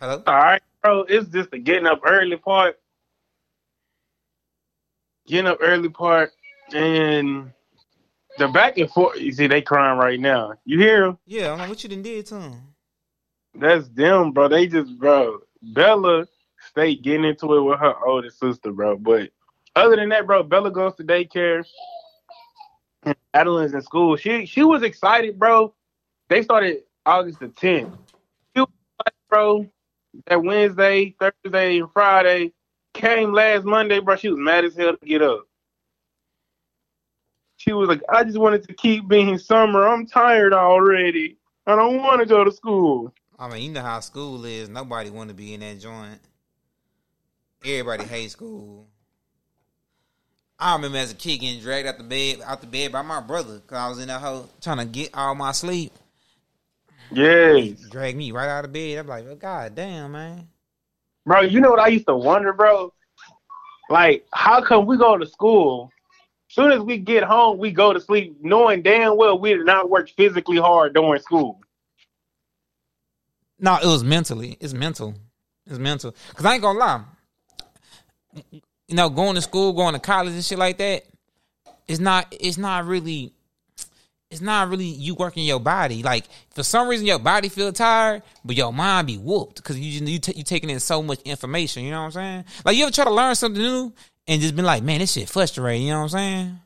Hello. 0.00 0.22
All 0.26 0.34
right, 0.34 0.62
bro. 0.82 1.02
It's 1.02 1.28
just 1.28 1.50
the 1.50 1.58
getting 1.58 1.86
up 1.86 2.00
early 2.06 2.36
part. 2.36 2.78
Getting 5.26 5.46
up 5.46 5.58
early 5.60 5.90
part 5.90 6.30
and 6.72 7.52
the 8.38 8.48
back 8.48 8.78
and 8.78 8.90
forth. 8.90 9.20
You 9.20 9.30
see, 9.32 9.46
they 9.46 9.60
crying 9.60 9.98
right 9.98 10.18
now. 10.18 10.54
You 10.64 10.78
hear 10.78 11.04
them? 11.04 11.18
Yeah, 11.26 11.52
I'm 11.52 11.58
like, 11.58 11.68
what 11.68 11.82
you 11.82 11.90
done 11.90 12.00
did 12.00 12.24
to 12.26 12.40
him? 12.40 12.74
That's 13.54 13.88
them, 13.88 14.32
bro. 14.32 14.48
They 14.48 14.66
just, 14.68 14.98
bro. 14.98 15.40
Bella 15.60 16.26
stay 16.70 16.94
getting 16.94 17.24
into 17.24 17.54
it 17.56 17.62
with 17.62 17.78
her 17.78 17.94
older 18.02 18.30
sister, 18.30 18.72
bro. 18.72 18.96
But 18.96 19.28
other 19.76 19.96
than 19.96 20.08
that, 20.08 20.26
bro, 20.26 20.42
Bella 20.44 20.70
goes 20.70 20.94
to 20.94 21.04
daycare. 21.04 21.66
Adeline's 23.34 23.74
in 23.74 23.82
school. 23.82 24.16
She 24.16 24.46
she 24.46 24.62
was 24.62 24.82
excited, 24.82 25.38
bro. 25.38 25.74
They 26.30 26.42
started 26.42 26.84
August 27.04 27.40
the 27.40 27.48
10th. 27.48 27.98
She 28.54 28.60
was 28.60 28.70
excited, 28.96 29.18
bro. 29.28 29.66
That 30.26 30.42
Wednesday, 30.42 31.14
Thursday, 31.18 31.78
and 31.78 31.92
Friday 31.92 32.52
came 32.94 33.32
last 33.32 33.64
Monday, 33.64 34.00
bro. 34.00 34.16
She 34.16 34.28
was 34.28 34.38
mad 34.38 34.64
as 34.64 34.76
hell 34.76 34.96
to 34.96 35.06
get 35.06 35.22
up. 35.22 35.46
She 37.56 37.72
was 37.72 37.88
like, 37.88 38.02
I 38.08 38.24
just 38.24 38.38
wanted 38.38 38.66
to 38.68 38.74
keep 38.74 39.06
being 39.06 39.38
summer. 39.38 39.86
I'm 39.86 40.06
tired 40.06 40.52
already. 40.52 41.36
I 41.66 41.76
don't 41.76 41.98
want 41.98 42.20
to 42.20 42.26
go 42.26 42.42
to 42.42 42.50
school. 42.50 43.12
I 43.38 43.48
mean, 43.48 43.62
you 43.62 43.72
know 43.72 43.82
how 43.82 44.00
school 44.00 44.44
is. 44.44 44.68
Nobody 44.68 45.10
want 45.10 45.28
to 45.28 45.34
be 45.34 45.54
in 45.54 45.60
that 45.60 45.78
joint. 45.80 46.20
Everybody 47.64 48.04
hates 48.04 48.32
school. 48.32 48.86
I 50.58 50.74
remember 50.74 50.98
as 50.98 51.12
a 51.12 51.14
kid 51.14 51.38
getting 51.38 51.60
dragged 51.60 51.88
out 51.88 51.96
the 51.96 52.04
bed, 52.04 52.40
out 52.44 52.60
the 52.60 52.66
bed 52.66 52.92
by 52.92 53.02
my 53.02 53.20
brother 53.20 53.60
because 53.60 53.78
I 53.78 53.88
was 53.88 53.98
in 53.98 54.08
that 54.08 54.20
hole 54.20 54.48
trying 54.60 54.78
to 54.78 54.84
get 54.84 55.14
all 55.14 55.34
my 55.34 55.52
sleep. 55.52 55.92
Yes. 57.12 57.80
Drag 57.90 58.16
me 58.16 58.32
right 58.32 58.48
out 58.48 58.64
of 58.64 58.72
bed. 58.72 58.98
I'm 58.98 59.06
like, 59.06 59.26
oh, 59.28 59.34
god 59.34 59.74
damn, 59.74 60.12
man. 60.12 60.48
Bro, 61.26 61.42
you 61.42 61.60
know 61.60 61.70
what 61.70 61.80
I 61.80 61.88
used 61.88 62.06
to 62.06 62.16
wonder, 62.16 62.52
bro? 62.52 62.92
Like, 63.88 64.26
how 64.32 64.62
come 64.62 64.86
we 64.86 64.96
go 64.96 65.18
to 65.18 65.26
school? 65.26 65.90
Soon 66.48 66.72
as 66.72 66.80
we 66.80 66.98
get 66.98 67.22
home, 67.22 67.58
we 67.58 67.70
go 67.70 67.92
to 67.92 68.00
sleep, 68.00 68.36
knowing 68.40 68.82
damn 68.82 69.16
well 69.16 69.38
we 69.38 69.54
did 69.54 69.66
not 69.66 69.88
work 69.88 70.08
physically 70.10 70.56
hard 70.56 70.94
during 70.94 71.20
school. 71.20 71.60
No, 73.58 73.76
it 73.76 73.86
was 73.86 74.02
mentally. 74.02 74.56
It's 74.60 74.72
mental. 74.72 75.14
It's 75.66 75.78
mental. 75.78 76.14
Cause 76.34 76.44
I 76.46 76.54
ain't 76.54 76.62
gonna 76.62 76.78
lie. 76.78 77.04
You 78.52 78.96
know, 78.96 79.10
going 79.10 79.34
to 79.36 79.42
school, 79.42 79.72
going 79.72 79.94
to 79.94 80.00
college 80.00 80.34
and 80.34 80.44
shit 80.44 80.58
like 80.58 80.78
that, 80.78 81.04
it's 81.86 82.00
not 82.00 82.26
it's 82.32 82.58
not 82.58 82.86
really 82.86 83.32
it's 84.30 84.40
not 84.40 84.68
really 84.68 84.86
you 84.86 85.14
working 85.14 85.44
your 85.44 85.58
body. 85.58 86.02
Like 86.02 86.26
for 86.50 86.62
some 86.62 86.88
reason 86.88 87.06
your 87.06 87.18
body 87.18 87.48
feel 87.48 87.72
tired, 87.72 88.22
but 88.44 88.56
your 88.56 88.72
mind 88.72 89.08
be 89.08 89.18
whooped 89.18 89.56
because 89.56 89.78
you 89.78 90.04
you 90.06 90.18
ta- 90.20 90.32
you 90.36 90.44
taking 90.44 90.70
in 90.70 90.78
so 90.80 91.02
much 91.02 91.20
information. 91.22 91.84
You 91.84 91.90
know 91.90 92.00
what 92.00 92.06
I'm 92.06 92.12
saying? 92.12 92.44
Like 92.64 92.76
you 92.76 92.84
ever 92.84 92.92
try 92.92 93.04
to 93.04 93.10
learn 93.10 93.34
something 93.34 93.60
new 93.60 93.92
and 94.28 94.40
just 94.40 94.54
been 94.54 94.64
like, 94.64 94.84
man, 94.84 95.00
this 95.00 95.12
shit 95.12 95.28
frustrating. 95.28 95.82
You 95.82 95.92
know 95.92 95.98
what 95.98 96.02
I'm 96.04 96.08
saying? 96.10 96.60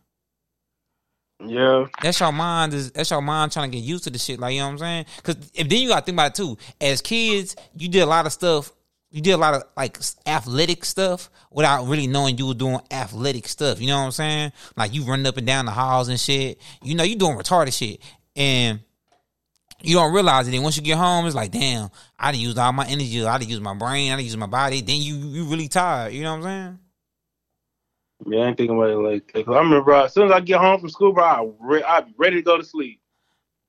Yeah. 1.46 1.86
That's 2.02 2.20
your 2.20 2.32
mind 2.32 2.74
is 2.74 2.92
that's 2.92 3.10
your 3.10 3.22
mind 3.22 3.52
trying 3.52 3.70
to 3.70 3.76
get 3.76 3.84
used 3.84 4.04
to 4.04 4.10
the 4.10 4.18
shit, 4.18 4.38
like 4.38 4.54
you 4.54 4.60
know 4.60 4.66
what 4.66 4.72
I'm 4.72 4.78
saying? 4.78 5.06
Because 5.16 5.36
if 5.54 5.68
then 5.68 5.80
you 5.80 5.88
got 5.88 6.00
to 6.00 6.04
think 6.04 6.16
about 6.16 6.32
it 6.32 6.34
too. 6.34 6.58
As 6.80 7.00
kids, 7.00 7.56
you 7.76 7.88
did 7.88 8.00
a 8.00 8.06
lot 8.06 8.26
of 8.26 8.32
stuff. 8.32 8.72
You 9.14 9.20
did 9.20 9.30
a 9.30 9.36
lot 9.36 9.54
of 9.54 9.62
like 9.76 9.96
athletic 10.26 10.84
stuff 10.84 11.30
without 11.48 11.86
really 11.86 12.08
knowing 12.08 12.36
you 12.36 12.48
were 12.48 12.54
doing 12.54 12.80
athletic 12.90 13.46
stuff. 13.46 13.80
You 13.80 13.86
know 13.86 13.98
what 13.98 14.06
I'm 14.06 14.10
saying? 14.10 14.52
Like 14.76 14.92
you 14.92 15.04
running 15.04 15.24
up 15.24 15.36
and 15.36 15.46
down 15.46 15.66
the 15.66 15.70
halls 15.70 16.08
and 16.08 16.18
shit. 16.18 16.58
You 16.82 16.96
know 16.96 17.04
you 17.04 17.14
doing 17.14 17.38
retarded 17.38 17.78
shit, 17.78 18.00
and 18.34 18.80
you 19.82 19.94
don't 19.94 20.12
realize 20.12 20.48
it. 20.48 20.54
And 20.54 20.64
once 20.64 20.76
you 20.76 20.82
get 20.82 20.98
home, 20.98 21.26
it's 21.26 21.36
like, 21.36 21.52
damn, 21.52 21.90
I 22.18 22.32
done 22.32 22.40
use 22.40 22.58
all 22.58 22.72
my 22.72 22.88
energy. 22.88 23.24
I 23.24 23.38
done 23.38 23.48
use 23.48 23.60
my 23.60 23.74
brain. 23.74 24.10
I 24.10 24.16
done 24.16 24.24
use 24.24 24.36
my 24.36 24.48
body. 24.48 24.80
Then 24.80 25.00
you 25.00 25.14
you 25.14 25.44
really 25.44 25.68
tired. 25.68 26.12
You 26.12 26.24
know 26.24 26.36
what 26.36 26.46
I'm 26.46 26.66
saying? 26.66 26.78
Yeah, 28.26 28.40
I 28.40 28.48
ain't 28.48 28.56
thinking 28.56 28.76
about 28.76 28.90
it 28.90 28.96
like 28.96 29.32
that. 29.32 29.48
I 29.48 29.58
remember, 29.58 29.82
bro, 29.82 30.04
as 30.06 30.12
soon 30.12 30.26
as 30.26 30.32
I 30.32 30.40
get 30.40 30.58
home 30.58 30.80
from 30.80 30.88
school, 30.88 31.12
bro, 31.12 31.22
I 31.22 31.48
re- 31.60 31.84
I'd 31.84 32.06
be 32.06 32.14
ready 32.18 32.36
to 32.36 32.42
go 32.42 32.56
to 32.56 32.64
sleep. 32.64 32.98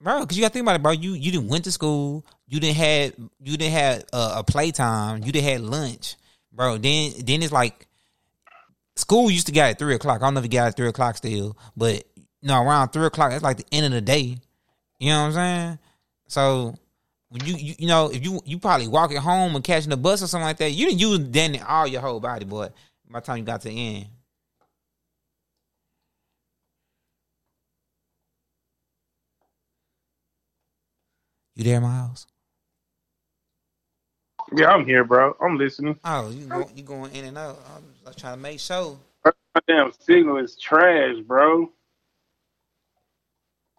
bro. 0.02 0.22
Because 0.22 0.38
you 0.38 0.42
got 0.42 0.48
to 0.48 0.54
think 0.54 0.64
about 0.64 0.78
it, 0.78 0.82
bro. 0.82 0.94
You 0.94 1.14
you 1.14 1.32
didn't 1.32 1.50
went 1.50 1.66
to 1.66 1.72
school. 1.72 2.26
You 2.48 2.60
didn't 2.60 2.76
had 2.76 3.16
you 3.42 3.58
didn't 3.58 4.06
uh, 4.14 4.36
a 4.38 4.44
playtime. 4.44 5.24
You 5.24 5.32
didn't 5.32 5.50
had 5.50 5.62
lunch, 5.62 6.16
bro. 6.52 6.78
Then 6.78 7.14
then 7.24 7.42
it's 7.42 7.52
like 7.52 7.88
school 8.96 9.32
used 9.32 9.48
to 9.48 9.52
get 9.52 9.72
at 9.72 9.80
three 9.80 9.96
o'clock. 9.96 10.22
I 10.22 10.26
don't 10.26 10.36
know 10.36 10.40
if 10.40 10.46
you 10.46 10.52
got 10.52 10.68
at 10.68 10.78
three 10.78 10.88
o'clock 10.88 11.18
still, 11.18 11.58
but 11.76 12.04
you 12.16 12.48
know 12.48 12.62
around 12.62 12.90
three 12.90 13.06
o'clock 13.06 13.32
that's 13.32 13.44
like 13.44 13.58
the 13.58 13.66
end 13.72 13.88
of 13.88 13.92
the 13.92 14.02
day. 14.02 14.38
You 15.00 15.10
know 15.10 15.22
what 15.22 15.26
I'm 15.28 15.34
saying? 15.34 15.80
So 16.28 16.76
you 17.44 17.56
you, 17.56 17.76
you 17.80 17.88
know 17.88 18.12
if 18.12 18.24
you 18.24 18.42
you 18.46 18.60
probably 18.60 18.88
walking 18.88 19.18
home 19.18 19.56
and 19.56 19.64
catching 19.64 19.90
the 19.90 19.98
bus 19.98 20.22
or 20.22 20.28
something 20.28 20.46
like 20.46 20.58
that, 20.58 20.72
you 20.72 20.86
didn't 20.86 21.00
use 21.00 21.20
then 21.30 21.60
all 21.68 21.88
your 21.88 22.02
whole 22.02 22.20
body, 22.20 22.46
boy. 22.46 22.70
By 23.10 23.20
the 23.20 23.26
time 23.26 23.38
you 23.38 23.44
got 23.44 23.62
to 23.62 23.70
the 23.70 23.96
end. 23.96 24.08
You 31.56 31.64
there, 31.64 31.80
Miles? 31.80 32.28
Yeah, 34.54 34.68
I'm 34.68 34.86
here, 34.86 35.04
bro. 35.04 35.36
I'm 35.42 35.58
listening. 35.58 36.00
Oh, 36.06 36.30
you 36.30 36.46
go, 36.46 36.70
you 36.76 36.84
going 36.84 37.14
in 37.16 37.26
and 37.26 37.38
out? 37.38 37.60
I'm, 37.76 37.84
I'm 38.06 38.14
trying 38.14 38.36
to 38.36 38.42
make 38.42 38.60
sure. 38.60 38.98
My 39.24 39.32
damn 39.68 39.92
signal 40.00 40.38
is 40.38 40.56
trash, 40.56 41.16
bro. 41.26 41.72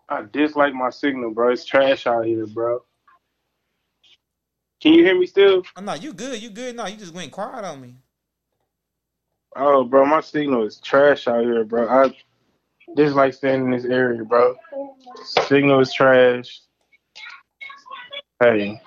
I 0.08 0.22
dislike 0.32 0.74
my 0.74 0.90
signal, 0.90 1.30
bro. 1.30 1.52
It's 1.52 1.64
trash 1.64 2.06
out 2.06 2.24
here, 2.26 2.46
bro. 2.46 2.82
Can 4.80 4.92
you 4.94 5.04
hear 5.04 5.18
me 5.18 5.26
still? 5.26 5.62
Oh, 5.76 5.80
no, 5.80 5.94
you 5.94 6.12
good? 6.12 6.40
You 6.42 6.50
good? 6.50 6.76
No, 6.76 6.86
you 6.86 6.96
just 6.96 7.14
went 7.14 7.32
quiet 7.32 7.64
on 7.64 7.80
me. 7.80 7.94
Oh, 9.54 9.84
bro, 9.84 10.04
my 10.04 10.20
signal 10.20 10.64
is 10.64 10.78
trash 10.78 11.28
out 11.28 11.42
here, 11.42 11.64
bro. 11.64 11.88
I 11.88 12.16
dislike 12.94 13.34
staying 13.34 13.64
in 13.64 13.70
this 13.70 13.84
area, 13.84 14.24
bro. 14.24 14.56
Signal 15.46 15.80
is 15.80 15.92
trash. 15.92 16.60
Hey, 18.40 18.80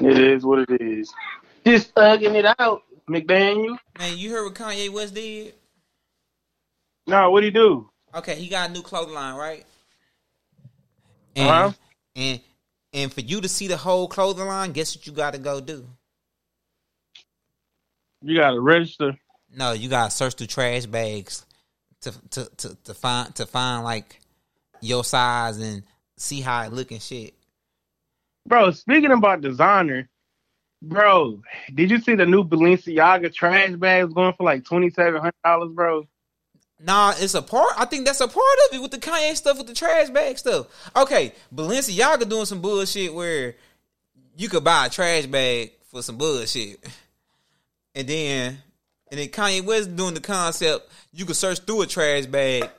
it 0.00 0.18
is 0.18 0.44
what 0.44 0.68
it 0.68 0.80
is. 0.80 1.12
Just 1.66 1.94
thugging 1.94 2.34
it 2.34 2.46
out, 2.58 2.82
McDaniel. 3.08 3.76
Man, 3.98 4.16
you 4.16 4.30
heard 4.30 4.44
what 4.44 4.54
Kanye 4.54 4.90
West 4.92 5.14
did? 5.14 5.54
No, 7.06 7.30
what'd 7.30 7.44
he 7.44 7.50
do? 7.50 7.88
Okay, 8.14 8.34
he 8.36 8.48
got 8.48 8.70
a 8.70 8.72
new 8.72 8.82
clothing 8.82 9.14
line, 9.14 9.34
right? 9.34 9.64
And 11.36 11.48
Uh-huh. 11.48 11.72
and 12.16 12.40
and 12.92 13.12
for 13.12 13.20
you 13.20 13.40
to 13.40 13.48
see 13.48 13.66
the 13.66 13.76
whole 13.76 14.08
clothing 14.08 14.46
line, 14.46 14.72
guess 14.72 14.96
what 14.96 15.06
you 15.06 15.12
got 15.12 15.32
to 15.34 15.38
go 15.38 15.60
do? 15.60 15.86
You 18.22 18.36
gotta 18.36 18.60
register. 18.60 19.16
No, 19.54 19.72
you 19.72 19.88
got 19.88 20.10
to 20.10 20.16
search 20.16 20.34
through 20.34 20.48
trash 20.48 20.86
bags 20.86 21.46
to 22.02 22.12
to 22.30 22.50
to 22.56 22.76
to 22.84 22.94
find 22.94 23.34
to 23.36 23.46
find 23.46 23.84
like 23.84 24.20
your 24.80 25.04
size 25.04 25.58
and 25.58 25.82
see 26.16 26.40
how 26.40 26.64
it 26.64 26.72
look 26.72 26.90
and 26.90 27.00
shit. 27.02 27.34
Bro, 28.48 28.70
speaking 28.70 29.12
about 29.12 29.42
designer, 29.42 30.08
bro, 30.80 31.42
did 31.74 31.90
you 31.90 32.00
see 32.00 32.14
the 32.14 32.24
new 32.24 32.42
Balenciaga 32.42 33.32
trash 33.32 33.72
bags 33.72 34.14
going 34.14 34.32
for 34.32 34.44
like 34.44 34.64
twenty 34.64 34.88
seven 34.88 35.20
hundred 35.20 35.34
dollars, 35.44 35.72
bro? 35.74 36.08
Nah, 36.80 37.12
it's 37.18 37.34
a 37.34 37.42
part. 37.42 37.74
I 37.76 37.84
think 37.84 38.06
that's 38.06 38.20
a 38.20 38.26
part 38.26 38.58
of 38.70 38.76
it 38.76 38.80
with 38.80 38.92
the 38.92 38.98
Kanye 38.98 39.36
stuff, 39.36 39.58
with 39.58 39.66
the 39.66 39.74
trash 39.74 40.08
bag 40.08 40.38
stuff. 40.38 40.66
Okay, 40.96 41.34
Balenciaga 41.54 42.26
doing 42.26 42.46
some 42.46 42.62
bullshit 42.62 43.12
where 43.12 43.54
you 44.34 44.48
could 44.48 44.64
buy 44.64 44.86
a 44.86 44.88
trash 44.88 45.26
bag 45.26 45.72
for 45.90 46.00
some 46.00 46.16
bullshit, 46.16 46.82
and 47.94 48.08
then 48.08 48.58
and 49.10 49.20
then 49.20 49.28
Kanye 49.28 49.62
West 49.62 49.94
doing 49.94 50.14
the 50.14 50.20
concept 50.20 50.90
you 51.12 51.26
could 51.26 51.36
search 51.36 51.58
through 51.58 51.82
a 51.82 51.86
trash 51.86 52.24
bag 52.24 52.70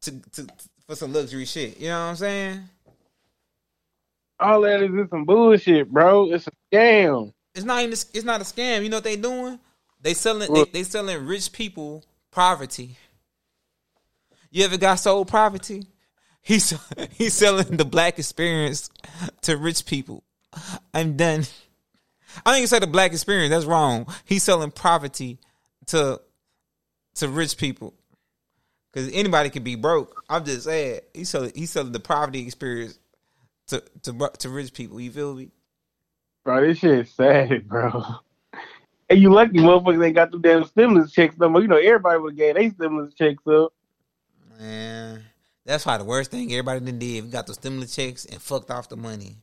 to, 0.00 0.20
to 0.32 0.48
for 0.88 0.96
some 0.96 1.12
luxury 1.12 1.44
shit. 1.44 1.78
You 1.78 1.88
know 1.88 2.00
what 2.00 2.10
I'm 2.10 2.16
saying? 2.16 2.68
All 4.40 4.60
that 4.62 4.82
is 4.82 4.90
just 4.90 5.10
some 5.10 5.24
bullshit, 5.24 5.90
bro. 5.90 6.32
It's 6.32 6.46
a 6.46 6.52
scam. 6.72 7.32
It's 7.54 7.64
not 7.64 7.80
even. 7.80 7.92
It's 7.92 8.24
not 8.24 8.40
a 8.40 8.44
scam. 8.44 8.82
You 8.82 8.88
know 8.88 8.98
what 8.98 9.04
they 9.04 9.16
doing? 9.16 9.58
They 10.00 10.14
selling. 10.14 10.52
They, 10.52 10.64
they 10.64 10.82
selling 10.84 11.26
rich 11.26 11.52
people 11.52 12.04
poverty. 12.30 12.96
You 14.50 14.64
ever 14.64 14.78
got 14.78 14.96
sold 14.96 15.28
poverty? 15.28 15.86
He's 16.40 16.72
he's 17.10 17.34
selling 17.34 17.76
the 17.76 17.84
black 17.84 18.18
experience 18.18 18.90
to 19.42 19.56
rich 19.56 19.86
people. 19.86 20.22
I'm 20.94 21.16
done. 21.16 21.44
I 22.46 22.52
think 22.52 22.62
you 22.62 22.66
say 22.68 22.78
the 22.78 22.86
black 22.86 23.12
experience. 23.12 23.50
That's 23.50 23.64
wrong. 23.64 24.06
He's 24.24 24.42
selling 24.42 24.70
poverty 24.70 25.38
to 25.86 26.20
to 27.16 27.28
rich 27.28 27.56
people. 27.56 27.94
Because 28.92 29.12
anybody 29.12 29.50
can 29.50 29.64
be 29.64 29.74
broke. 29.74 30.22
I'm 30.28 30.44
just 30.44 30.64
saying 30.64 31.00
he's 31.12 31.28
selling 31.28 31.52
he's 31.54 31.70
selling 31.70 31.92
the 31.92 32.00
poverty 32.00 32.46
experience 32.46 32.98
to 33.68 33.82
to 34.02 34.30
to 34.38 34.48
rich 34.48 34.72
people. 34.72 35.00
You 35.00 35.10
feel 35.10 35.34
me? 35.34 35.50
Bro, 36.44 36.66
this 36.66 36.78
shit 36.78 37.00
is 37.00 37.10
sad, 37.10 37.68
bro. 37.68 38.02
And 39.10 39.20
you 39.20 39.32
lucky 39.32 39.58
motherfuckers 39.58 40.04
ain't 40.04 40.14
got 40.14 40.30
them 40.30 40.42
damn 40.42 40.64
stimulus 40.64 41.12
checks 41.12 41.36
no 41.38 41.48
more. 41.48 41.62
You 41.62 41.68
know, 41.68 41.76
everybody 41.76 42.20
would 42.20 42.36
get 42.36 42.56
their 42.56 42.70
stimulus 42.70 43.14
checks 43.14 43.46
up. 43.46 43.72
Man, 44.58 45.24
that's 45.64 45.86
why 45.86 45.96
the 45.96 46.04
worst 46.04 46.30
thing 46.30 46.52
everybody 46.52 46.80
done 46.80 46.98
did. 46.98 47.24
We 47.24 47.30
got 47.30 47.46
the 47.46 47.54
stimulus 47.54 47.94
checks 47.94 48.24
and 48.26 48.40
fucked 48.40 48.70
off 48.70 48.88
the 48.88 48.96
money. 48.96 49.38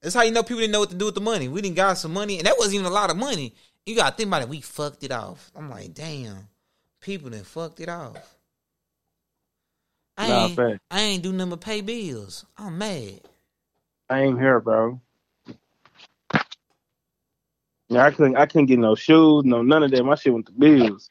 That's 0.00 0.14
how 0.14 0.22
you 0.22 0.30
know 0.30 0.42
people 0.42 0.60
didn't 0.60 0.72
know 0.72 0.80
what 0.80 0.90
to 0.90 0.96
do 0.96 1.06
with 1.06 1.14
the 1.14 1.20
money. 1.20 1.48
We 1.48 1.60
didn't 1.60 1.76
got 1.76 1.98
some 1.98 2.12
money, 2.12 2.38
and 2.38 2.46
that 2.46 2.56
wasn't 2.58 2.76
even 2.76 2.86
a 2.86 2.94
lot 2.94 3.10
of 3.10 3.16
money. 3.16 3.54
You 3.84 3.96
gotta 3.96 4.16
think 4.16 4.28
about 4.28 4.42
it. 4.42 4.48
We 4.48 4.60
fucked 4.60 5.04
it 5.04 5.12
off. 5.12 5.50
I'm 5.54 5.68
like, 5.68 5.92
damn, 5.94 6.48
people 7.00 7.30
done 7.30 7.44
fucked 7.44 7.80
it 7.80 7.88
off. 7.88 8.35
I 10.16 10.28
Nah, 10.28 10.44
ain't, 10.46 10.56
fact. 10.56 10.80
I 10.90 11.00
ain't 11.00 11.22
do 11.22 11.32
nothing 11.32 11.50
but 11.50 11.60
pay 11.60 11.80
bills. 11.80 12.46
I'm 12.56 12.78
mad. 12.78 13.20
I 14.08 14.22
ain't 14.22 14.38
here, 14.38 14.60
bro. 14.60 15.00
Yeah, 17.88 18.04
I 18.04 18.10
couldn't 18.10 18.36
I 18.36 18.46
couldn't 18.46 18.66
get 18.66 18.78
no 18.78 18.94
shoes, 18.94 19.44
no 19.44 19.62
none 19.62 19.82
of 19.82 19.90
that. 19.92 20.04
My 20.04 20.16
shit 20.16 20.32
went 20.32 20.46
to 20.46 20.52
bills. 20.52 21.08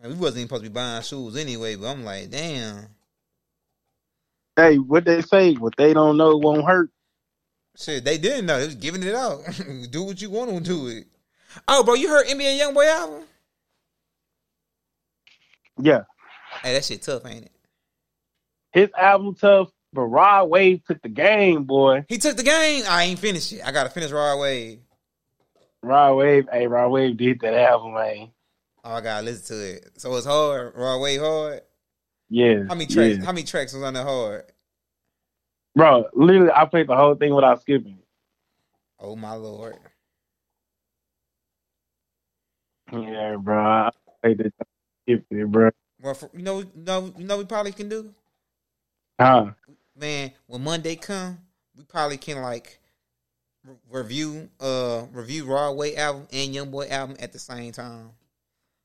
Man, 0.00 0.12
we 0.12 0.16
wasn't 0.16 0.38
even 0.38 0.48
supposed 0.48 0.64
to 0.64 0.70
be 0.70 0.74
buying 0.74 1.02
shoes 1.02 1.36
anyway, 1.36 1.76
but 1.76 1.86
I'm 1.88 2.04
like, 2.04 2.30
damn. 2.30 2.88
Hey, 4.56 4.76
what 4.76 5.04
they 5.04 5.22
say, 5.22 5.54
what 5.54 5.74
they 5.76 5.94
don't 5.94 6.16
know 6.16 6.36
won't 6.36 6.66
hurt. 6.66 6.90
Shit, 7.76 8.04
they 8.04 8.18
didn't 8.18 8.46
know. 8.46 8.58
They 8.58 8.66
was 8.66 8.74
giving 8.74 9.02
it 9.02 9.14
out. 9.14 9.40
do 9.90 10.02
what 10.02 10.20
you 10.20 10.30
want 10.30 10.50
to 10.50 10.60
do 10.60 10.88
it. 10.88 11.04
Oh, 11.66 11.82
bro, 11.82 11.94
you 11.94 12.08
heard 12.08 12.26
NBA 12.26 12.58
YoungBoy 12.58 12.86
album? 12.86 13.24
Yeah. 15.78 16.02
Hey, 16.62 16.74
that 16.74 16.84
shit 16.84 17.02
tough, 17.02 17.24
ain't 17.24 17.46
it? 17.46 17.52
His 18.72 18.88
album 18.96 19.34
tough, 19.34 19.68
but 19.92 20.02
Rod 20.02 20.44
Wave 20.44 20.84
took 20.86 21.02
the 21.02 21.08
game, 21.08 21.64
boy. 21.64 22.04
He 22.08 22.18
took 22.18 22.36
the 22.36 22.42
game. 22.42 22.84
I 22.88 23.04
ain't 23.04 23.18
finished 23.18 23.52
it. 23.52 23.62
I 23.64 23.72
gotta 23.72 23.90
finish 23.90 24.10
Rod 24.10 24.38
Wave. 24.38 24.80
Rod 25.82 26.14
Wave, 26.14 26.48
hey, 26.52 26.66
Rod 26.66 26.90
Wave 26.90 27.16
did 27.16 27.40
that 27.40 27.54
album, 27.54 27.94
man. 27.94 28.30
Oh, 28.84 28.92
I 28.92 29.00
gotta 29.00 29.24
listen 29.24 29.56
to 29.56 29.72
it. 29.76 29.90
So 29.96 30.14
it's 30.16 30.26
hard. 30.26 30.74
Rod 30.76 31.00
Wave 31.00 31.20
hard. 31.20 31.62
Yeah. 32.28 32.64
How 32.68 32.74
many 32.74 32.86
tracks? 32.86 33.18
yeah. 33.18 33.24
How 33.24 33.32
many 33.32 33.44
tracks 33.44 33.72
was 33.72 33.82
on 33.82 33.94
the 33.94 34.02
hard? 34.02 34.44
Bro, 35.74 36.06
literally, 36.14 36.50
I 36.54 36.64
played 36.66 36.86
the 36.86 36.96
whole 36.96 37.14
thing 37.14 37.34
without 37.34 37.60
skipping. 37.60 37.98
Oh 38.98 39.16
my 39.16 39.34
lord. 39.34 39.76
Yeah, 42.92 43.36
bro. 43.38 43.58
I 43.58 43.90
played 44.22 44.40
it, 44.40 44.54
skipped 45.02 45.26
it, 45.30 45.50
bro. 45.50 45.70
Well, 46.02 46.14
for, 46.14 46.30
you 46.34 46.42
know, 46.42 46.60
you 46.60 46.70
know, 46.74 47.14
you 47.16 47.24
know, 47.24 47.38
we 47.38 47.44
probably 47.44 47.72
can 47.72 47.88
do. 47.88 48.14
Huh? 49.20 49.50
Man, 49.96 50.32
when 50.46 50.64
Monday 50.64 50.96
come, 50.96 51.38
we 51.76 51.84
probably 51.84 52.16
can 52.16 52.40
like 52.40 52.78
re- 53.66 53.74
review, 53.90 54.48
uh, 54.60 55.04
review 55.12 55.44
Rod 55.44 55.72
Wave 55.76 55.98
album 55.98 56.26
and 56.32 56.54
YoungBoy 56.54 56.90
album 56.90 57.16
at 57.20 57.32
the 57.32 57.38
same 57.38 57.72
time. 57.72 58.10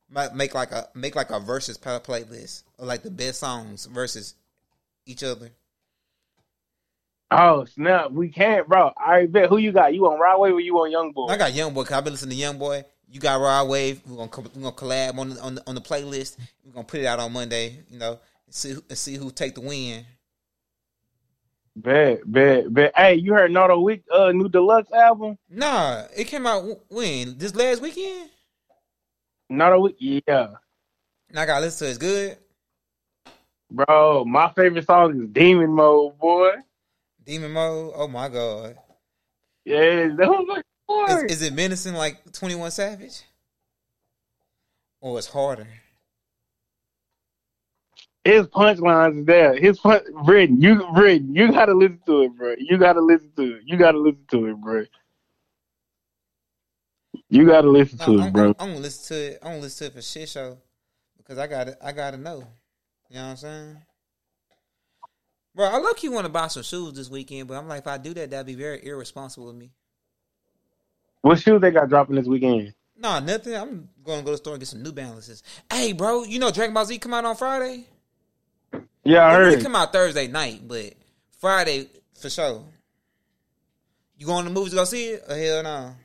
Might 0.10 0.36
make 0.36 0.54
like 0.54 0.72
a 0.72 0.90
make 0.94 1.16
like 1.16 1.32
a 1.32 1.40
versus 1.40 1.78
play- 1.78 2.00
playlist 2.00 2.64
of 2.78 2.86
like 2.88 3.02
the 3.04 3.10
best 3.12 3.40
songs 3.40 3.86
versus 3.86 4.36
each 5.06 5.24
other. 5.24 5.50
Oh 7.32 7.66
snap! 7.66 8.12
We 8.12 8.30
can't, 8.30 8.68
bro. 8.68 8.92
I 8.98 9.26
bet 9.26 9.50
who 9.50 9.58
you 9.58 9.72
got? 9.72 9.94
You 9.96 10.06
on 10.08 10.20
Rod 10.20 10.40
Wave 10.40 10.54
or 10.54 10.60
you 10.60 10.76
on 10.78 10.92
Young 10.92 11.12
Boy? 11.12 11.28
I 11.28 11.38
got 11.38 11.54
Young 11.54 11.74
Boy. 11.74 11.84
Cause 11.84 11.94
I've 11.94 12.04
been 12.04 12.14
listening 12.14 12.32
to 12.32 12.42
Young 12.42 12.58
Boy. 12.60 12.84
You 13.10 13.20
got 13.20 13.40
Rod 13.40 13.68
Wave. 13.68 14.02
We're 14.06 14.18
gonna 14.18 14.30
co- 14.30 14.42
we're 14.44 14.62
gonna 14.62 14.72
collab 14.76 15.18
on 15.18 15.30
the, 15.30 15.42
on 15.42 15.56
the, 15.56 15.64
on 15.68 15.76
the 15.76 15.82
playlist. 15.82 16.38
We're 16.64 16.74
gonna 16.74 16.86
put 16.86 17.00
it 17.00 17.06
out 17.06 17.20
on 17.20 17.34
Monday. 17.34 17.80
You 17.90 17.98
know, 17.98 18.20
see 18.50 18.74
who- 18.74 18.84
and 18.90 18.98
see 18.98 19.16
who 19.16 19.32
take 19.32 19.56
the 19.56 19.62
win. 19.62 20.06
Bet, 21.76 22.20
bet, 22.32 22.74
bet. 22.74 22.94
Hey, 22.96 23.16
you 23.16 23.34
heard 23.34 23.52
Nardo 23.52 23.80
Wick 23.82 24.04
uh 24.12 24.32
new 24.32 24.48
deluxe 24.48 24.92
album? 24.94 25.38
Nah, 25.50 26.04
it 26.16 26.26
came 26.26 26.48
out 26.48 26.60
w- 26.62 26.80
when 26.90 27.38
this 27.38 27.54
last 27.54 27.82
weekend. 27.82 28.30
Nardo 29.50 29.82
Wick, 29.82 29.96
yeah, 30.00 30.54
And 31.30 31.38
I 31.40 31.46
got 31.46 31.60
to 31.60 31.66
listen 31.66 31.86
to 31.86 31.90
it. 31.90 31.90
It's 31.90 31.98
good. 31.98 32.38
bro. 33.70 34.24
My 34.26 34.50
favorite 34.56 34.86
song 34.86 35.22
is 35.22 35.30
Demon 35.30 35.72
Mode, 35.72 36.18
boy. 36.18 36.52
Demon 37.26 37.52
mode. 37.52 37.92
Oh 37.96 38.08
my 38.08 38.30
god. 38.30 38.78
Yeah, 39.66 40.08
that 40.16 40.30
was 40.30 40.46
like 40.48 40.64
boy. 40.88 41.06
Is, 41.08 41.24
is 41.24 41.42
it 41.42 41.54
menacing 41.54 41.96
like 41.96 42.32
Twenty 42.32 42.56
One 42.56 42.72
Savage? 42.72 43.22
Or 45.02 45.18
it's 45.18 45.28
harder. 45.28 45.68
His 48.26 48.48
punchlines 48.48 49.20
is 49.20 49.26
there. 49.28 49.56
His 49.56 49.80
Britton, 50.26 50.60
you, 50.60 50.84
Britton, 50.96 51.36
you 51.36 51.52
gotta 51.52 51.76
listen 51.76 52.02
to 52.08 52.24
it, 52.24 52.36
bro. 52.36 52.56
You 52.58 52.80
gotta 52.80 53.00
listen 53.00 53.32
to 53.36 53.58
it. 53.58 53.62
You 53.66 53.78
gotta 53.78 54.00
listen 54.00 54.26
to 54.32 54.48
it, 54.48 54.56
bro. 54.56 54.86
You 57.30 57.46
gotta 57.46 57.70
listen 57.70 58.00
No, 58.00 58.06
to 58.06 58.22
I'm, 58.24 58.28
it, 58.28 58.34
bro. 58.34 58.44
I'm, 58.46 58.56
I'm 58.60 58.68
gonna 58.70 58.80
listen 58.80 59.16
to 59.16 59.24
it. 59.32 59.40
I'm 59.44 59.52
gonna 59.52 59.62
listen 59.62 59.86
to 59.86 59.92
it 59.92 59.96
for 59.96 60.02
shit 60.02 60.28
show 60.28 60.58
because 61.18 61.38
I 61.38 61.46
got 61.46 61.68
to 61.68 61.78
I 61.86 61.92
got 61.92 62.12
to 62.12 62.18
know. 62.18 62.48
You 63.10 63.18
know 63.18 63.22
what 63.26 63.30
I'm 63.30 63.38
saying? 63.38 63.78
Bro, 65.54 65.66
I 65.68 65.78
look 65.78 66.02
you 66.02 66.12
want 66.12 66.26
to 66.26 66.32
buy 66.32 66.48
some 66.48 66.64
shoes 66.64 66.94
this 66.94 67.12
weekend, 67.12 67.48
but 67.48 67.58
I'm 67.58 67.68
like, 67.68 67.82
if 67.82 67.88
I 67.88 68.00
do 68.00 68.16
that, 68.16 68.32
that'd 68.32 68.48
be 68.48 68.56
very 68.56 68.84
irresponsible 68.84 69.50
of 69.50 69.56
me. 69.56 69.72
What 71.22 71.40
shoes 71.40 71.62
they 71.62 71.70
got 71.70 71.90
dropping 71.90 72.16
this 72.16 72.26
weekend? 72.26 72.74
Nah, 72.98 73.20
nothing. 73.20 73.56
I'm 73.56 73.90
gonna 74.04 74.24
go 74.24 74.30
to 74.30 74.32
the 74.32 74.38
store 74.38 74.54
and 74.54 74.62
get 74.62 74.68
some 74.68 74.82
New 74.82 74.94
Balances. 74.94 75.44
Hey, 75.72 75.94
bro, 75.94 76.24
you 76.24 76.40
know 76.40 76.50
Dragon 76.50 76.74
Ball 76.74 76.86
Z 76.86 76.98
come 76.98 77.14
out 77.14 77.26
on 77.26 77.36
Friday. 77.36 77.86
Yeah, 79.06 79.26
I 79.26 79.34
heard. 79.34 79.54
It 79.54 79.64
come 79.64 79.76
out 79.76 79.94
Thursday 79.94 80.28
night, 80.28 80.68
but 80.68 80.94
Friday 81.40 81.88
for 82.20 82.30
sure. 82.30 82.64
You 84.18 84.26
going 84.26 84.44
to 84.46 84.50
the 84.50 84.54
movies 84.54 84.72
to 84.72 84.78
go 84.78 84.84
see 84.86 85.10
it? 85.10 85.24
Or 85.30 85.38
hell 85.38 85.64
no? 85.64 85.96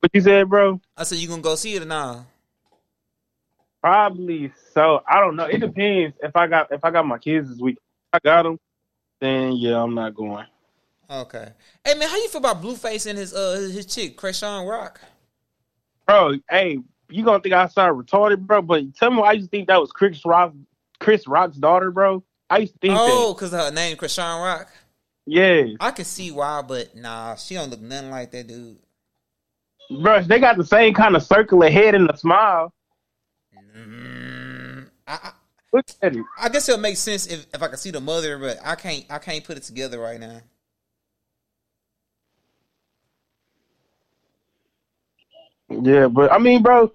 What 0.00 0.10
you 0.14 0.20
said, 0.20 0.48
bro? 0.48 0.80
I 0.96 1.02
said 1.02 1.18
you 1.18 1.26
gonna 1.26 1.42
go 1.42 1.56
see 1.56 1.74
it 1.74 1.82
or 1.82 1.86
nah? 1.86 2.22
Probably 3.82 4.52
so. 4.72 5.02
I 5.08 5.18
don't 5.18 5.34
know. 5.34 5.46
It 5.46 5.58
depends. 5.58 6.16
If 6.22 6.36
I 6.36 6.46
got 6.46 6.70
if 6.70 6.84
I 6.84 6.92
got 6.92 7.06
my 7.06 7.18
kids 7.18 7.48
this 7.48 7.58
week, 7.58 7.78
I 8.12 8.20
got 8.20 8.44
them. 8.44 8.60
Then 9.20 9.54
yeah, 9.54 9.82
I'm 9.82 9.94
not 9.94 10.14
going. 10.14 10.46
Okay. 11.10 11.48
Hey 11.84 11.94
man, 11.94 12.08
how 12.08 12.16
you 12.16 12.28
feel 12.28 12.38
about 12.40 12.62
Blueface 12.62 13.06
and 13.08 13.18
his 13.18 13.34
uh 13.34 13.56
his, 13.58 13.74
his 13.74 13.86
chick, 13.86 14.16
Chrisean 14.16 14.68
Rock? 14.70 15.00
Bro, 16.06 16.38
hey, 16.48 16.78
you 17.08 17.24
gonna 17.24 17.40
think 17.40 17.54
I 17.54 17.66
started 17.68 17.94
retarded, 17.94 18.40
bro? 18.40 18.62
But 18.62 18.94
tell 18.94 19.10
me, 19.10 19.18
why 19.18 19.30
I 19.30 19.32
used 19.32 19.46
to 19.46 19.50
think 19.56 19.68
that 19.68 19.80
was 19.80 19.92
Chris 19.92 20.24
Rock, 20.24 20.52
Chris 20.98 21.26
Rock's 21.26 21.56
daughter, 21.56 21.90
bro. 21.90 22.22
I 22.50 22.58
used 22.58 22.72
to 22.74 22.78
think 22.78 22.94
Oh, 22.96 23.32
that. 23.32 23.38
cause 23.38 23.50
her 23.52 23.70
name 23.70 23.96
Chrisean 23.96 24.42
Rock. 24.44 24.68
Yeah, 25.26 25.64
I 25.80 25.90
can 25.90 26.04
see 26.04 26.30
why, 26.30 26.62
but 26.62 26.94
nah, 26.94 27.34
she 27.34 27.54
don't 27.54 27.70
look 27.70 27.80
nothing 27.80 28.10
like 28.10 28.30
that 28.30 28.46
dude. 28.46 28.78
bro, 30.02 30.22
they 30.22 30.38
got 30.38 30.56
the 30.56 30.64
same 30.64 30.94
kind 30.94 31.16
of 31.16 31.22
circular 31.22 31.68
head 31.68 31.94
and 31.96 32.08
a 32.08 32.16
smile. 32.16 32.72
Mm, 33.76 34.88
I, 35.06 35.12
I 35.22 35.32
Look 35.72 35.84
at 36.00 36.14
it. 36.16 36.24
I 36.38 36.48
guess 36.48 36.68
it'll 36.68 36.80
make 36.80 36.96
sense 36.96 37.26
if, 37.26 37.46
if 37.52 37.62
I 37.62 37.68
can 37.68 37.76
see 37.76 37.90
the 37.90 38.00
mother, 38.00 38.38
but 38.38 38.58
I 38.64 38.76
can't 38.76 39.04
I 39.10 39.18
can't 39.18 39.42
put 39.44 39.56
it 39.56 39.64
together 39.64 39.98
right 39.98 40.18
now. 40.20 40.40
Yeah, 45.68 46.06
but 46.08 46.30
I 46.32 46.38
mean, 46.38 46.62
bro, 46.62 46.92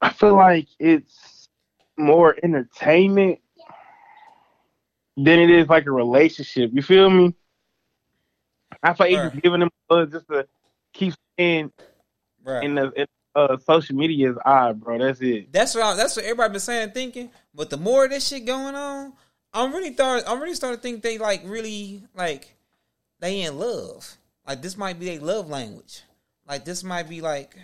I 0.00 0.10
feel 0.10 0.34
like 0.34 0.66
it's 0.78 1.48
more 1.96 2.36
entertainment 2.42 3.38
than 5.16 5.38
it 5.38 5.50
is 5.50 5.68
like 5.68 5.86
a 5.86 5.92
relationship. 5.92 6.70
You 6.72 6.82
feel 6.82 7.10
me? 7.10 7.34
I 8.82 8.94
feel 8.94 9.06
like 9.06 9.16
Right. 9.16 9.32
just 9.32 9.42
giving 9.42 9.60
them 9.60 9.70
buzz 9.88 10.10
just 10.10 10.26
to 10.28 10.48
keep 10.94 11.14
staying 11.34 11.72
Right. 12.42 12.64
in 12.64 12.74
the 12.74 12.90
in, 12.92 13.06
uh, 13.34 13.58
social 13.58 13.94
media's 13.94 14.36
eye, 14.44 14.72
bro. 14.72 14.98
That's 14.98 15.20
it. 15.20 15.52
That's 15.52 15.74
what 15.74 15.84
I, 15.84 15.94
that's 15.94 16.16
what 16.16 16.24
everybody 16.24 16.52
been 16.52 16.60
saying, 16.60 16.90
thinking. 16.90 17.30
But 17.54 17.70
the 17.70 17.76
more 17.76 18.08
this 18.08 18.26
shit 18.26 18.46
going 18.46 18.74
on, 18.74 19.12
I'm 19.52 19.72
really 19.72 19.94
start 19.94 20.24
I'm 20.26 20.40
really 20.40 20.54
starting 20.54 20.78
to 20.78 20.82
think 20.82 21.02
they 21.02 21.18
like 21.18 21.42
really 21.44 22.02
like 22.16 22.56
they 23.20 23.42
in 23.42 23.58
love. 23.58 24.16
Like 24.46 24.62
this 24.62 24.76
might 24.76 24.98
be 24.98 25.06
their 25.06 25.20
love 25.20 25.48
language. 25.48 26.02
Like 26.48 26.64
this 26.64 26.82
might 26.82 27.08
be 27.08 27.20
like 27.20 27.54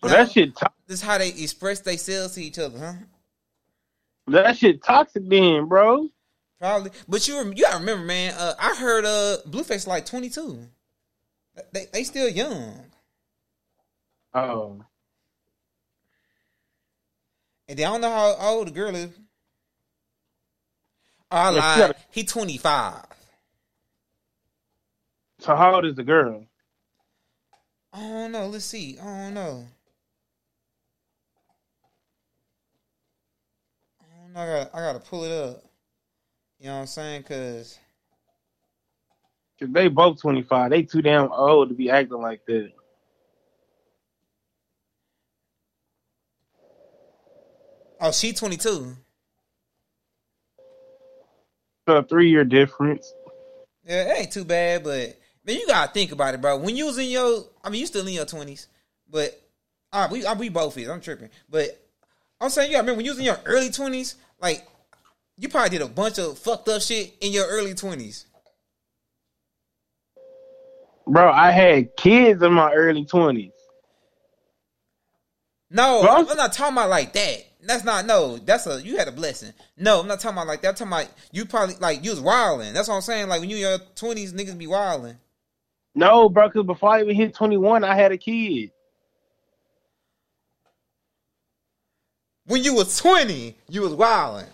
But 0.00 0.08
that 0.10 0.32
shit, 0.32 0.56
to- 0.56 0.70
this 0.86 1.02
how 1.02 1.18
they 1.18 1.28
express 1.28 1.80
themselves 1.80 2.34
to 2.34 2.42
each 2.42 2.58
other, 2.58 2.78
huh? 2.78 2.92
that 4.28 4.56
shit 4.56 4.82
toxic, 4.82 5.28
then, 5.28 5.66
bro. 5.66 6.08
Probably. 6.58 6.90
But 7.08 7.26
you 7.26 7.36
you 7.54 7.62
gotta 7.64 7.78
remember, 7.78 8.04
man. 8.04 8.34
Uh, 8.36 8.54
I 8.58 8.74
heard 8.76 9.04
uh 9.04 9.38
Blueface 9.48 9.86
like 9.86 10.06
22. 10.06 10.58
They 11.72 11.86
they 11.92 12.04
still 12.04 12.28
young. 12.28 12.84
Oh, 14.32 14.84
And 17.68 17.78
then 17.78 17.86
I 17.86 17.90
don't 17.92 18.00
know 18.00 18.10
how 18.10 18.36
old 18.54 18.68
the 18.68 18.72
girl 18.72 18.94
is. 18.94 19.10
Oh, 21.32 21.36
I 21.36 21.48
lied. 21.50 21.94
He 22.10 22.24
25. 22.24 23.04
So 25.40 25.56
how 25.56 25.74
old 25.74 25.86
is 25.86 25.96
the 25.96 26.04
girl? 26.04 26.44
I 27.92 28.00
don't 28.00 28.32
know. 28.32 28.46
Let's 28.46 28.64
see. 28.64 28.98
I 28.98 29.04
don't 29.04 29.34
know. 29.34 29.66
I 34.00 34.22
don't 34.22 34.32
know. 34.32 34.40
I 34.40 34.46
gotta, 34.46 34.76
I 34.76 34.80
gotta 34.80 35.00
pull 35.00 35.24
it 35.24 35.32
up. 35.32 35.64
You 36.58 36.66
know 36.66 36.74
what 36.74 36.80
I'm 36.82 36.86
saying? 36.86 37.22
Cause 37.24 37.78
Cause 39.58 39.68
they 39.72 39.88
both 39.88 40.20
twenty 40.20 40.42
five. 40.42 40.70
They 40.70 40.82
too 40.82 41.02
damn 41.02 41.32
old 41.32 41.68
to 41.70 41.74
be 41.74 41.90
acting 41.90 42.20
like 42.20 42.44
that. 42.46 42.70
oh, 48.00 48.12
she 48.12 48.32
22. 48.32 48.96
So 51.88 51.96
a 51.96 52.02
three 52.02 52.30
year 52.30 52.44
difference. 52.44 53.12
Yeah, 53.84 54.12
it 54.12 54.18
ain't 54.20 54.32
too 54.32 54.44
bad, 54.44 54.84
but 54.84 55.16
man, 55.44 55.56
you 55.56 55.66
gotta 55.66 55.92
think 55.92 56.12
about 56.12 56.34
it, 56.34 56.40
bro. 56.40 56.58
When 56.58 56.76
you 56.76 56.86
was 56.86 56.98
in 56.98 57.06
your, 57.06 57.44
I 57.62 57.70
mean, 57.70 57.80
you 57.80 57.86
still 57.86 58.06
in 58.06 58.12
your 58.14 58.26
20s, 58.26 58.66
but 59.08 59.40
uh, 59.92 60.08
we 60.10 60.24
uh, 60.24 60.34
we 60.34 60.48
both 60.48 60.76
is. 60.78 60.88
I'm 60.88 61.00
tripping, 61.00 61.30
but 61.48 61.80
I'm 62.40 62.50
saying 62.50 62.70
you 62.70 62.76
gotta 62.76 62.82
remember 62.82 62.98
when 62.98 63.06
you 63.06 63.12
was 63.12 63.18
in 63.18 63.24
your 63.24 63.40
early 63.44 63.68
20s, 63.68 64.14
like 64.40 64.66
you 65.36 65.48
probably 65.48 65.70
did 65.70 65.82
a 65.82 65.88
bunch 65.88 66.18
of 66.18 66.38
fucked 66.38 66.68
up 66.68 66.82
shit 66.82 67.14
in 67.20 67.32
your 67.32 67.46
early 67.46 67.74
20s. 67.74 68.26
Bro, 71.10 71.32
I 71.32 71.50
had 71.50 71.96
kids 71.96 72.40
in 72.40 72.52
my 72.52 72.72
early 72.72 73.04
twenties. 73.04 73.52
No, 75.68 76.02
Bro, 76.02 76.10
I'm, 76.10 76.28
I'm 76.28 76.36
not 76.36 76.52
talking 76.52 76.74
about 76.74 76.88
like 76.88 77.12
that. 77.14 77.46
That's 77.62 77.84
not 77.84 78.06
no. 78.06 78.38
That's 78.38 78.66
a 78.68 78.80
you 78.80 78.96
had 78.96 79.08
a 79.08 79.12
blessing. 79.12 79.52
No, 79.76 80.00
I'm 80.00 80.06
not 80.06 80.20
talking 80.20 80.36
about 80.36 80.46
like 80.46 80.62
that. 80.62 80.68
I'm 80.68 80.74
talking 80.74 80.92
about 80.92 81.12
you 81.32 81.46
probably 81.46 81.74
like 81.76 82.04
you 82.04 82.10
was 82.10 82.20
wilding. 82.20 82.72
That's 82.72 82.88
what 82.88 82.94
I'm 82.94 83.00
saying. 83.00 83.28
Like 83.28 83.40
when 83.40 83.50
you 83.50 83.56
in 83.56 83.62
your 83.62 83.78
twenties, 83.96 84.32
niggas 84.32 84.56
be 84.56 84.68
wilding. 84.68 85.16
No, 85.94 86.28
bro, 86.28 86.48
because 86.48 86.66
before 86.66 86.90
I 86.90 87.02
even 87.02 87.16
hit 87.16 87.34
twenty 87.34 87.56
one, 87.56 87.84
I 87.84 87.94
had 87.94 88.12
a 88.12 88.18
kid. 88.18 88.70
When 92.46 92.62
you 92.62 92.74
was 92.74 92.98
twenty, 92.98 93.56
you 93.68 93.82
was 93.82 93.94
wilding. 93.94 94.46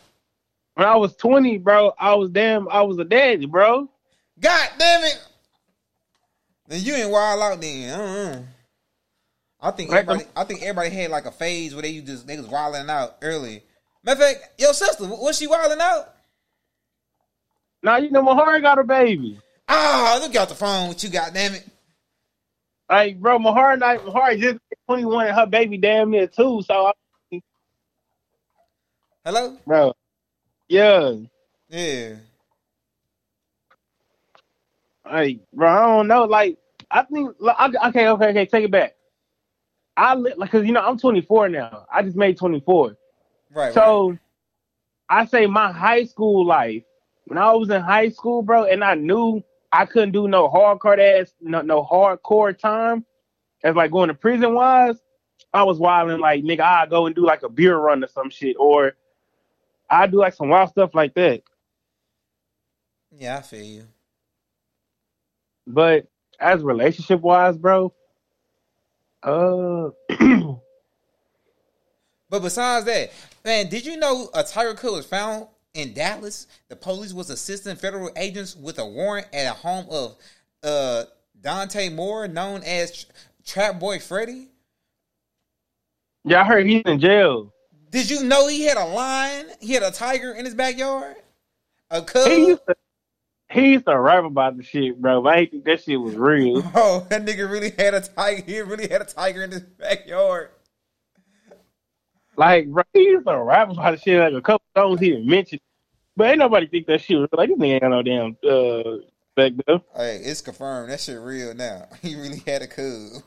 When 0.75 0.87
I 0.87 0.97
was 0.97 1.15
twenty, 1.17 1.59
bro, 1.59 1.93
I 1.99 2.15
was 2.15 2.31
damn, 2.31 2.69
I 2.69 2.83
was 2.83 2.99
a 2.99 3.05
daddy, 3.05 3.47
bro. 3.47 3.89
God 4.41 4.69
damn 4.79 5.05
it! 5.05 5.19
Then 6.69 6.83
you 6.83 6.95
ain't 6.95 7.11
wild 7.11 7.43
out 7.43 7.61
then. 7.61 8.01
Uh-uh. 8.01 8.43
I 9.61 9.71
think 9.71 9.91
Like 9.91 10.01
everybody. 10.01 10.29
I 10.37 10.45
think 10.45 10.63
everybody 10.63 10.91
had 10.91 11.11
like 11.11 11.27
a 11.27 11.31
phase 11.31 11.75
where 11.75 11.83
they 11.83 11.91
you 11.91 12.03
just 12.03 12.27
they 12.27 12.37
was 12.37 12.47
wilding 12.47 12.91
out 12.91 13.17
early. 13.23 13.63
Matter 14.05 14.23
of 14.23 14.29
fact, 14.29 14.61
your 14.61 14.75
sister 14.75 15.05
was 15.07 15.39
she 15.39 15.47
wilding 15.47 15.81
out? 15.81 16.15
Now 17.83 17.97
you 17.97 18.11
know 18.11 18.23
my 18.23 18.35
heart 18.35 18.63
got 18.63 18.79
a 18.79 18.85
baby. 18.85 19.39
Ah, 19.69 20.19
look 20.23 20.35
out 20.37 20.49
the 20.49 20.55
phone 20.55 20.89
with 20.91 21.03
you. 21.03 21.11
God 21.11 21.33
damn 21.35 21.55
it! 21.55 21.67
Like, 22.89 23.19
bro, 23.19 23.39
my 23.39 23.51
heart, 23.51 23.81
night, 23.81 24.05
my 24.05 24.13
heart 24.13 24.39
just 24.39 24.59
twenty 24.87 25.05
one, 25.05 25.27
and 25.27 25.35
her 25.37 25.47
baby 25.47 25.77
damn 25.77 26.11
near 26.11 26.27
two. 26.27 26.63
So, 26.63 26.93
I, 27.33 27.41
Hello. 29.25 29.57
bro, 29.67 29.93
yeah, 30.69 31.15
Yeah. 31.69 32.15
like, 35.05 35.41
bro, 35.53 35.69
I 35.69 35.87
don't 35.87 36.07
know. 36.09 36.25
Like, 36.25 36.59
I 36.91 37.03
think, 37.03 37.35
like, 37.41 37.57
I- 37.59 37.89
okay, 37.89 38.09
okay, 38.09 38.29
okay, 38.29 38.47
take 38.47 38.65
it 38.67 38.71
back. 38.71 38.95
I 39.97 40.15
li- 40.15 40.35
like, 40.37 40.51
cause 40.51 40.65
you 40.65 40.73
know 40.73 40.81
I'm 40.87 40.99
24 40.99 41.49
now. 41.49 41.87
I 41.93 42.03
just 42.03 42.17
made 42.17 42.37
24. 42.37 42.89
Right. 42.89 42.97
right. 43.65 43.73
So 43.75 44.17
I 45.09 45.25
say 45.27 45.47
my 45.47 45.73
high 45.73 46.05
school 46.05 46.45
life, 46.47 46.85
when 47.25 47.39
I 47.39 47.51
was 47.53 47.71
in 47.71 47.81
high 47.81 48.11
school, 48.11 48.43
bro, 48.43 48.65
and 48.65 48.85
I 48.85 48.95
knew 48.95 49.43
I 49.73 49.87
couldn't 49.87 50.13
do 50.13 50.29
no 50.29 50.49
hardcore 50.49 50.99
ass, 50.99 51.35
no, 51.41 51.63
no 51.63 51.85
hardcore 51.85 52.57
time, 52.57 53.05
as 53.63 53.75
like 53.75 53.91
going 53.91 54.09
to 54.09 54.15
prison 54.15 54.55
wise, 54.55 54.97
I 55.53 55.63
was 55.63 55.79
wilding 55.79 56.19
like 56.21 56.43
nigga, 56.45 56.61
I 56.61 56.87
go 56.87 57.07
and 57.07 57.15
do 57.15 57.25
like 57.25 57.43
a 57.43 57.49
beer 57.49 57.77
run 57.77 58.05
or 58.05 58.09
some 58.09 58.31
shit, 58.31 58.57
or 58.59 58.93
I 59.89 60.07
do 60.07 60.19
like 60.19 60.35
some 60.35 60.49
wild 60.49 60.71
stuff 60.71 60.95
like 60.95 61.15
that. 61.15 61.43
Yeah, 63.11 63.39
I 63.39 63.43
feel 63.43 63.65
you. 63.65 63.85
But 65.67 66.07
as 66.39 66.63
relationship 66.63 67.21
wise, 67.21 67.57
bro, 67.57 67.93
uh, 69.23 69.91
But 72.29 72.43
besides 72.43 72.87
that, 72.87 73.13
man, 73.45 73.69
did 73.69 73.87
you 73.87 73.97
know 73.97 74.29
a 74.35 74.43
tiger 74.43 74.75
cut 74.75 74.93
was 74.93 75.07
found 75.07 75.47
in 75.77 75.93
Dallas? 75.93 76.47
The 76.69 76.77
police 76.77 77.13
was 77.13 77.31
assisting 77.31 77.77
federal 77.77 78.11
agents 78.17 78.57
with 78.57 78.79
a 78.79 78.87
warrant 78.87 79.29
at 79.33 79.47
a 79.47 79.55
home 79.55 79.87
of 79.91 80.17
uh, 80.63 81.05
Dante 81.41 81.89
Moore, 81.91 82.27
known 82.27 82.63
as 82.65 83.05
Tr- 83.05 83.13
Trap 83.45 83.79
Boy 83.79 83.99
Freddy. 84.01 84.49
yeah, 86.25 86.41
I 86.41 86.45
heard 86.45 86.67
he's 86.67 86.83
in 86.87 86.99
jail. 86.99 87.53
Did 87.91 88.11
you 88.11 88.25
know 88.25 88.49
he 88.49 88.65
had 88.65 88.77
a 88.77 88.85
lion? 88.85 89.47
He 89.61 89.73
had 89.73 89.83
a 89.83 89.91
tiger 89.93 90.33
in 90.33 90.45
his 90.45 90.55
backyard. 90.55 91.17
A 91.91 92.03
cub. 92.03 92.29
He 92.29 92.49
used 92.49 92.63
to, 92.69 92.75
he 93.49 93.73
used 93.75 93.87
to 93.87 93.97
rap 93.99 94.25
about 94.25 94.57
the 94.57 94.65
shit, 94.65 95.01
bro. 95.01 95.23
But 95.23 95.35
I 95.35 95.47
think 95.47 95.65
that 95.65 95.83
shit 95.85 96.01
was 96.01 96.17
real. 96.17 96.63
Oh, 96.75 97.07
that 97.11 97.25
nigga 97.25 97.49
really 97.51 97.71
had 97.71 97.95
a 97.95 98.01
tiger. 98.01 98.43
He 98.45 98.61
really 98.61 98.89
had 98.89 99.03
a 99.03 99.05
tiger 99.05 99.45
in 99.45 99.53
his 99.53 99.61
backyard. 99.61 100.51
Like, 102.37 102.69
bro, 102.69 102.83
he 102.93 103.01
used 103.05 103.27
to 103.27 103.39
rap 103.39 103.71
about 103.71 103.93
the 103.93 103.99
shit 103.99 104.21
like 104.21 104.33
a 104.35 104.43
couple 104.43 104.67
songs 104.77 105.01
he 105.01 105.11
didn't 105.11 105.27
mention. 105.27 105.59
But 106.17 106.31
ain't 106.31 106.39
nobody 106.39 106.67
think 106.67 106.87
that 106.87 107.03
shit 107.03 107.19
was 107.19 107.29
like 107.33 107.49
this 107.51 107.59
nigga 107.59 107.73
ain't 107.75 107.83
got 107.83 107.91
no 107.91 108.03
damn 108.03 108.37
uh 108.49 108.99
back 109.37 109.53
there. 109.67 109.81
Hey, 109.95 110.23
it's 110.25 110.41
confirmed. 110.41 110.91
That 110.91 111.01
shit 111.01 111.21
real 111.21 111.55
now. 111.55 111.87
He 112.03 112.15
really 112.15 112.43
had 112.47 112.63
a 112.63 112.67
cub. 112.67 113.23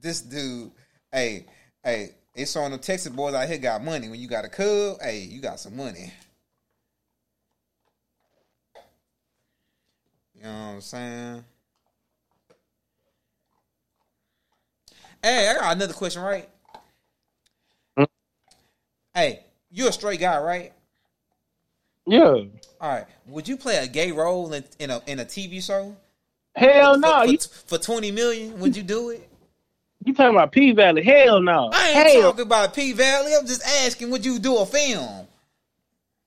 This 0.00 0.22
dude, 0.22 0.72
hey, 1.12 1.46
hey, 1.84 2.10
it's 2.34 2.56
on 2.56 2.70
the 2.72 2.78
Texas 2.78 3.12
boys 3.12 3.34
out 3.34 3.48
here 3.48 3.58
got 3.58 3.84
money. 3.84 4.08
When 4.08 4.18
you 4.18 4.28
got 4.28 4.44
a 4.44 4.48
cub, 4.48 4.96
hey, 5.02 5.20
you 5.20 5.40
got 5.40 5.60
some 5.60 5.76
money. 5.76 6.12
You 10.34 10.44
know 10.44 10.48
what 10.48 10.74
I'm 10.74 10.80
saying? 10.80 11.44
Hey, 15.22 15.48
I 15.48 15.54
got 15.54 15.76
another 15.76 15.92
question, 15.92 16.22
right? 16.22 16.48
Hmm? 17.96 18.04
Hey, 19.14 19.44
you 19.70 19.86
a 19.86 19.92
straight 19.92 20.18
guy, 20.18 20.40
right? 20.40 20.72
Yeah. 22.06 22.24
All 22.80 22.88
right. 22.90 23.04
Would 23.28 23.46
you 23.48 23.56
play 23.56 23.76
a 23.76 23.86
gay 23.86 24.10
role 24.12 24.52
in, 24.52 24.64
in 24.78 24.90
a 24.90 25.00
in 25.06 25.20
a 25.20 25.24
TV 25.24 25.64
show? 25.64 25.96
Hell 26.56 26.94
For- 26.94 27.00
no. 27.00 27.20
For, 27.20 27.26
You, 27.26 27.38
for 27.66 27.78
twenty 27.78 28.10
million, 28.10 28.58
would 28.60 28.76
you 28.76 28.82
do 28.82 29.10
it? 29.10 29.28
you 30.04 30.12
talking 30.14 30.34
about 30.34 30.50
P 30.50 30.72
Valley? 30.72 31.02
Hell 31.04 31.40
no. 31.40 31.70
I 31.72 31.88
ain't 31.90 32.08
Hell, 32.12 32.22
talking 32.22 32.42
about 32.42 32.74
P 32.74 32.92
Valley. 32.92 33.32
I'm 33.38 33.46
just 33.46 33.62
asking, 33.84 34.10
would 34.10 34.24
you 34.26 34.38
do 34.38 34.58
a 34.58 34.66
film? 34.66 35.26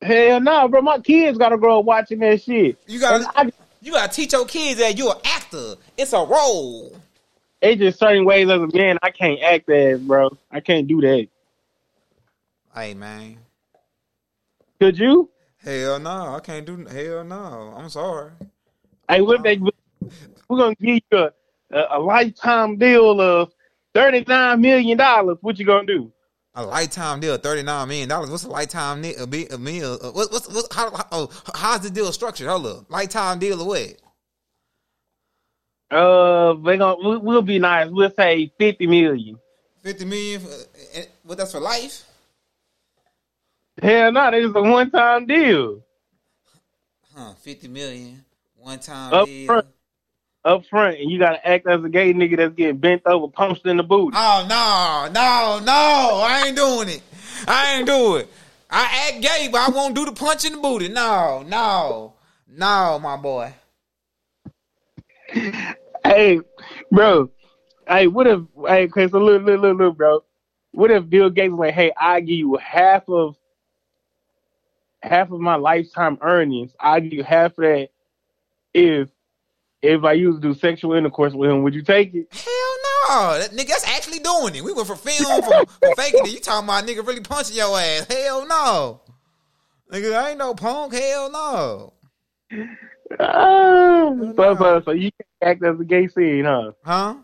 hell 0.02 0.40
no, 0.40 0.68
bro. 0.68 0.82
My 0.82 1.00
kids 1.00 1.38
gotta 1.38 1.58
grow 1.58 1.80
up 1.80 1.86
watching 1.86 2.20
that 2.20 2.42
shit. 2.42 2.78
You 2.88 3.00
gotta 3.00 3.30
I, 3.36 3.52
you 3.82 3.92
got 3.92 4.12
to 4.12 4.16
teach 4.16 4.34
your 4.34 4.46
kids 4.46 4.80
that 4.80 4.98
you're 4.98 5.14
an 5.14 5.22
actor. 5.26 5.76
It's 5.98 6.14
a 6.14 6.18
role. 6.20 6.96
it's 7.62 7.80
just 7.80 8.00
certain 8.00 8.24
ways 8.26 8.50
as 8.50 8.62
a 8.62 8.68
man 8.76 8.98
I 9.04 9.12
can't 9.12 9.42
act 9.42 9.70
as, 9.70 10.00
bro. 10.00 10.36
I 10.52 10.60
can't 10.60 10.88
do 10.88 11.02
that. 11.02 11.28
Hey 12.74 12.94
man, 12.94 13.38
Could 14.80 14.98
you? 14.98 15.30
Hell 15.66 16.00
no, 16.00 16.36
I 16.36 16.40
can't 16.40 16.66
do. 16.66 16.86
Hell 16.86 17.24
no, 17.24 17.74
I'm 17.76 17.90
sorry. 17.90 18.32
Hey, 19.10 19.22
what 19.22 19.38
if 19.38 19.44
they? 19.44 19.58
We're 20.48 20.58
gonna 20.58 20.76
give 20.76 21.02
you 21.12 21.18
a, 21.18 21.32
a, 21.72 21.98
a 21.98 22.00
lifetime 22.00 22.78
deal 22.78 23.20
of 23.20 23.52
thirty 23.94 24.24
nine 24.28 24.62
million 24.62 24.98
dollars. 24.98 25.38
What 25.42 25.60
you 25.60 25.66
gonna 25.66 25.88
do? 25.88 26.12
A 26.54 26.64
lifetime 26.66 27.20
deal, 27.20 27.38
thirty 27.38 27.64
nine 27.64 27.88
million 27.88 28.08
dollars. 28.08 28.30
What's 28.30 28.44
a 28.44 28.50
lifetime 28.50 29.02
ni- 29.02 29.16
a, 29.16 29.58
meal? 29.58 29.98
Uh, 30.02 30.12
what, 30.12 30.32
what's 30.32 30.48
what, 30.48 30.66
how, 30.72 30.96
how, 30.96 31.06
oh, 31.12 31.30
how's 31.54 31.82
the 31.82 31.90
deal 31.90 32.12
structured? 32.14 32.48
Hold 32.48 32.66
up, 32.68 32.92
lifetime 32.92 33.40
deal 33.40 33.62
or 33.62 33.68
what? 33.68 33.96
Uh, 35.92 36.54
they 36.64 36.78
gonna 36.78 37.10
we- 37.10 37.18
we'll 37.18 37.42
be 37.42 37.60
nice. 37.60 37.90
We'll 37.90 38.12
say 38.12 38.52
fifty 38.58 38.88
million. 38.88 39.38
Fifty 39.82 40.06
million. 40.06 40.42
For, 40.42 40.50
eh, 40.50 41.02
eh, 41.02 41.06
what? 41.24 41.38
That's 41.38 41.52
for 41.52 41.60
life. 41.60 42.06
Hell 43.82 44.12
no, 44.12 44.32
that 44.32 44.34
is 44.36 44.52
a 44.56 44.62
one 44.62 44.90
time 44.90 45.26
deal. 45.26 45.82
Huh? 47.14 47.34
Fifty 47.42 47.68
million. 47.68 48.24
One 48.56 48.80
time 48.80 49.14
Up 49.14 49.28
deal. 49.28 49.48
front. 49.48 49.68
Up 50.44 50.66
front, 50.68 51.00
and 51.00 51.10
you 51.10 51.18
gotta 51.18 51.46
act 51.46 51.68
as 51.68 51.84
a 51.84 51.90
gay 51.90 52.14
nigga 52.14 52.38
that's 52.38 52.54
getting 52.54 52.78
bent 52.78 53.02
over, 53.06 53.28
punched 53.28 53.66
in 53.66 53.78
the 53.78 53.84
booty. 53.84 54.16
Oh 54.16 54.46
no, 54.48 55.12
no, 55.12 55.60
no! 55.66 56.22
I 56.24 56.44
ain't 56.46 56.56
doing 56.56 56.90
it. 56.90 57.02
I 57.48 57.78
ain't 57.78 57.88
do 57.88 58.18
it. 58.18 58.30
I 58.70 59.10
act 59.10 59.22
gay, 59.22 59.50
but 59.52 59.62
I 59.62 59.70
won't 59.70 59.96
do 59.96 60.06
the 60.06 60.12
punch 60.12 60.46
in 60.46 60.54
the 60.54 60.60
booty. 60.60 60.88
No, 60.88 61.44
no, 61.48 62.14
no, 62.48 63.00
my 63.00 63.18
boy. 63.18 63.54
Hey, 66.06 66.40
bro. 66.92 67.32
Hey, 67.88 68.06
what 68.06 68.28
if? 68.28 68.42
Hey, 68.68 68.86
okay, 68.86 69.08
so 69.10 69.18
look, 69.18 69.42
look, 69.42 69.60
look, 69.60 69.76
look, 69.76 69.98
bro. 69.98 70.24
What 70.72 70.92
if 70.92 71.10
Bill 71.10 71.32
Gates 71.32 71.50
was 71.50 71.58
like, 71.60 71.74
"Hey, 71.74 71.92
I 72.00 72.20
give 72.20 72.38
you 72.38 72.58
half 72.58 73.10
of 73.10 73.36
half 75.06 75.32
of 75.32 75.40
my 75.40 75.56
lifetime 75.56 76.18
earnings. 76.22 76.74
I 76.80 77.00
give 77.00 77.26
half 77.26 77.52
of 77.52 77.64
that 77.64 77.90
if 78.74 79.10
if 79.82 80.04
I 80.04 80.14
used 80.14 80.42
to 80.42 80.48
do 80.48 80.60
sexual 80.60 80.94
intercourse 80.94 81.34
with 81.34 81.50
him. 81.50 81.64
Would 81.64 81.74
you 81.74 81.84
take 81.84 82.14
it?" 82.14 82.28
Hell 82.32 82.76
no, 83.10 83.40
that 83.40 83.52
nigga 83.52 83.68
that's 83.68 83.88
actually 83.88 84.20
doing 84.20 84.56
it. 84.56 84.64
We 84.64 84.74
went 84.74 84.88
for 84.88 84.96
film 84.96 85.42
for, 85.42 85.66
for 85.66 85.96
faking 85.98 86.26
it. 86.26 86.34
You 86.34 86.40
talking 86.40 86.68
about 86.68 86.84
a 86.84 86.88
nigga 86.88 87.06
really 87.06 87.22
punching 87.22 87.56
your 87.56 87.78
ass? 87.78 88.08
Hell 88.10 88.48
no, 88.48 89.02
nigga. 89.92 90.16
I 90.16 90.30
ain't 90.32 90.40
no 90.40 90.54
punk. 90.56 90.94
Hell 90.94 91.32
no. 91.32 91.94
Ah, 93.20 94.12
so, 94.36 94.56
so, 94.56 94.82
so 94.86 94.92
you 94.92 95.12
can't 95.12 95.52
act 95.52 95.64
as 95.64 95.80
a 95.80 95.84
gay 95.84 96.08
scene, 96.08 96.46
huh? 96.46 96.72
Huh? 96.84 97.16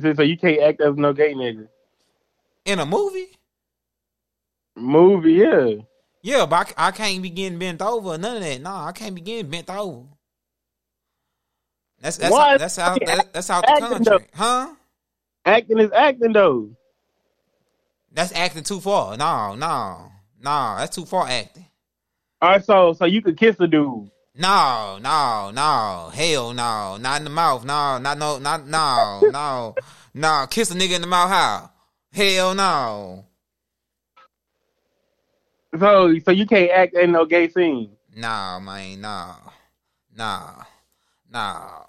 So, 0.00 0.12
so 0.14 0.22
you 0.22 0.36
can't 0.36 0.60
act 0.60 0.80
as 0.80 0.96
no 0.96 1.12
gay 1.12 1.34
nigga. 1.34 1.68
In 2.64 2.78
a 2.80 2.86
movie? 2.86 3.28
Movie, 4.76 5.32
yeah. 5.32 5.74
Yeah, 6.22 6.46
but 6.46 6.74
I, 6.76 6.88
I 6.88 6.90
can't 6.90 7.22
be 7.22 7.30
getting 7.30 7.58
bent 7.58 7.80
over. 7.80 8.10
or 8.10 8.18
None 8.18 8.36
of 8.36 8.42
that. 8.42 8.60
No, 8.60 8.70
I 8.70 8.92
can't 8.92 9.14
be 9.14 9.20
getting 9.20 9.50
bent 9.50 9.70
over. 9.70 10.06
That's 12.00 12.16
that's 12.16 12.34
how, 12.34 12.58
that's 12.58 12.76
how 12.76 12.94
that, 12.94 13.32
that's 13.32 13.50
out 13.50 13.64
the 13.66 13.80
country, 13.80 14.04
though. 14.04 14.18
huh? 14.34 14.74
Acting 15.44 15.78
is 15.80 15.90
acting 15.92 16.32
though. 16.32 16.70
That's 18.12 18.32
acting 18.32 18.62
too 18.62 18.80
far. 18.80 19.16
No, 19.16 19.54
no, 19.54 20.12
no. 20.42 20.74
That's 20.78 20.94
too 20.94 21.04
far 21.04 21.26
acting. 21.26 21.66
All 22.40 22.50
right, 22.50 22.64
so 22.64 22.92
so 22.92 23.04
you 23.04 23.20
could 23.20 23.36
kiss 23.36 23.56
a 23.58 23.66
dude. 23.66 24.10
No, 24.36 24.98
no, 25.02 25.50
no. 25.50 26.10
Hell 26.14 26.54
no. 26.54 26.96
Not 26.98 27.20
in 27.20 27.24
the 27.24 27.30
mouth. 27.30 27.64
No, 27.64 27.98
not 27.98 28.16
no, 28.16 28.38
not 28.38 28.66
no, 28.68 29.20
no, 29.32 29.74
no. 30.14 30.46
Kiss 30.48 30.70
a 30.70 30.74
nigga 30.74 30.94
in 30.94 31.00
the 31.00 31.08
mouth. 31.08 31.30
How? 31.30 31.70
Hell 32.12 32.54
no. 32.54 33.24
So 35.78 36.18
so 36.20 36.30
you 36.30 36.46
can't 36.46 36.70
act 36.70 36.94
in 36.94 37.12
no 37.12 37.24
gay 37.24 37.48
scene. 37.48 37.90
Nah, 38.16 38.58
man. 38.58 39.00
nah, 39.00 39.36
nah, 40.16 40.62
nah. 41.30 41.82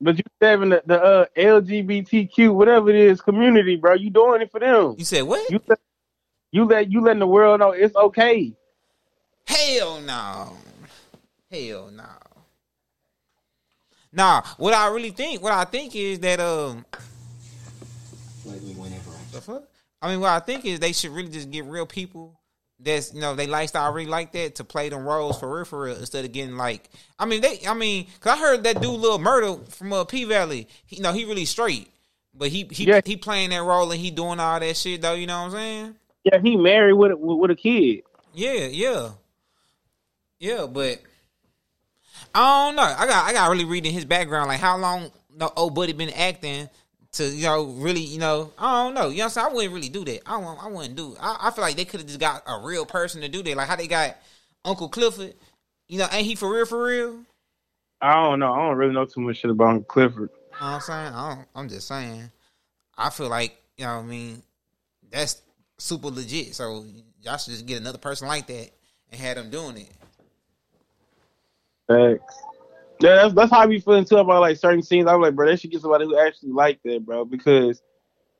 But 0.00 0.18
you 0.18 0.24
serving 0.40 0.70
the, 0.70 0.82
the 0.84 1.02
uh, 1.02 1.26
LGBTQ 1.36 2.54
whatever 2.54 2.90
it 2.90 2.96
is 2.96 3.20
community, 3.20 3.76
bro. 3.76 3.94
You 3.94 4.10
doing 4.10 4.42
it 4.42 4.50
for 4.50 4.60
them. 4.60 4.94
You 4.98 5.04
said 5.04 5.22
what? 5.22 5.48
You 5.50 5.60
let 5.66 5.78
you 6.52 6.64
let 6.64 6.90
you 6.92 7.00
letting 7.00 7.20
the 7.20 7.26
world 7.26 7.60
know 7.60 7.70
it's 7.70 7.96
okay. 7.96 8.54
Hell 9.46 10.00
no. 10.00 10.56
Hell 11.50 11.90
no. 11.90 12.04
Nah, 14.12 14.42
what 14.58 14.74
I 14.74 14.88
really 14.88 15.10
think, 15.10 15.42
what 15.42 15.52
I 15.52 15.64
think 15.64 15.96
is 15.96 16.20
that 16.20 16.38
um 16.40 16.84
the 19.32 19.40
fuck? 19.40 19.64
I 20.00 20.10
mean 20.10 20.20
what 20.20 20.30
I 20.30 20.40
think 20.40 20.64
is 20.64 20.78
they 20.78 20.92
should 20.92 21.10
really 21.10 21.30
just 21.30 21.50
get 21.50 21.64
real 21.64 21.86
people 21.86 22.38
that's 22.80 23.14
you 23.14 23.20
know 23.20 23.34
they 23.34 23.46
lifestyle 23.46 23.92
really 23.92 24.10
like 24.10 24.32
that 24.32 24.56
to 24.56 24.64
play 24.64 24.88
them 24.88 25.04
roles 25.06 25.38
for 25.38 25.54
real 25.54 25.64
for 25.64 25.82
real 25.82 25.96
instead 25.96 26.24
of 26.24 26.32
getting 26.32 26.56
like 26.56 26.90
I 27.18 27.24
mean 27.26 27.40
they 27.40 27.60
I 27.66 27.74
mean 27.74 28.06
cause 28.20 28.36
I 28.36 28.40
heard 28.40 28.64
that 28.64 28.80
dude 28.82 29.00
Lil 29.00 29.18
Murda 29.18 29.66
from 29.72 29.92
uh, 29.92 30.04
P 30.04 30.24
Valley 30.24 30.66
he, 30.86 30.96
you 30.96 31.02
know 31.02 31.12
he 31.12 31.24
really 31.24 31.44
straight 31.44 31.88
but 32.34 32.48
he 32.48 32.66
he 32.70 32.84
Yeah. 32.84 33.00
he 33.04 33.16
playing 33.16 33.50
that 33.50 33.62
role 33.62 33.90
and 33.92 34.00
he 34.00 34.10
doing 34.10 34.40
all 34.40 34.58
that 34.58 34.76
shit 34.76 35.00
though 35.02 35.14
you 35.14 35.26
know 35.26 35.38
what 35.42 35.46
I'm 35.46 35.50
saying 35.52 35.94
Yeah, 36.24 36.40
he 36.42 36.56
married 36.56 36.94
with 36.94 37.12
a, 37.12 37.16
with 37.16 37.50
a 37.52 37.56
kid. 37.56 38.02
yeah, 38.34 38.66
yeah, 38.66 39.10
yeah. 40.40 40.66
But 40.66 41.00
I 42.34 42.66
don't 42.66 42.76
know. 42.76 42.82
I 42.82 43.06
got 43.06 43.24
I 43.24 43.32
got 43.32 43.50
really 43.50 43.64
reading 43.64 43.92
his 43.92 44.04
background. 44.04 44.48
Like 44.48 44.60
how 44.60 44.76
long 44.76 45.10
the 45.36 45.50
old 45.54 45.74
buddy 45.74 45.92
been 45.92 46.10
acting 46.10 46.68
to 47.14 47.24
you 47.24 47.44
know 47.44 47.64
really 47.64 48.00
you 48.00 48.18
know 48.18 48.52
I 48.58 48.84
don't 48.84 48.94
know. 48.94 49.08
You 49.08 49.18
know 49.18 49.24
what 49.24 49.24
I'm 49.24 49.30
saying? 49.30 49.46
I 49.46 49.54
wouldn't 49.54 49.74
really 49.74 49.88
do 49.88 50.04
that. 50.04 50.20
I 50.26 50.36
won't, 50.36 50.62
I 50.62 50.68
wouldn't 50.68 50.96
do. 50.96 51.16
I, 51.20 51.36
I 51.42 51.50
feel 51.50 51.62
like 51.62 51.76
they 51.76 51.84
could 51.84 52.00
have 52.00 52.06
just 52.06 52.20
got 52.20 52.42
a 52.46 52.60
real 52.64 52.84
person 52.86 53.20
to 53.22 53.28
do 53.28 53.42
that. 53.42 53.56
Like 53.56 53.68
how 53.68 53.76
they 53.76 53.86
got 53.86 54.16
Uncle 54.64 54.88
Clifford. 54.88 55.34
You 55.88 55.98
know, 55.98 56.08
ain't 56.12 56.26
he 56.26 56.34
for 56.34 56.52
real? 56.52 56.66
For 56.66 56.84
real? 56.84 57.18
I 58.00 58.14
don't 58.22 58.40
know. 58.40 58.52
I 58.52 58.66
don't 58.66 58.76
really 58.76 58.94
know 58.94 59.04
too 59.04 59.20
much 59.20 59.38
shit 59.38 59.50
about 59.50 59.68
Uncle 59.68 59.84
Clifford. 59.84 60.30
you 60.30 60.60
know 60.60 60.66
what 60.66 60.74
I'm 60.74 60.80
saying? 60.80 61.14
I 61.14 61.34
don't, 61.34 61.48
I'm 61.54 61.68
just 61.68 61.88
saying. 61.88 62.30
I 62.96 63.10
feel 63.10 63.28
like 63.28 63.56
you 63.76 63.84
know 63.84 63.96
what 63.96 64.04
I 64.04 64.06
mean. 64.06 64.42
That's 65.10 65.42
super 65.78 66.08
legit. 66.08 66.54
So 66.54 66.84
y'all 67.22 67.36
should 67.36 67.52
just 67.52 67.66
get 67.66 67.80
another 67.80 67.98
person 67.98 68.28
like 68.28 68.46
that 68.48 68.70
and 69.10 69.20
have 69.20 69.36
them 69.36 69.50
doing 69.50 69.78
it. 69.78 69.90
Facts. 71.86 72.42
Yeah, 73.04 73.16
that's 73.16 73.34
that's 73.34 73.50
how 73.50 73.60
I 73.60 73.66
be 73.66 73.80
feeling 73.80 74.06
too 74.06 74.16
about 74.16 74.40
like 74.40 74.56
certain 74.56 74.82
scenes. 74.82 75.06
I'm 75.06 75.20
like, 75.20 75.34
bro, 75.34 75.46
they 75.46 75.56
should 75.56 75.70
get 75.70 75.82
somebody 75.82 76.06
who 76.06 76.18
actually 76.18 76.52
like 76.52 76.80
that, 76.84 77.04
bro, 77.04 77.26
because 77.26 77.82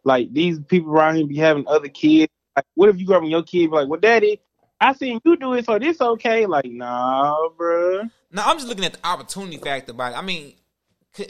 like 0.05 0.33
these 0.33 0.59
people 0.59 0.91
around 0.91 1.17
here 1.17 1.27
be 1.27 1.37
having 1.37 1.69
other 1.69 1.89
kids. 1.89 2.33
Like, 2.57 2.65
what 2.73 2.89
if 2.89 2.99
you 2.99 3.13
and 3.13 3.29
your 3.29 3.43
kid 3.43 3.69
like, 3.69 3.89
well, 3.89 4.01
daddy, 4.01 4.41
I 4.81 4.95
seen 4.95 5.21
you 5.23 5.37
do 5.37 5.53
it, 5.53 5.67
so 5.67 5.79
this 5.79 6.01
okay? 6.01 6.47
Like, 6.47 6.65
nah, 6.65 7.51
bro. 7.59 8.05
No, 8.33 8.43
I'm 8.43 8.57
just 8.57 8.67
looking 8.67 8.87
at 8.87 8.95
the 8.95 9.07
opportunity 9.07 9.59
factor 9.59 9.93
it. 9.93 10.01
I 10.01 10.23
mean, 10.23 10.55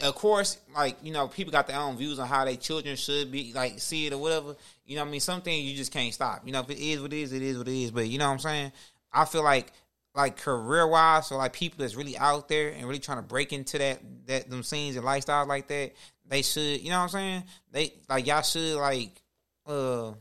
of 0.01 0.15
course, 0.15 0.57
like 0.73 0.95
you 1.03 1.11
know, 1.11 1.27
people 1.27 1.51
got 1.51 1.67
their 1.67 1.77
own 1.77 1.97
views 1.97 2.19
on 2.19 2.29
how 2.29 2.45
their 2.45 2.55
children 2.55 2.95
should 2.95 3.33
be, 3.33 3.51
like 3.53 3.79
see 3.79 4.07
it 4.07 4.13
or 4.13 4.17
whatever. 4.17 4.55
You 4.85 4.95
know, 4.95 5.01
what 5.01 5.09
I 5.09 5.11
mean, 5.11 5.19
some 5.19 5.41
things 5.41 5.69
you 5.69 5.75
just 5.75 5.91
can't 5.91 6.13
stop. 6.13 6.43
You 6.45 6.53
know, 6.53 6.61
if 6.61 6.69
it 6.69 6.79
is 6.79 7.01
what 7.01 7.11
it 7.11 7.17
is, 7.17 7.33
it 7.33 7.41
is 7.41 7.57
what 7.57 7.67
it 7.67 7.83
is. 7.83 7.91
But 7.91 8.07
you 8.07 8.17
know 8.17 8.27
what 8.27 8.33
I'm 8.33 8.39
saying? 8.39 8.71
I 9.11 9.25
feel 9.25 9.43
like, 9.43 9.73
like 10.15 10.37
career 10.37 10.87
wise, 10.87 11.27
so 11.27 11.37
like 11.37 11.53
people 11.53 11.77
that's 11.79 11.95
really 11.95 12.17
out 12.17 12.47
there 12.47 12.69
and 12.69 12.87
really 12.87 12.99
trying 12.99 13.17
to 13.17 13.23
break 13.23 13.51
into 13.51 13.77
that 13.77 13.99
that 14.27 14.49
them 14.49 14.63
scenes 14.63 14.95
and 14.95 15.05
lifestyles 15.05 15.47
like 15.47 15.67
that, 15.67 15.91
they 16.27 16.41
should. 16.41 16.81
You 16.81 16.89
know 16.89 16.99
what 16.99 17.03
I'm 17.03 17.09
saying? 17.09 17.43
They 17.71 17.93
like 18.09 18.25
y'all 18.25 18.41
should 18.41 18.77
like, 18.77 19.21
uh, 19.67 20.13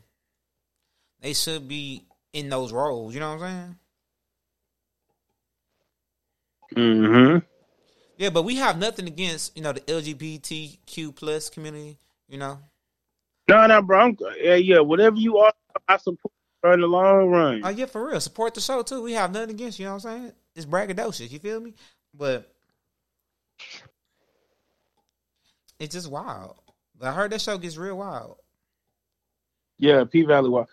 they 1.20 1.32
should 1.32 1.68
be 1.68 2.04
in 2.32 2.48
those 2.48 2.72
roles. 2.72 3.14
You 3.14 3.20
know 3.20 3.36
what 3.36 3.42
I'm 3.42 3.76
saying? 6.76 6.86
Mm-hmm. 6.86 7.38
Yeah, 8.16 8.30
but 8.30 8.42
we 8.42 8.56
have 8.56 8.78
nothing 8.78 9.06
against 9.06 9.56
you 9.56 9.62
know 9.62 9.72
the 9.72 9.80
LGBTQ 9.80 11.14
plus 11.14 11.50
community. 11.50 11.98
You 12.28 12.38
know, 12.38 12.58
No, 13.48 13.66
no, 13.66 13.80
bro. 13.80 14.00
I'm, 14.00 14.18
yeah, 14.40 14.54
yeah. 14.56 14.80
Whatever 14.80 15.16
you 15.16 15.38
are, 15.38 15.52
I 15.86 15.98
support 15.98 16.33
in 16.72 16.80
the 16.80 16.86
long 16.86 17.30
run. 17.30 17.60
Oh 17.64 17.68
yeah, 17.68 17.86
for 17.86 18.06
real. 18.08 18.20
Support 18.20 18.54
the 18.54 18.60
show 18.60 18.82
too. 18.82 19.02
We 19.02 19.12
have 19.12 19.32
nothing 19.32 19.50
against 19.50 19.78
you. 19.78 19.84
You 19.84 19.90
know 19.90 19.94
what 19.96 20.06
I'm 20.06 20.20
saying? 20.20 20.32
It's 20.54 20.66
braggadocious. 20.66 21.30
You 21.30 21.38
feel 21.38 21.60
me? 21.60 21.74
But 22.14 22.50
it's 25.78 25.94
just 25.94 26.10
wild. 26.10 26.56
But 26.98 27.08
I 27.08 27.12
heard 27.12 27.32
that 27.32 27.40
show 27.40 27.58
gets 27.58 27.76
real 27.76 27.98
wild. 27.98 28.36
Yeah, 29.78 30.04
P 30.04 30.22
Valley 30.22 30.48
Wild. 30.48 30.68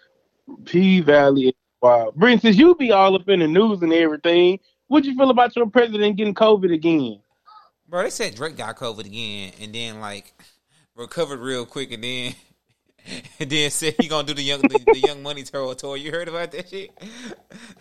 P 0.65 1.01
Valley 1.01 1.47
is 1.47 1.53
wild. 1.81 2.15
Brent, 2.15 2.41
since 2.41 2.57
you 2.57 2.75
be 2.75 2.91
all 2.91 3.15
up 3.15 3.27
in 3.27 3.39
the 3.39 3.47
news 3.47 3.81
and 3.81 3.91
everything, 3.91 4.59
what 4.87 5.03
you 5.03 5.15
feel 5.15 5.29
about 5.29 5.55
your 5.55 5.67
president 5.67 6.17
getting 6.17 6.35
COVID 6.35 6.73
again? 6.73 7.19
Bro, 7.87 8.03
they 8.03 8.09
said 8.09 8.35
Drake 8.35 8.55
got 8.55 8.77
COVID 8.77 9.05
again 9.05 9.51
and 9.59 9.73
then 9.73 9.99
like 9.99 10.33
recovered 10.95 11.39
real 11.39 11.65
quick 11.65 11.91
and 11.91 12.03
then 12.03 12.35
and 13.39 13.49
then 13.49 13.69
said 13.71 13.95
he 13.99 14.07
gonna 14.07 14.27
do 14.27 14.33
the 14.33 14.41
young 14.41 14.61
the, 14.61 14.79
the 14.85 14.99
young 14.99 15.23
money 15.23 15.43
tour 15.43 15.73
tour. 15.75 15.97
You 15.97 16.11
heard 16.11 16.27
about 16.27 16.51
that 16.51 16.69
shit? 16.69 16.91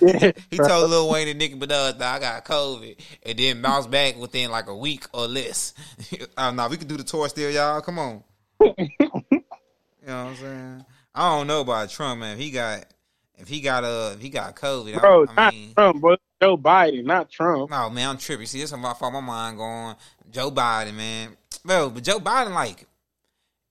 Yeah, 0.00 0.32
He 0.50 0.56
told 0.56 0.90
Lil 0.90 1.10
Wayne 1.10 1.28
and 1.28 1.38
Nicki 1.38 1.54
Minaj 1.54 1.98
that 1.98 2.16
I 2.16 2.18
got 2.18 2.44
COVID 2.44 2.98
and 3.22 3.38
then 3.38 3.62
bounced 3.62 3.90
back 3.90 4.16
within 4.16 4.50
like 4.50 4.66
a 4.66 4.76
week 4.76 5.04
or 5.12 5.26
less. 5.26 5.74
uh, 6.36 6.50
nah, 6.50 6.68
we 6.68 6.76
can 6.76 6.88
do 6.88 6.96
the 6.96 7.04
tour 7.04 7.28
still, 7.28 7.50
y'all. 7.50 7.80
Come 7.80 7.98
on. 7.98 8.22
you 8.60 8.66
know 8.98 9.04
what 9.28 10.08
I'm 10.08 10.36
saying? 10.36 10.84
I 11.14 11.36
don't 11.36 11.46
know 11.46 11.60
about 11.60 11.90
Trump, 11.90 12.20
man. 12.20 12.34
If 12.34 12.38
he 12.38 12.50
got 12.50 12.86
if 13.36 13.48
he 13.48 13.60
got 13.60 13.84
uh 13.84 14.12
if 14.14 14.20
he 14.20 14.30
got 14.30 14.56
COVID, 14.56 15.00
bro, 15.00 15.26
I, 15.28 15.34
not 15.34 15.54
mean 15.54 15.74
Trump, 15.74 16.00
bro. 16.00 16.16
Joe 16.40 16.56
Biden, 16.56 17.04
not 17.04 17.30
Trump. 17.30 17.70
No, 17.70 17.90
man, 17.90 18.10
I'm 18.10 18.18
tripping. 18.18 18.46
See, 18.46 18.60
this 18.60 18.72
is 18.72 18.78
my 18.78 18.94
fault. 18.94 19.12
My 19.12 19.20
mind 19.20 19.58
going. 19.58 19.94
Joe 20.30 20.50
Biden, 20.50 20.94
man. 20.94 21.36
Bro, 21.64 21.90
but 21.90 22.02
Joe 22.02 22.18
Biden, 22.18 22.54
like, 22.54 22.86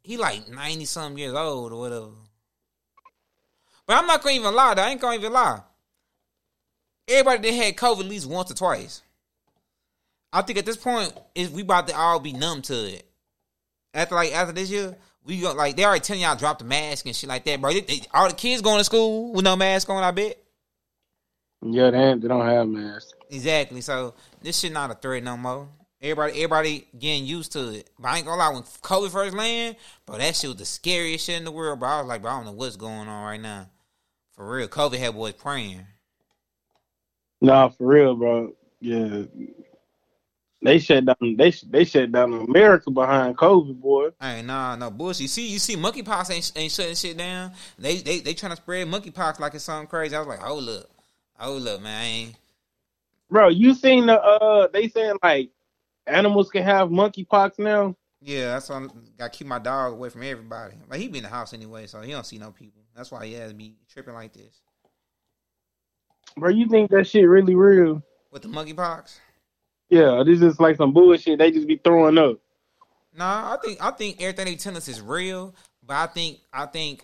he 0.10 0.18
like 0.18 0.50
90 0.50 0.86
something 0.86 1.20
years 1.20 1.36
old 1.36 1.72
or 1.72 1.80
whatever. 1.82 2.08
But 3.86 3.98
I'm 3.98 4.08
not 4.08 4.24
gonna 4.24 4.38
even 4.38 4.56
lie, 4.56 4.74
though. 4.74 4.82
I 4.82 4.90
ain't 4.90 5.00
gonna 5.00 5.18
even 5.18 5.32
lie. 5.32 5.62
Everybody 7.08 7.52
that 7.52 7.64
had 7.64 7.76
COVID 7.76 8.00
at 8.00 8.06
least 8.08 8.26
once 8.26 8.50
or 8.50 8.56
twice. 8.56 9.04
I 10.34 10.42
think 10.42 10.58
at 10.58 10.66
this 10.66 10.78
point, 10.78 11.14
is 11.36 11.52
we 11.52 11.62
about 11.62 11.88
to 11.90 11.96
all 11.96 12.20
be 12.20 12.34
numb 12.34 12.64
to 12.64 12.74
it. 12.74 13.08
After 13.94 14.16
like 14.16 14.34
after 14.34 14.52
this 14.52 14.72
year, 14.72 14.98
we 15.26 15.42
go 15.42 15.54
like 15.54 15.76
they 15.76 15.86
already 15.86 16.02
telling 16.02 16.24
y'all 16.24 16.36
drop 16.36 16.58
the 16.58 16.66
mask 16.66 17.06
and 17.06 17.16
shit 17.16 17.30
like 17.30 17.46
that, 17.46 17.62
bro. 17.62 17.72
They, 17.72 17.82
they, 17.82 18.02
all 18.12 18.30
the 18.30 18.34
kids 18.34 18.64
going 18.64 18.80
to 18.80 18.84
school 18.84 19.32
with 19.32 19.46
no 19.46 19.56
mask 19.56 19.92
on, 19.92 20.04
I 20.04 20.10
bet. 20.10 20.40
Yeah, 21.62 21.92
they, 21.92 22.16
they 22.16 22.28
don't 22.28 22.48
have 22.48 22.68
masks. 22.68 23.14
Exactly. 23.30 23.82
So 23.82 24.16
this 24.42 24.58
shit 24.58 24.72
not 24.72 24.90
a 24.90 24.96
threat 24.96 25.22
no 25.22 25.38
more. 25.38 25.68
Everybody, 26.02 26.34
everybody 26.34 26.88
getting 26.98 27.26
used 27.26 27.52
to 27.54 27.74
it. 27.74 27.90
But 28.00 28.08
I 28.08 28.18
ain't 28.18 28.26
gonna 28.26 28.38
lie, 28.38 28.54
when 28.54 28.64
COVID 28.64 29.12
first 29.12 29.36
land, 29.36 29.76
bro, 30.06 30.18
that 30.18 30.36
shit 30.36 30.50
was 30.50 30.58
the 30.58 30.66
scariest 30.66 31.26
shit 31.26 31.38
in 31.38 31.44
the 31.44 31.52
world. 31.52 31.80
Bro, 31.80 31.90
I 31.90 32.00
was 32.00 32.08
like, 32.08 32.22
bro, 32.22 32.32
I 32.32 32.36
don't 32.38 32.46
know 32.46 32.52
what's 32.54 32.78
going 32.78 33.10
on 33.10 33.26
right 33.26 33.42
now. 33.42 33.70
For 34.32 34.50
real, 34.50 34.70
COVID 34.70 34.98
had 34.98 35.14
boys 35.14 35.34
praying. 35.34 35.86
Nah, 37.42 37.70
for 37.70 37.88
real, 37.88 38.16
bro. 38.16 38.54
Yeah, 38.80 39.24
they 40.62 40.80
shut 40.80 41.06
down. 41.06 41.36
They 41.36 41.52
they 41.52 41.84
shut 41.84 42.12
down 42.14 42.34
America 42.34 42.92
behind 42.92 43.38
COVID, 43.38 43.82
boy. 43.82 44.10
Hey, 44.22 44.42
nah, 44.42 44.78
no 44.78 44.92
bullshit. 44.92 45.22
You 45.22 45.28
see, 45.28 45.48
you 45.50 45.60
see, 45.60 45.76
monkeypox 45.76 46.32
ain't 46.32 46.52
ain't 46.56 46.72
shutting 46.72 46.96
shit 46.96 47.18
down. 47.18 47.52
They 47.78 47.98
they 47.98 48.20
they 48.20 48.34
trying 48.34 48.52
to 48.52 48.58
spread 48.58 48.88
monkeypox 48.88 49.40
like 49.40 49.54
it's 49.54 49.66
something 49.66 49.88
crazy. 49.88 50.16
I 50.16 50.20
was 50.20 50.28
like, 50.30 50.40
hold 50.40 50.70
up, 50.70 50.86
hold 51.38 51.68
up, 51.68 51.82
man. 51.82 52.36
Bro, 53.30 53.50
you 53.50 53.74
seen 53.74 54.06
the 54.06 54.22
uh? 54.22 54.68
They 54.74 54.88
saying 54.88 55.18
like 55.22 55.50
animals 56.10 56.50
can 56.50 56.64
have 56.64 56.90
monkeypox 56.90 57.60
now. 57.60 57.96
Yeah, 58.22 58.54
that's 58.54 58.70
why 58.70 58.78
I 58.78 58.88
gotta 59.18 59.30
keep 59.30 59.48
my 59.48 59.60
dog 59.60 59.94
away 59.94 60.10
from 60.10 60.24
everybody. 60.24 60.76
Like 60.90 61.00
he 61.00 61.08
be 61.08 61.20
in 61.20 61.24
the 61.24 61.30
house 61.30 61.54
anyway, 61.54 61.88
so 61.88 62.02
he 62.02 62.12
don't 62.12 62.26
see 62.26 62.38
no 62.38 62.52
people. 62.52 62.82
That's 62.96 63.12
why 63.12 63.26
he 63.26 63.34
has 63.34 63.52
to 63.52 63.56
be 63.56 63.76
tripping 63.92 64.14
like 64.14 64.34
this 64.34 64.62
Bro, 66.38 66.50
you 66.52 66.68
think 66.68 66.92
that 66.92 67.08
shit 67.08 67.28
really 67.28 67.56
real? 67.56 68.04
with 68.32 68.42
the 68.44 68.48
monkeypox. 68.48 69.18
Yeah, 69.90 70.24
this 70.26 70.42
is 70.42 70.60
like 70.60 70.78
some 70.78 70.94
bullshit. 70.94 71.40
They 71.40 71.52
just 71.52 71.68
be 71.68 71.78
throwing 71.84 72.18
up. 72.18 72.38
Nah, 73.16 73.54
I 73.54 73.58
think 73.64 73.84
I 73.84 73.92
think 73.92 74.22
everything 74.22 74.46
they 74.46 74.56
tell 74.56 74.78
us 74.78 74.88
is 74.88 75.02
real, 75.02 75.56
but 75.86 75.96
I 75.96 76.06
think 76.08 76.40
I 76.54 76.68
think 76.68 77.04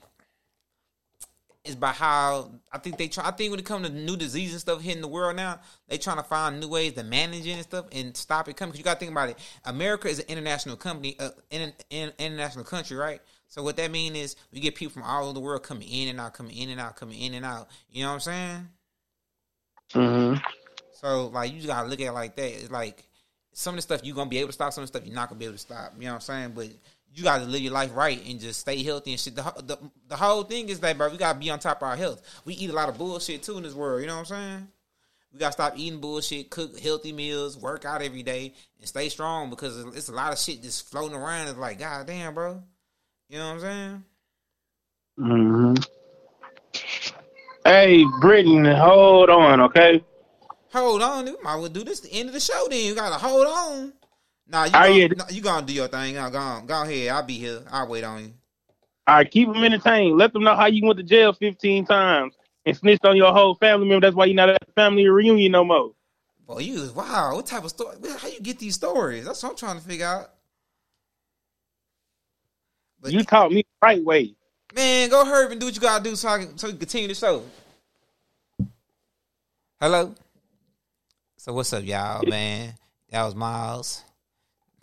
it's 1.65 1.75
by 1.75 1.91
how 1.91 2.51
I 2.71 2.77
think 2.77 2.97
they 2.97 3.07
try. 3.07 3.27
I 3.27 3.31
think 3.31 3.51
when 3.51 3.59
it 3.59 3.65
comes 3.65 3.87
to 3.87 3.93
new 3.93 4.15
disease 4.15 4.51
and 4.51 4.61
stuff 4.61 4.81
hitting 4.81 5.01
the 5.01 5.07
world 5.07 5.35
now, 5.35 5.59
they 5.87 5.97
trying 5.97 6.17
to 6.17 6.23
find 6.23 6.59
new 6.59 6.67
ways 6.67 6.93
to 6.93 7.03
manage 7.03 7.45
it 7.47 7.51
and 7.51 7.63
stuff 7.63 7.85
and 7.91 8.15
stop 8.15 8.47
it 8.47 8.55
coming. 8.55 8.71
Cause 8.71 8.77
you 8.77 8.83
got 8.83 8.93
to 8.93 8.99
think 8.99 9.11
about 9.11 9.29
it. 9.29 9.39
America 9.65 10.07
is 10.07 10.19
an 10.19 10.25
international 10.27 10.75
company, 10.75 11.15
uh, 11.19 11.29
in, 11.49 11.73
in 11.89 12.11
international 12.19 12.65
country, 12.65 12.95
right? 12.95 13.19
So 13.47 13.63
what 13.63 13.77
that 13.77 13.91
mean 13.91 14.15
is 14.15 14.35
we 14.51 14.59
get 14.59 14.75
people 14.75 14.93
from 14.93 15.03
all 15.03 15.25
over 15.25 15.33
the 15.33 15.39
world 15.39 15.63
coming 15.63 15.87
in 15.87 16.09
and 16.09 16.19
out, 16.19 16.33
coming 16.33 16.55
in 16.55 16.69
and 16.69 16.79
out, 16.79 16.95
coming 16.95 17.19
in 17.19 17.33
and 17.33 17.45
out. 17.45 17.67
You 17.89 18.03
know 18.03 18.09
what 18.09 18.13
I'm 18.15 18.19
saying? 18.21 18.67
Mm-hmm. 19.93 20.37
So 20.93 21.27
like 21.27 21.51
you 21.51 21.57
just 21.57 21.67
gotta 21.67 21.87
look 21.87 21.99
at 21.99 22.07
it 22.07 22.11
like 22.11 22.35
that. 22.35 22.51
It's 22.51 22.71
like 22.71 23.07
some 23.53 23.73
of 23.73 23.77
the 23.77 23.81
stuff 23.81 24.01
you're 24.03 24.15
gonna 24.15 24.29
be 24.29 24.39
able 24.39 24.49
to 24.49 24.53
stop, 24.53 24.73
some 24.73 24.83
of 24.83 24.91
the 24.91 24.97
stuff 24.97 25.07
you're 25.07 25.15
not 25.15 25.29
gonna 25.29 25.39
be 25.39 25.45
able 25.45 25.55
to 25.55 25.59
stop. 25.59 25.93
You 25.97 26.05
know 26.05 26.11
what 26.11 26.15
I'm 26.15 26.21
saying? 26.21 26.51
But 26.55 26.69
you 27.15 27.23
gotta 27.23 27.45
live 27.45 27.61
your 27.61 27.71
life 27.71 27.95
right 27.95 28.21
and 28.27 28.39
just 28.39 28.59
stay 28.59 28.83
healthy 28.83 29.11
and 29.11 29.19
shit. 29.19 29.35
The, 29.35 29.41
the, 29.63 29.77
the 30.09 30.15
whole 30.17 30.43
thing 30.43 30.67
is 30.67 30.81
that, 30.81 30.97
bro, 30.97 31.09
we 31.09 31.17
gotta 31.17 31.39
be 31.39 31.49
on 31.49 31.59
top 31.59 31.77
of 31.81 31.87
our 31.87 31.95
health. 31.95 32.21
We 32.43 32.55
eat 32.55 32.69
a 32.69 32.73
lot 32.73 32.89
of 32.89 32.97
bullshit 32.97 33.41
too 33.41 33.57
in 33.57 33.63
this 33.63 33.73
world. 33.73 34.01
You 34.01 34.07
know 34.07 34.15
what 34.15 34.31
I'm 34.31 34.35
saying? 34.37 34.67
We 35.31 35.39
gotta 35.39 35.53
stop 35.53 35.73
eating 35.77 36.01
bullshit, 36.01 36.49
cook 36.49 36.77
healthy 36.79 37.13
meals, 37.13 37.57
work 37.57 37.85
out 37.85 38.01
every 38.01 38.23
day, 38.23 38.53
and 38.79 38.87
stay 38.87 39.07
strong 39.07 39.49
because 39.49 39.77
it's 39.95 40.09
a 40.09 40.13
lot 40.13 40.33
of 40.33 40.39
shit 40.39 40.61
just 40.61 40.89
floating 40.89 41.15
around. 41.15 41.47
It's 41.47 41.57
like, 41.57 41.79
god 41.79 42.07
damn, 42.07 42.33
bro. 42.33 42.61
You 43.29 43.37
know 43.37 43.45
what 43.47 43.53
I'm 43.53 43.59
saying? 43.61 44.03
Mm-hmm. 45.19 45.73
Hey, 47.63 48.05
Britton, 48.19 48.65
hold 48.65 49.29
on, 49.29 49.61
okay? 49.61 50.03
Hold 50.73 51.01
on, 51.01 51.27
you 51.27 51.37
might 51.41 51.55
well 51.55 51.69
do 51.69 51.85
this 51.85 52.03
at 52.03 52.11
the 52.11 52.19
end 52.19 52.27
of 52.27 52.33
the 52.33 52.41
show. 52.41 52.67
Then 52.69 52.85
you 52.85 52.93
gotta 52.93 53.15
hold 53.15 53.47
on. 53.47 53.93
Nah, 54.47 54.65
you 54.65 54.71
gonna, 54.71 54.93
yeah. 54.93 55.07
nah, 55.07 55.25
you 55.29 55.41
gonna 55.41 55.65
do 55.65 55.73
your 55.73 55.87
thing. 55.87 56.15
Now, 56.15 56.29
go 56.29 56.37
on, 56.37 56.65
go 56.65 56.83
ahead. 56.83 57.09
I'll 57.09 57.23
be 57.23 57.33
here. 57.33 57.61
I'll 57.71 57.87
wait 57.87 58.03
on 58.03 58.23
you. 58.23 58.33
All 59.07 59.15
right, 59.15 59.29
keep 59.29 59.51
them 59.51 59.63
entertained. 59.63 60.17
Let 60.17 60.33
them 60.33 60.43
know 60.43 60.55
how 60.55 60.65
you 60.65 60.85
went 60.85 60.97
to 60.97 61.03
jail 61.03 61.33
15 61.33 61.85
times 61.85 62.35
and 62.65 62.75
snitched 62.75 63.05
on 63.05 63.15
your 63.15 63.31
whole 63.31 63.55
family 63.55 63.87
member. 63.87 64.05
That's 64.05 64.15
why 64.15 64.25
you're 64.25 64.35
not 64.35 64.49
at 64.49 64.65
the 64.65 64.71
family 64.73 65.07
reunion 65.07 65.51
no 65.51 65.63
more. 65.63 65.91
Boy, 66.47 66.59
you 66.59 66.91
wow. 66.95 67.35
What 67.35 67.45
type 67.45 67.63
of 67.63 67.69
story? 67.69 67.97
How 68.17 68.27
you 68.27 68.39
get 68.39 68.59
these 68.59 68.75
stories? 68.75 69.25
That's 69.25 69.41
what 69.41 69.51
I'm 69.51 69.55
trying 69.55 69.79
to 69.79 69.83
figure 69.87 70.05
out. 70.05 70.31
But 73.01 73.11
You 73.11 73.23
taught 73.23 73.51
me 73.51 73.61
the 73.61 73.85
right 73.85 74.03
way. 74.03 74.35
man, 74.75 75.09
go 75.09 75.25
hurry 75.25 75.51
and 75.51 75.59
do 75.59 75.67
what 75.67 75.75
you 75.75 75.81
gotta 75.81 76.03
do 76.03 76.15
so 76.15 76.27
I 76.27 76.39
can 76.39 76.57
so 76.57 76.67
we 76.67 76.73
can 76.73 76.79
continue 76.79 77.07
the 77.07 77.15
show. 77.15 77.43
Hello. 79.79 80.13
So 81.37 81.53
what's 81.53 81.73
up, 81.73 81.83
y'all, 81.83 82.25
man? 82.27 82.73
That 83.09 83.23
was 83.23 83.35
Miles 83.35 84.03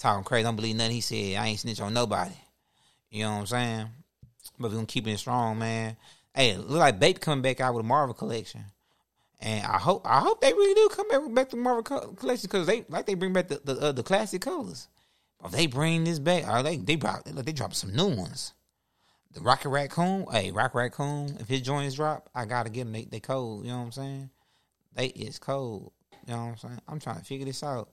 talking 0.02 0.24
crazy. 0.24 0.42
Don't 0.44 0.56
believe 0.56 0.76
nothing 0.76 0.92
he 0.92 1.00
said. 1.00 1.36
I 1.36 1.46
ain't 1.46 1.60
snitch 1.60 1.80
on 1.80 1.94
nobody. 1.94 2.34
You 3.10 3.24
know 3.24 3.32
what 3.32 3.40
I'm 3.40 3.46
saying? 3.46 3.88
But 4.58 4.70
we 4.70 4.74
gonna 4.74 4.86
keep 4.86 5.06
it 5.06 5.18
strong, 5.18 5.58
man. 5.58 5.96
Hey, 6.34 6.56
look 6.56 6.78
like 6.78 6.98
Bape 6.98 7.20
coming 7.20 7.42
back 7.42 7.60
out 7.60 7.74
with 7.74 7.84
a 7.84 7.88
Marvel 7.88 8.14
collection, 8.14 8.64
and 9.40 9.64
I 9.66 9.78
hope 9.78 10.02
I 10.06 10.20
hope 10.20 10.40
they 10.40 10.52
really 10.52 10.74
do 10.74 10.88
come 10.88 11.08
back 11.08 11.34
back 11.34 11.50
to 11.50 11.56
Marvel 11.56 11.82
co- 11.82 12.12
collection 12.12 12.48
because 12.50 12.66
they 12.66 12.84
like 12.88 13.06
they 13.06 13.14
bring 13.14 13.32
back 13.32 13.48
the 13.48 13.60
the, 13.64 13.80
uh, 13.80 13.92
the 13.92 14.02
classic 14.02 14.42
colors. 14.42 14.88
If 15.44 15.50
they 15.50 15.66
bring 15.66 16.04
this 16.04 16.18
back, 16.18 16.48
or 16.48 16.62
they 16.62 16.76
they 16.76 16.96
brought 16.96 17.24
they 17.24 17.52
dropped 17.52 17.76
some 17.76 17.94
new 17.94 18.08
ones. 18.08 18.52
The 19.32 19.40
Rocket 19.40 19.70
Raccoon, 19.70 20.26
hey 20.30 20.52
Rocket 20.52 20.76
Raccoon, 20.76 21.36
if 21.40 21.48
his 21.48 21.62
joints 21.62 21.94
drop, 21.96 22.28
I 22.34 22.44
gotta 22.44 22.70
get 22.70 22.84
them. 22.84 22.92
They 22.92 23.04
they 23.04 23.20
cold. 23.20 23.64
You 23.64 23.72
know 23.72 23.78
what 23.78 23.84
I'm 23.84 23.92
saying? 23.92 24.30
They 24.94 25.06
is 25.06 25.38
cold. 25.38 25.92
You 26.26 26.34
know 26.34 26.44
what 26.44 26.50
I'm 26.50 26.56
saying? 26.58 26.80
I'm 26.88 27.00
trying 27.00 27.18
to 27.18 27.24
figure 27.24 27.46
this 27.46 27.62
out. 27.62 27.88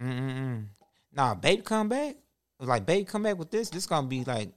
Mm-mm-mm. 0.00 0.66
Nah, 1.12 1.34
Bape 1.34 1.64
come 1.64 1.88
back. 1.88 2.16
Like 2.58 2.86
Bape 2.86 3.08
come 3.08 3.22
back 3.22 3.38
with 3.38 3.50
this. 3.50 3.70
This 3.70 3.86
gonna 3.86 4.06
be 4.06 4.24
like 4.24 4.50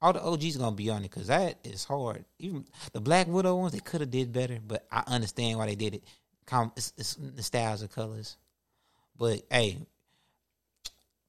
all 0.00 0.12
the 0.12 0.22
OGs 0.22 0.56
gonna 0.56 0.76
be 0.76 0.90
on 0.90 0.98
it 1.04 1.10
because 1.10 1.26
that 1.28 1.58
is 1.64 1.84
hard. 1.84 2.24
Even 2.38 2.64
the 2.92 3.00
Black 3.00 3.26
Widow 3.26 3.56
ones, 3.56 3.72
they 3.72 3.80
could 3.80 4.00
have 4.00 4.10
did 4.10 4.32
better, 4.32 4.58
but 4.64 4.86
I 4.90 5.02
understand 5.06 5.58
why 5.58 5.66
they 5.66 5.74
did 5.74 5.94
it. 5.94 6.04
It's, 6.76 6.92
it's 6.96 7.14
the 7.16 7.42
styles 7.42 7.82
of 7.82 7.90
colors, 7.90 8.36
but 9.18 9.42
hey, 9.50 9.78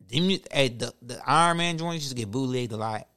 them, 0.08 0.30
hey, 0.52 0.68
the 0.70 0.94
the 1.02 1.20
Iron 1.26 1.58
Man 1.58 1.78
joints 1.78 2.04
used 2.04 2.16
to 2.16 2.22
get 2.22 2.32
bootlegged 2.32 2.72
a 2.72 2.78
lot. 2.78 3.08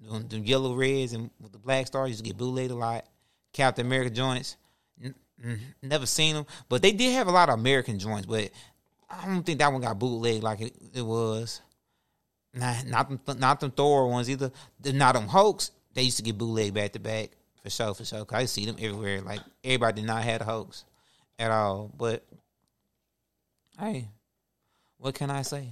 The, 0.00 0.18
them 0.20 0.44
yellow 0.44 0.74
reds 0.74 1.12
and 1.12 1.30
with 1.40 1.52
the 1.52 1.58
black 1.58 1.86
stars 1.86 2.08
used 2.10 2.24
to 2.24 2.28
get 2.30 2.38
bootlegged 2.38 2.70
a 2.70 2.74
lot. 2.74 3.06
Captain 3.52 3.84
America 3.84 4.10
joints, 4.10 4.56
n- 5.02 5.14
n- 5.44 5.60
never 5.82 6.06
seen 6.06 6.34
them, 6.34 6.46
but 6.68 6.80
they 6.80 6.92
did 6.92 7.12
have 7.12 7.26
a 7.28 7.32
lot 7.32 7.50
of 7.50 7.58
American 7.58 7.98
joints. 7.98 8.26
But 8.26 8.50
I 9.10 9.26
don't 9.26 9.42
think 9.42 9.58
that 9.58 9.72
one 9.72 9.80
got 9.80 9.98
bootlegged 9.98 10.42
like 10.42 10.60
it, 10.60 10.76
it 10.94 11.02
was. 11.02 11.60
Nah, 12.54 12.74
not 12.86 13.08
them, 13.08 13.38
not 13.38 13.60
them 13.60 13.70
Thor 13.70 14.08
ones 14.08 14.30
either. 14.30 14.50
The 14.80 14.92
not 14.92 15.14
them 15.14 15.28
Hulks. 15.28 15.72
They 15.94 16.02
used 16.02 16.18
to 16.18 16.22
get 16.22 16.38
bootleg 16.38 16.74
back 16.74 16.92
to 16.92 17.00
back 17.00 17.30
for 17.62 17.70
sure, 17.70 17.94
for 17.94 18.04
sure. 18.04 18.24
Cause 18.24 18.38
I 18.38 18.44
see 18.46 18.66
them 18.66 18.76
everywhere. 18.78 19.20
Like 19.20 19.40
everybody 19.64 20.02
did 20.02 20.06
not 20.06 20.22
have 20.24 20.40
the 20.40 20.84
at 21.38 21.50
all. 21.50 21.90
But 21.96 22.24
hey, 23.78 24.08
what 24.98 25.14
can 25.14 25.30
I 25.30 25.42
say? 25.42 25.70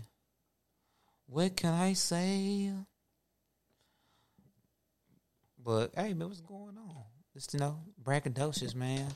What 1.26 1.56
can 1.56 1.74
I 1.74 1.92
say? 1.92 2.70
But 5.62 5.92
hey, 5.94 6.14
man, 6.14 6.28
what's 6.28 6.40
going 6.40 6.78
on? 6.78 7.04
Just 7.34 7.52
you 7.54 7.60
know, 7.60 7.78
braggadocious, 8.02 8.74
man. 8.74 9.06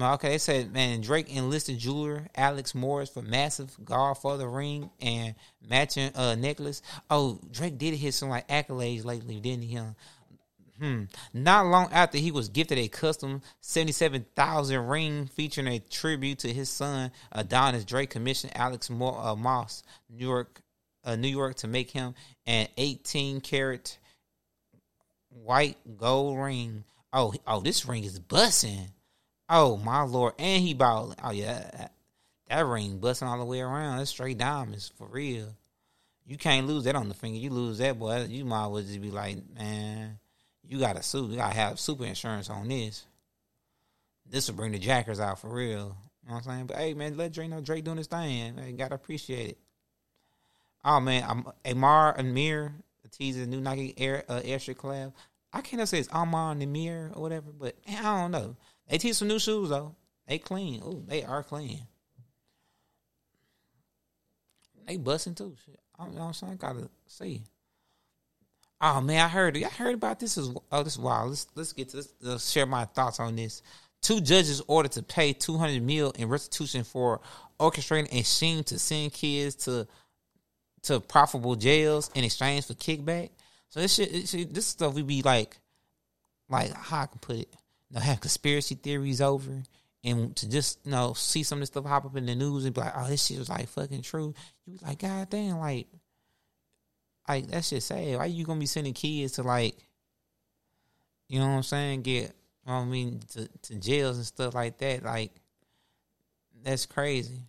Okay, 0.00 0.30
they 0.30 0.38
said, 0.38 0.72
man, 0.72 1.02
Drake 1.02 1.34
enlisted 1.34 1.78
jeweler 1.78 2.26
Alex 2.34 2.74
Moss 2.74 3.10
for 3.10 3.20
massive 3.20 3.76
Godfather 3.84 4.48
ring 4.48 4.88
and 5.02 5.34
matching 5.68 6.10
uh 6.14 6.34
necklace. 6.34 6.80
Oh, 7.10 7.38
Drake 7.50 7.76
did 7.76 7.94
hit 7.94 8.14
some 8.14 8.30
like 8.30 8.48
accolades 8.48 9.04
lately, 9.04 9.38
didn't 9.38 9.64
he? 9.64 9.78
Hmm. 10.78 11.04
Not 11.34 11.66
long 11.66 11.92
after 11.92 12.16
he 12.16 12.32
was 12.32 12.48
gifted 12.48 12.78
a 12.78 12.88
custom 12.88 13.42
77,000 13.60 14.86
ring 14.86 15.26
featuring 15.26 15.68
a 15.68 15.78
tribute 15.78 16.38
to 16.40 16.52
his 16.52 16.70
son 16.70 17.12
Adonis, 17.30 17.84
Drake 17.84 18.10
commissioned 18.10 18.56
Alex 18.56 18.88
Mo- 18.88 19.20
uh, 19.20 19.36
Moss, 19.36 19.82
New 20.08 20.26
York, 20.26 20.62
uh, 21.04 21.16
New 21.16 21.28
York, 21.28 21.56
to 21.56 21.68
make 21.68 21.90
him 21.90 22.14
an 22.46 22.66
18 22.78 23.42
karat 23.42 23.98
white 25.28 25.76
gold 25.98 26.38
ring. 26.38 26.84
Oh, 27.12 27.34
oh, 27.46 27.60
this 27.60 27.84
ring 27.86 28.04
is 28.04 28.18
busting. 28.18 28.88
Oh 29.54 29.76
my 29.76 30.00
lord, 30.00 30.32
and 30.38 30.62
he 30.62 30.72
bought. 30.72 31.18
Oh 31.22 31.30
yeah, 31.30 31.88
that, 32.48 32.66
ring 32.66 32.96
busting 32.96 33.28
all 33.28 33.38
the 33.38 33.44
way 33.44 33.60
around. 33.60 33.98
That's 33.98 34.08
straight 34.08 34.38
diamonds 34.38 34.90
for 34.96 35.06
real. 35.06 35.54
You 36.24 36.38
can't 36.38 36.66
lose 36.66 36.84
that 36.84 36.96
on 36.96 37.08
the 37.08 37.14
finger. 37.14 37.38
You 37.38 37.50
lose 37.50 37.76
that, 37.76 37.98
boy. 37.98 38.24
You 38.30 38.46
might 38.46 38.68
well 38.68 38.82
just 38.82 39.02
be 39.02 39.10
like, 39.10 39.36
man, 39.54 40.18
you 40.66 40.78
got 40.78 40.96
to 40.96 41.02
sue. 41.02 41.26
You 41.26 41.36
got 41.36 41.50
to 41.50 41.56
have 41.56 41.78
super 41.78 42.06
insurance 42.06 42.48
on 42.48 42.68
this. 42.68 43.04
This 44.24 44.48
will 44.48 44.56
bring 44.56 44.72
the 44.72 44.78
jackers 44.78 45.20
out 45.20 45.38
for 45.38 45.48
real. 45.52 45.98
You 46.22 46.30
know 46.30 46.34
what 46.34 46.36
I'm 46.36 46.42
saying? 46.44 46.66
But 46.68 46.78
hey, 46.78 46.94
man, 46.94 47.18
let 47.18 47.32
Drake 47.32 47.50
know 47.50 47.60
Drake 47.60 47.84
doing 47.84 47.98
his 47.98 48.06
thing. 48.06 48.56
Man, 48.56 48.76
gotta 48.76 48.94
appreciate 48.94 49.50
it. 49.50 49.58
Oh 50.82 50.98
man, 50.98 51.24
I'm 51.28 51.46
Amar 51.66 52.18
Amir 52.18 52.72
teasing 53.10 53.50
new 53.50 53.60
Nike 53.60 53.92
Air 53.98 54.24
uh, 54.28 54.40
Airstreet 54.40 54.76
collab. 54.76 55.12
I 55.52 55.60
can't 55.60 55.86
say 55.86 55.98
it's 55.98 56.08
Amar 56.10 56.52
Amir 56.52 57.10
or 57.14 57.20
whatever, 57.20 57.50
but 57.52 57.76
I 57.86 58.02
don't 58.02 58.30
know. 58.30 58.56
They 58.92 58.98
teach 58.98 59.14
some 59.16 59.28
new 59.28 59.38
shoes 59.38 59.70
though. 59.70 59.96
They 60.28 60.36
clean. 60.36 60.82
Oh, 60.84 61.02
they 61.08 61.24
are 61.24 61.42
clean. 61.42 61.80
They 64.86 64.98
busting 64.98 65.34
too. 65.34 65.56
Shit. 65.64 65.80
I 65.98 66.04
don't 66.04 66.14
know 66.14 66.20
what 66.20 66.26
I'm 66.26 66.32
saying. 66.34 66.56
Gotta 66.58 66.90
see. 67.06 67.40
Oh 68.82 69.00
man, 69.00 69.24
I 69.24 69.28
heard. 69.28 69.56
I 69.56 69.68
heard 69.70 69.94
about 69.94 70.20
this. 70.20 70.36
Is 70.36 70.54
oh, 70.70 70.82
this 70.82 70.92
is 70.92 70.98
wild. 70.98 71.30
Let's 71.30 71.46
let's 71.54 71.72
get 71.72 71.88
to 71.88 71.96
this. 71.96 72.12
Let's 72.20 72.50
share 72.50 72.66
my 72.66 72.84
thoughts 72.84 73.18
on 73.18 73.34
this. 73.34 73.62
Two 74.02 74.20
judges 74.20 74.60
ordered 74.66 74.92
to 74.92 75.02
pay 75.02 75.32
200 75.32 75.82
mil 75.82 76.10
in 76.10 76.28
restitution 76.28 76.84
for 76.84 77.22
orchestrating 77.58 78.12
a 78.12 78.22
scheme 78.24 78.62
to 78.64 78.78
send 78.78 79.14
kids 79.14 79.54
to 79.64 79.88
to 80.82 81.00
profitable 81.00 81.56
jails 81.56 82.10
in 82.14 82.24
exchange 82.24 82.66
for 82.66 82.74
kickback. 82.74 83.30
So 83.70 83.80
this 83.80 83.94
shit, 83.94 84.28
shit 84.28 84.52
this 84.52 84.66
stuff 84.66 84.92
we 84.92 85.00
be 85.00 85.22
like, 85.22 85.56
like 86.50 86.74
how 86.74 87.00
I 87.00 87.06
can 87.06 87.20
put 87.20 87.36
it, 87.36 87.54
know, 87.94 88.00
have 88.00 88.20
conspiracy 88.20 88.74
theories 88.74 89.20
over, 89.20 89.62
and 90.04 90.34
to 90.36 90.48
just 90.48 90.80
you 90.84 90.90
know 90.90 91.12
see 91.14 91.42
some 91.42 91.58
of 91.58 91.60
this 91.60 91.68
stuff 91.68 91.84
pop 91.84 92.04
up 92.04 92.16
in 92.16 92.26
the 92.26 92.34
news 92.34 92.64
and 92.64 92.74
be 92.74 92.80
like, 92.80 92.92
oh, 92.96 93.08
this 93.08 93.26
shit 93.26 93.38
was 93.38 93.48
like 93.48 93.68
fucking 93.68 94.02
true. 94.02 94.34
You 94.66 94.78
be 94.78 94.84
like, 94.84 94.98
god 94.98 95.30
damn, 95.30 95.58
like, 95.58 95.86
like 97.28 97.46
that 97.48 97.64
shit 97.64 97.82
sad. 97.82 98.16
Why 98.16 98.26
you 98.26 98.44
gonna 98.44 98.60
be 98.60 98.66
sending 98.66 98.94
kids 98.94 99.34
to 99.34 99.42
like, 99.42 99.76
you 101.28 101.38
know 101.38 101.46
what 101.46 101.56
I'm 101.56 101.62
saying? 101.62 102.02
Get, 102.02 102.34
I 102.66 102.84
mean, 102.84 103.20
to 103.32 103.48
to 103.48 103.74
jails 103.76 104.16
and 104.16 104.26
stuff 104.26 104.54
like 104.54 104.78
that. 104.78 105.04
Like, 105.04 105.32
that's 106.64 106.86
crazy. 106.86 107.40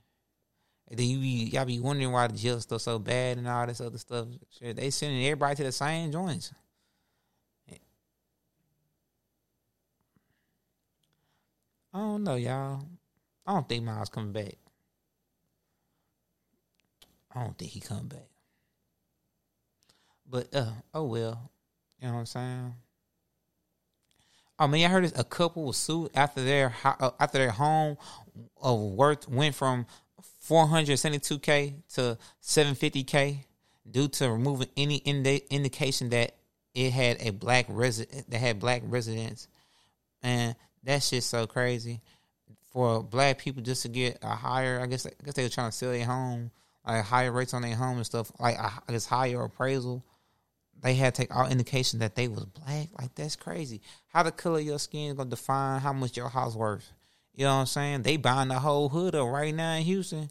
And 0.89 0.99
then 0.99 1.07
you 1.07 1.19
be 1.19 1.49
y'all 1.51 1.65
be 1.65 1.79
wondering 1.79 2.11
why 2.11 2.27
the 2.27 2.37
jail 2.37 2.59
stuff 2.59 2.81
so 2.81 2.99
bad 2.99 3.37
and 3.37 3.47
all 3.47 3.65
this 3.65 3.81
other 3.81 3.97
stuff. 3.97 4.27
Shit, 4.59 4.75
they 4.75 4.89
sending 4.89 5.25
everybody 5.25 5.55
to 5.55 5.63
the 5.63 5.71
same 5.71 6.11
joints. 6.11 6.53
I 11.93 11.99
don't 11.99 12.23
know, 12.23 12.35
y'all. 12.35 12.87
I 13.45 13.53
don't 13.53 13.69
think 13.69 13.83
Miles 13.83 14.09
coming 14.09 14.31
back. 14.31 14.55
I 17.35 17.43
don't 17.43 17.57
think 17.57 17.71
he 17.71 17.79
come 17.79 18.07
back. 18.07 18.27
But 20.27 20.53
uh, 20.55 20.71
oh 20.93 21.03
well, 21.03 21.51
you 21.99 22.07
know 22.07 22.13
what 22.13 22.19
I'm 22.21 22.25
saying. 22.25 22.73
Oh 24.57 24.67
man, 24.67 24.85
I 24.85 24.91
heard 24.91 25.03
this. 25.03 25.17
A 25.17 25.23
couple 25.23 25.65
was 25.65 25.77
sued 25.77 26.11
after 26.15 26.43
their 26.43 26.73
uh, 26.83 27.11
after 27.19 27.37
their 27.37 27.51
home 27.51 27.97
of 28.61 28.79
worth 28.79 29.27
went 29.27 29.53
from 29.53 29.85
472k 30.47 31.75
to 31.95 32.17
750k 32.41 33.45
due 33.89 34.07
to 34.07 34.31
removing 34.31 34.69
any 34.75 34.97
indi- 34.97 35.43
indication 35.49 36.09
that 36.09 36.35
it 36.73 36.91
had 36.91 37.17
a 37.19 37.31
black 37.31 37.65
resident 37.69 38.29
that 38.31 38.39
had 38.39 38.59
black 38.59 38.81
residents, 38.85 39.47
and 40.23 40.55
that 40.83 41.03
shit's 41.03 41.25
so 41.25 41.47
crazy. 41.47 42.01
For 42.71 43.03
black 43.03 43.37
people 43.37 43.61
just 43.61 43.83
to 43.83 43.87
get 43.87 44.17
a 44.23 44.29
higher, 44.29 44.79
I 44.81 44.87
guess, 44.87 45.05
I 45.05 45.11
guess 45.23 45.35
they 45.35 45.43
were 45.43 45.49
trying 45.49 45.69
to 45.69 45.75
sell 45.77 45.91
their 45.91 46.05
home, 46.05 46.49
like 46.87 47.03
higher 47.03 47.31
rates 47.31 47.53
on 47.53 47.61
their 47.61 47.75
home 47.75 47.97
and 47.97 48.05
stuff, 48.05 48.31
like 48.39 48.57
I 48.57 48.71
guess 48.89 49.05
higher 49.05 49.43
appraisal. 49.43 50.03
They 50.81 50.95
had 50.95 51.15
to 51.15 51.21
take 51.21 51.33
all 51.33 51.47
indication 51.47 51.99
that 51.99 52.15
they 52.15 52.27
was 52.27 52.45
black. 52.45 52.89
Like 52.99 53.13
that's 53.15 53.35
crazy. 53.35 53.81
How 54.07 54.23
the 54.23 54.31
color 54.31 54.59
of 54.59 54.65
your 54.65 54.79
skin 54.79 55.11
is 55.11 55.13
gonna 55.13 55.29
define 55.29 55.81
how 55.81 55.93
much 55.93 56.17
your 56.17 56.29
house 56.29 56.55
worth. 56.55 56.91
You 57.35 57.45
know 57.45 57.53
what 57.53 57.61
I'm 57.61 57.65
saying? 57.67 58.01
They 58.03 58.17
buying 58.17 58.49
the 58.49 58.59
whole 58.59 58.89
hood 58.89 59.15
up 59.15 59.27
right 59.27 59.53
now 59.53 59.73
in 59.73 59.83
Houston 59.83 60.29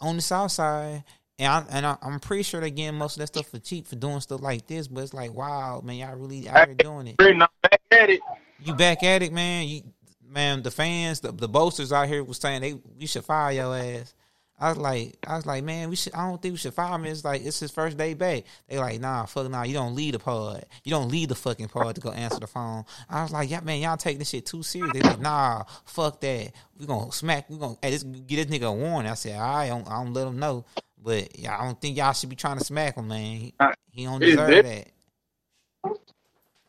on 0.00 0.16
the 0.16 0.22
south 0.22 0.52
side. 0.52 1.04
And, 1.38 1.48
I, 1.48 1.64
and 1.70 1.86
I, 1.86 1.96
am 2.02 2.20
pretty 2.20 2.42
sure 2.42 2.60
they're 2.60 2.68
getting 2.68 2.98
most 2.98 3.16
of 3.16 3.20
that 3.20 3.28
stuff 3.28 3.46
for 3.46 3.58
cheap 3.58 3.86
for 3.86 3.96
doing 3.96 4.20
stuff 4.20 4.42
like 4.42 4.66
this. 4.66 4.88
But 4.88 5.02
it's 5.02 5.14
like, 5.14 5.32
wow, 5.32 5.80
man, 5.82 5.96
y'all 5.96 6.14
really 6.14 6.48
out 6.48 6.68
here 6.68 6.74
doing 6.74 7.06
it. 7.08 7.16
back 7.62 7.80
at 7.90 8.10
it. 8.10 8.20
You 8.64 8.74
back 8.74 9.02
at 9.02 9.22
it, 9.22 9.32
man. 9.32 9.66
You, 9.66 9.82
man, 10.28 10.62
the 10.62 10.70
fans, 10.70 11.20
the, 11.20 11.32
the 11.32 11.48
boasters 11.48 11.92
out 11.92 12.08
here 12.08 12.22
was 12.22 12.38
saying 12.38 12.60
they 12.62 12.78
you 12.98 13.06
should 13.06 13.24
fire 13.24 13.52
your 13.52 13.76
ass. 13.76 14.14
I 14.62 14.68
was 14.68 14.78
like, 14.78 15.16
I 15.26 15.36
was 15.36 15.46
like, 15.46 15.64
man, 15.64 15.88
we 15.88 15.96
should. 15.96 16.14
I 16.14 16.28
don't 16.28 16.40
think 16.40 16.52
we 16.52 16.58
should 16.58 16.74
fire 16.74 16.94
him. 16.94 17.06
It's 17.06 17.24
like 17.24 17.42
it's 17.42 17.58
his 17.58 17.70
first 17.70 17.96
day 17.96 18.12
back. 18.12 18.44
They 18.68 18.78
like, 18.78 19.00
nah, 19.00 19.24
fuck, 19.24 19.50
nah. 19.50 19.62
You 19.62 19.72
don't 19.72 19.94
lead 19.94 20.12
the 20.12 20.18
pod. 20.18 20.66
You 20.84 20.90
don't 20.90 21.08
lead 21.08 21.30
the 21.30 21.34
fucking 21.34 21.68
pod 21.68 21.94
to 21.94 22.00
go 22.02 22.10
answer 22.10 22.40
the 22.40 22.46
phone. 22.46 22.84
I 23.08 23.22
was 23.22 23.32
like, 23.32 23.50
yeah, 23.50 23.60
man, 23.60 23.80
y'all 23.80 23.96
take 23.96 24.18
this 24.18 24.28
shit 24.28 24.44
too 24.44 24.62
serious. 24.62 24.92
They 24.92 25.00
like, 25.00 25.20
nah, 25.20 25.64
fuck 25.86 26.20
that. 26.20 26.52
We 26.78 26.84
gonna 26.84 27.10
smack. 27.10 27.48
We 27.48 27.56
gonna 27.56 27.76
hey, 27.80 27.90
this, 27.90 28.02
get 28.02 28.48
this 28.48 28.58
nigga 28.58 28.68
a 28.68 28.72
warning. 28.72 29.10
I 29.10 29.14
said, 29.14 29.36
I 29.36 29.68
don't, 29.68 29.88
I 29.88 30.04
don't 30.04 30.12
let 30.12 30.26
him 30.26 30.38
know. 30.38 30.66
But 31.02 31.38
yeah, 31.38 31.58
I 31.58 31.64
don't 31.64 31.80
think 31.80 31.96
y'all 31.96 32.12
should 32.12 32.28
be 32.28 32.36
trying 32.36 32.58
to 32.58 32.64
smack 32.64 32.96
him, 32.96 33.08
man. 33.08 33.36
He, 33.36 33.54
he 33.92 34.04
don't 34.04 34.20
deserve 34.20 34.64
that. 34.66 34.88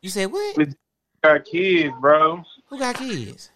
You 0.01 0.09
said 0.09 0.31
what? 0.31 0.55
Got 1.23 1.45
kids, 1.45 1.93
bro. 1.99 2.43
Who 2.67 2.79
got 2.79 2.95
kids? 2.95 3.51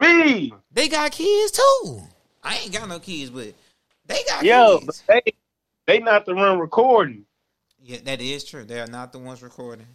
Me. 0.00 0.52
They 0.70 0.88
got 0.88 1.10
kids 1.10 1.52
too. 1.52 2.02
I 2.42 2.58
ain't 2.58 2.72
got 2.72 2.88
no 2.88 3.00
kids, 3.00 3.30
but 3.30 3.52
they 4.06 4.20
got 4.26 4.44
Yo, 4.44 4.78
kids. 4.78 5.02
But 5.06 5.24
they 5.24 5.32
they 5.86 5.98
not 5.98 6.26
the 6.26 6.34
one 6.34 6.58
recording. 6.58 7.24
Yeah, 7.82 7.98
that 8.04 8.20
is 8.20 8.44
true. 8.44 8.64
They 8.64 8.80
are 8.80 8.86
not 8.86 9.12
the 9.12 9.18
ones 9.18 9.42
recording. 9.42 9.86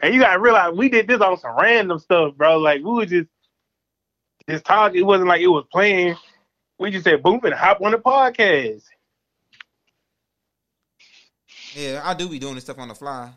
And 0.00 0.14
you 0.14 0.20
gotta 0.20 0.38
realize 0.38 0.74
we 0.74 0.88
did 0.88 1.08
this 1.08 1.20
on 1.20 1.38
some 1.38 1.56
random 1.56 1.98
stuff, 1.98 2.36
bro. 2.36 2.58
Like 2.58 2.82
we 2.82 2.90
were 2.90 3.06
just 3.06 3.28
just 4.48 4.64
talking. 4.64 5.00
It 5.00 5.04
wasn't 5.04 5.28
like 5.28 5.40
it 5.40 5.48
was 5.48 5.66
playing. 5.72 6.16
We 6.78 6.90
just 6.90 7.04
said 7.04 7.22
boom 7.22 7.40
and 7.42 7.54
hop 7.54 7.80
on 7.82 7.90
the 7.90 7.98
podcast. 7.98 8.82
Yeah, 11.74 12.00
I 12.04 12.14
do 12.14 12.28
be 12.28 12.38
doing 12.38 12.54
this 12.54 12.64
stuff 12.64 12.78
on 12.78 12.88
the 12.88 12.94
fly. 12.94 13.30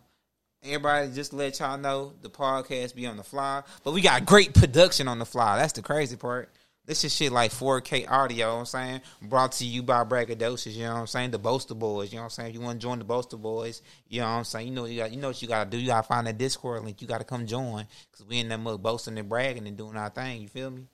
Everybody 0.64 1.11
just 1.11 1.34
let 1.34 1.59
y'all 1.59 1.78
know 1.78 2.14
the 2.22 2.30
podcast 2.30 2.95
be 2.95 3.05
on 3.05 3.18
the 3.18 3.24
fly. 3.24 3.64
But 3.84 3.93
we 3.93 4.01
got 4.01 4.26
great 4.26 4.53
production 4.53 5.09
on 5.09 5.20
the 5.20 5.26
fly. 5.26 5.57
That's 5.57 5.74
the 5.74 5.82
crazy 5.82 6.16
part. 6.16 6.49
This 6.86 7.03
is 7.03 7.16
shit 7.16 7.32
like 7.32 7.51
4K 7.51 8.09
audio, 8.09 8.36
you 8.36 8.43
know 8.43 8.59
I'm 8.59 8.66
saying? 8.66 9.01
Brought 9.22 9.53
to 9.53 9.66
you 9.66 9.84
by 9.84 10.03
Braggadocious, 10.03 10.74
you 10.74 10.84
know 10.84 10.93
what 10.93 10.99
I'm 10.99 11.07
saying? 11.07 11.32
The 11.32 11.39
Boaster 11.39 11.76
Boys, 11.76 12.11
you 12.11 12.18
know 12.18 12.24
what 12.24 12.26
I'm 12.26 12.30
saying? 12.32 12.49
If 12.49 12.55
you 12.55 12.61
want 12.61 12.80
to 12.80 12.86
join 12.86 12.99
the 12.99 13.05
Boaster 13.05 13.38
Boys, 13.38 13.82
you 14.07 14.20
know 14.20 14.28
what 14.28 14.34
I'm 14.34 14.43
saying? 14.43 14.68
You 14.68 14.74
know 14.74 14.86
you 14.86 14.99
got 14.99 15.11
you 15.11 15.20
know 15.20 15.28
what 15.28 15.41
you 15.41 15.47
gotta 15.47 15.70
do. 15.70 15.78
You 15.78 15.88
gotta 15.88 16.07
find 16.07 16.28
that 16.28 16.38
Discord 16.38 16.84
link. 16.84 17.01
You 17.01 17.07
gotta 17.07 17.24
come 17.24 17.45
join. 17.45 17.86
Cause 18.11 18.26
we 18.28 18.39
in 18.39 18.49
that 18.49 18.59
mug 18.59 18.82
boasting 18.82 19.18
and 19.18 19.30
bragging 19.30 19.66
and 19.66 19.78
doing 19.78 19.95
our 19.95 20.09
thing, 20.09 20.41
you 20.41 20.49
feel 20.49 20.72
me? 20.72 20.88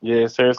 Yeah, 0.00 0.26
sir, 0.26 0.52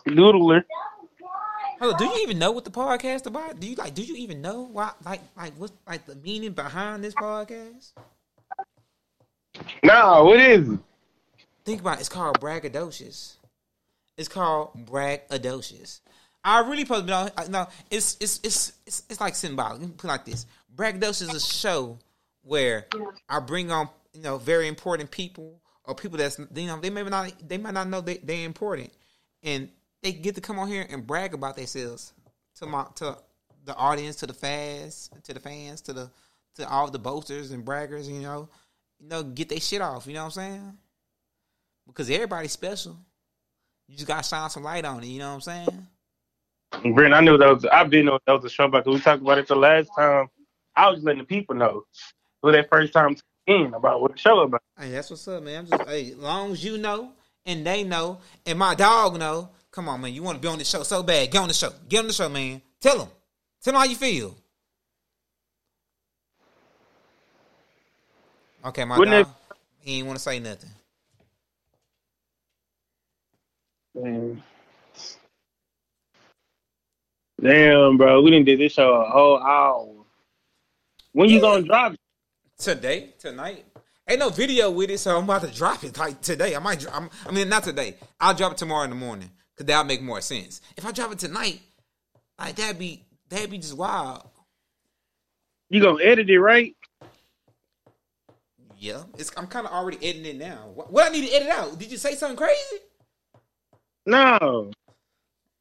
Skadoodler. 1.75 1.79
Hello, 1.79 1.97
do 1.97 2.05
you 2.05 2.23
even 2.23 2.39
know 2.39 2.51
what 2.51 2.65
the 2.65 2.71
podcast 2.71 3.25
about? 3.25 3.59
Do 3.59 3.67
you 3.67 3.75
like 3.75 3.93
do 3.93 4.01
you 4.03 4.15
even 4.15 4.41
know 4.41 4.61
why 4.71 4.91
like 5.03 5.21
like 5.37 5.53
what's 5.57 5.73
like 5.87 6.05
the 6.05 6.15
meaning 6.15 6.51
behind 6.51 7.03
this 7.03 7.13
podcast? 7.15 7.91
No, 9.83 10.25
what 10.25 10.39
is 10.39 10.69
it? 10.69 10.79
Think 11.63 11.81
about 11.81 11.97
it, 11.97 12.01
it's 12.01 12.09
called 12.09 12.39
Braggadocious. 12.39 13.35
It's 14.17 14.29
called 14.29 14.85
braggadocious. 14.85 15.99
I 16.43 16.59
really 16.59 16.81
supposed 16.81 17.01
to 17.01 17.07
be 17.07 17.13
on. 17.13 17.51
No, 17.51 17.67
it's 17.89 18.17
it's 18.19 18.39
it's 18.43 18.73
it's, 18.85 19.03
it's 19.09 19.19
like 19.19 19.35
symbolic. 19.35 19.79
Let 19.79 19.89
me 19.89 19.95
put 19.97 20.05
it 20.05 20.11
like 20.11 20.25
this: 20.25 20.45
braggadocious 20.75 21.23
is 21.23 21.33
a 21.33 21.39
show 21.39 21.97
where 22.43 22.87
I 23.27 23.39
bring 23.39 23.71
on 23.71 23.89
you 24.13 24.21
know 24.21 24.37
very 24.37 24.67
important 24.67 25.11
people 25.11 25.59
or 25.83 25.95
people 25.95 26.17
that's 26.17 26.39
you 26.39 26.67
know 26.67 26.79
they 26.79 26.89
may 26.89 27.03
not 27.03 27.33
they 27.45 27.57
might 27.57 27.73
not 27.73 27.89
know 27.89 28.01
they 28.01 28.17
they 28.17 28.43
important, 28.43 28.91
and 29.43 29.69
they 30.03 30.11
get 30.11 30.35
to 30.35 30.41
come 30.41 30.59
on 30.59 30.67
here 30.67 30.85
and 30.89 31.05
brag 31.05 31.33
about 31.33 31.55
themselves 31.55 32.13
to 32.57 32.65
my 32.65 32.85
to 32.95 33.17
the 33.65 33.75
audience, 33.75 34.17
to 34.17 34.27
the 34.27 34.33
fans, 34.33 35.09
to 35.23 35.33
the 35.33 35.39
fans, 35.39 35.81
to 35.81 35.93
the 35.93 36.11
to 36.55 36.69
all 36.69 36.89
the 36.89 36.99
boasters 36.99 37.51
and 37.51 37.65
braggers, 37.65 38.07
you 38.07 38.21
know, 38.21 38.47
you 38.99 39.09
know, 39.09 39.23
get 39.23 39.49
their 39.49 39.59
shit 39.59 39.81
off. 39.81 40.07
You 40.07 40.13
know 40.13 40.21
what 40.21 40.37
I'm 40.37 40.43
saying? 40.43 40.77
Because 41.87 42.09
everybody's 42.09 42.51
special. 42.51 42.97
You 43.87 43.95
just 43.95 44.07
gotta 44.07 44.23
shine 44.23 44.49
some 44.49 44.63
light 44.63 44.85
on 44.85 45.03
it. 45.03 45.07
You 45.07 45.19
know 45.19 45.35
what 45.35 45.47
I'm 45.47 45.65
saying? 45.65 45.87
Brent, 46.93 47.13
I 47.13 47.21
knew 47.21 47.37
that 47.37 47.53
was. 47.53 47.65
I've 47.65 47.89
been 47.89 48.05
know 48.05 48.19
that 48.25 48.33
was 48.33 48.45
a 48.45 48.49
show 48.49 48.65
about. 48.65 48.85
Cause 48.85 48.95
we 48.95 48.99
talked 48.99 49.21
about 49.21 49.37
it 49.37 49.47
the 49.47 49.55
last 49.55 49.89
time. 49.97 50.27
I 50.75 50.89
was 50.89 51.03
letting 51.03 51.19
the 51.19 51.25
people 51.25 51.55
know 51.55 51.85
for 52.41 52.51
that 52.51 52.69
first 52.69 52.93
time 52.93 53.15
in 53.47 53.73
about 53.73 54.01
what 54.01 54.11
the 54.13 54.17
show 54.17 54.39
about. 54.41 54.61
Hey, 54.77 54.91
that's 54.91 55.09
what's 55.09 55.27
up, 55.27 55.43
man. 55.43 55.59
I'm 55.59 55.65
just 55.67 55.89
hey, 55.89 56.11
as 56.11 56.17
long 56.17 56.51
as 56.51 56.63
you 56.63 56.77
know 56.77 57.11
and 57.45 57.65
they 57.65 57.83
know 57.83 58.19
and 58.45 58.57
my 58.57 58.75
dog 58.75 59.19
know. 59.19 59.49
Come 59.75 59.89
on, 59.89 59.99
man. 59.99 60.13
You 60.13 60.23
want 60.23 60.37
to 60.37 60.41
be 60.41 60.47
on 60.47 60.57
the 60.57 60.63
show 60.63 60.83
so 60.83 61.03
bad? 61.03 61.29
Get 61.29 61.41
on 61.41 61.49
the 61.49 61.53
show. 61.53 61.69
Get 61.89 61.99
on 61.99 62.07
the 62.07 62.13
show, 62.13 62.29
man. 62.29 62.61
Tell 62.79 62.97
them. 62.97 63.09
Tell 63.61 63.73
them 63.73 63.81
how 63.81 63.85
you 63.85 63.97
feel. 63.97 64.33
Okay, 68.65 68.85
my 68.85 68.97
Wouldn't 68.97 69.27
dog. 69.27 69.35
He 69.81 69.97
ain't 69.97 70.07
want 70.07 70.17
to 70.17 70.23
say 70.23 70.39
nothing. 70.39 70.69
Man. 73.93 74.41
Damn, 77.41 77.97
bro, 77.97 78.21
we 78.21 78.31
didn't 78.31 78.45
do 78.45 78.55
this 78.55 78.71
show 78.71 78.93
a 78.93 79.09
whole 79.09 79.39
hour. 79.39 79.93
When 81.11 81.27
you 81.27 81.41
gonna 81.41 81.63
drop? 81.63 81.93
it? 81.93 81.99
Today, 82.57 83.13
tonight. 83.19 83.65
Ain't 84.07 84.19
no 84.19 84.29
video 84.29 84.71
with 84.71 84.89
it, 84.89 84.99
so 84.99 85.17
I'm 85.17 85.25
about 85.25 85.41
to 85.41 85.51
drop 85.53 85.83
it 85.83 85.97
like 85.97 86.21
today. 86.21 86.55
I 86.55 86.59
might. 86.59 86.79
dro- 86.79 86.91
I'm, 86.93 87.09
I 87.27 87.31
mean, 87.31 87.49
not 87.49 87.63
today. 87.63 87.95
I'll 88.21 88.33
drop 88.33 88.53
it 88.53 88.57
tomorrow 88.57 88.85
in 88.85 88.89
the 88.89 88.95
morning 88.95 89.29
because 89.55 89.67
that'll 89.67 89.85
make 89.85 90.01
more 90.01 90.21
sense. 90.21 90.61
If 90.75 90.85
I 90.85 90.91
drop 90.91 91.11
it 91.11 91.19
tonight, 91.19 91.61
like 92.37 92.55
that'd 92.55 92.79
be 92.79 93.03
that'd 93.29 93.49
be 93.49 93.57
just 93.57 93.77
wild. 93.77 94.27
You 95.69 95.81
gonna 95.81 96.03
edit 96.03 96.29
it 96.29 96.39
right? 96.39 96.75
Yeah, 98.77 99.03
it's, 99.17 99.31
I'm 99.37 99.47
kind 99.47 99.65
of 99.65 99.71
already 99.71 99.97
editing 99.97 100.25
it 100.25 100.37
now. 100.37 100.69
What, 100.73 100.91
what 100.91 101.07
I 101.07 101.09
need 101.09 101.27
to 101.27 101.35
edit 101.35 101.49
out? 101.49 101.79
Did 101.79 101.91
you 101.91 101.97
say 101.97 102.15
something 102.15 102.37
crazy? 102.37 102.83
No. 104.05 104.71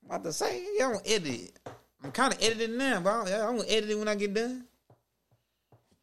I'm 0.03 0.11
about 0.11 0.25
to 0.25 0.33
say, 0.33 0.63
yeah, 0.77 0.87
I'm 0.87 0.93
gonna 0.95 1.05
edit 1.07 1.29
it. 1.29 1.59
I'm 2.03 2.13
kind 2.13 2.35
of 2.35 2.43
editing 2.43 2.77
now, 2.77 3.01
but 3.01 3.11
I'm, 3.11 3.27
I'm 3.27 3.57
gonna 3.57 3.69
edit 3.69 3.91
it 3.91 3.99
when 3.99 4.09
I 4.09 4.15
get 4.15 4.35
done. 4.35 4.65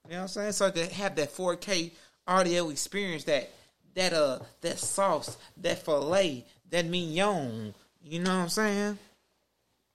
You 0.08 0.12
know 0.12 0.18
what 0.18 0.22
I'm 0.24 0.28
saying? 0.30 0.52
So 0.54 0.66
I 0.66 0.72
can 0.72 0.90
have 0.90 1.16
that 1.16 1.34
4K 1.34 1.92
audio 2.28 2.70
experience, 2.70 3.26
that 3.26 3.52
that 3.94 4.14
uh 4.14 4.40
that 4.62 4.80
sauce, 4.80 5.38
that 5.58 5.84
fillet, 5.84 6.46
that 6.70 6.86
mignon. 6.86 7.74
You 8.04 8.20
know 8.20 8.36
what 8.38 8.44
I'm 8.44 8.50
saying? 8.50 9.00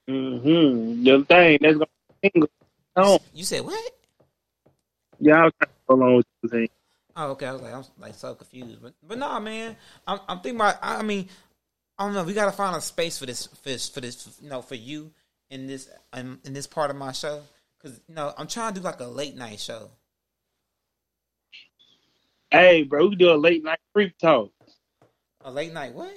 Mm-hmm. 0.09 1.05
The 1.05 1.25
thing 1.25 1.59
that's 1.61 1.75
gonna 1.75 1.87
tingle. 2.23 2.49
Oh, 2.97 3.19
You 3.35 3.45
said 3.45 3.63
what? 3.63 3.93
yeah, 5.19 5.41
I 5.41 5.45
was 5.45 5.53
trying 5.61 5.69
to 5.71 5.75
hold 5.89 6.03
on 6.03 6.17
with 6.17 6.27
you 6.43 6.49
saying. 6.49 6.69
Oh, 7.17 7.31
okay. 7.31 7.47
I 7.47 7.53
was 7.53 7.63
like, 7.63 7.75
I'm 7.75 7.85
like 7.99 8.15
so 8.15 8.35
confused, 8.35 8.83
but 8.83 8.93
but 9.03 9.19
nah, 9.19 9.41
man. 9.41 9.77
I'm 10.07 10.21
I'm 10.29 10.41
thinking 10.41 10.61
about. 10.61 10.77
I 10.83 11.03
mean, 11.03 11.29
I 11.99 12.05
don't 12.05 12.15
know. 12.15 12.25
We 12.25 12.35
gotta 12.35 12.53
find 12.53 12.77
a 12.77 12.81
space 12.81 13.19
for 13.19 13.27
this 13.27 13.47
for 13.47 13.69
this, 13.71 13.89
for 13.89 14.01
this 14.01 14.39
you 14.41 14.49
know 14.49 14.63
for 14.63 14.75
you 14.75 15.11
in 15.51 15.67
this 15.67 15.89
um, 16.13 16.41
in 16.45 16.53
this 16.53 16.67
part 16.67 16.91
of 16.91 16.97
my 16.97 17.13
show 17.13 17.43
because 17.79 18.01
you 18.09 18.15
know 18.15 18.33
I'm 18.37 18.47
trying 18.47 18.75
to 18.75 18.81
do 18.81 18.85
like 18.85 19.01
a 19.01 19.05
late 19.07 19.37
night 19.37 19.61
show. 19.61 19.91
Hey, 22.51 22.85
bro, 22.85 23.05
we 23.05 23.11
can 23.11 23.19
do 23.19 23.33
a 23.33 23.35
late 23.35 23.65
night 23.65 23.81
freak 23.93 24.17
talk. 24.19 24.51
A 25.45 25.51
late 25.51 25.73
night 25.73 25.95
what? 25.95 26.15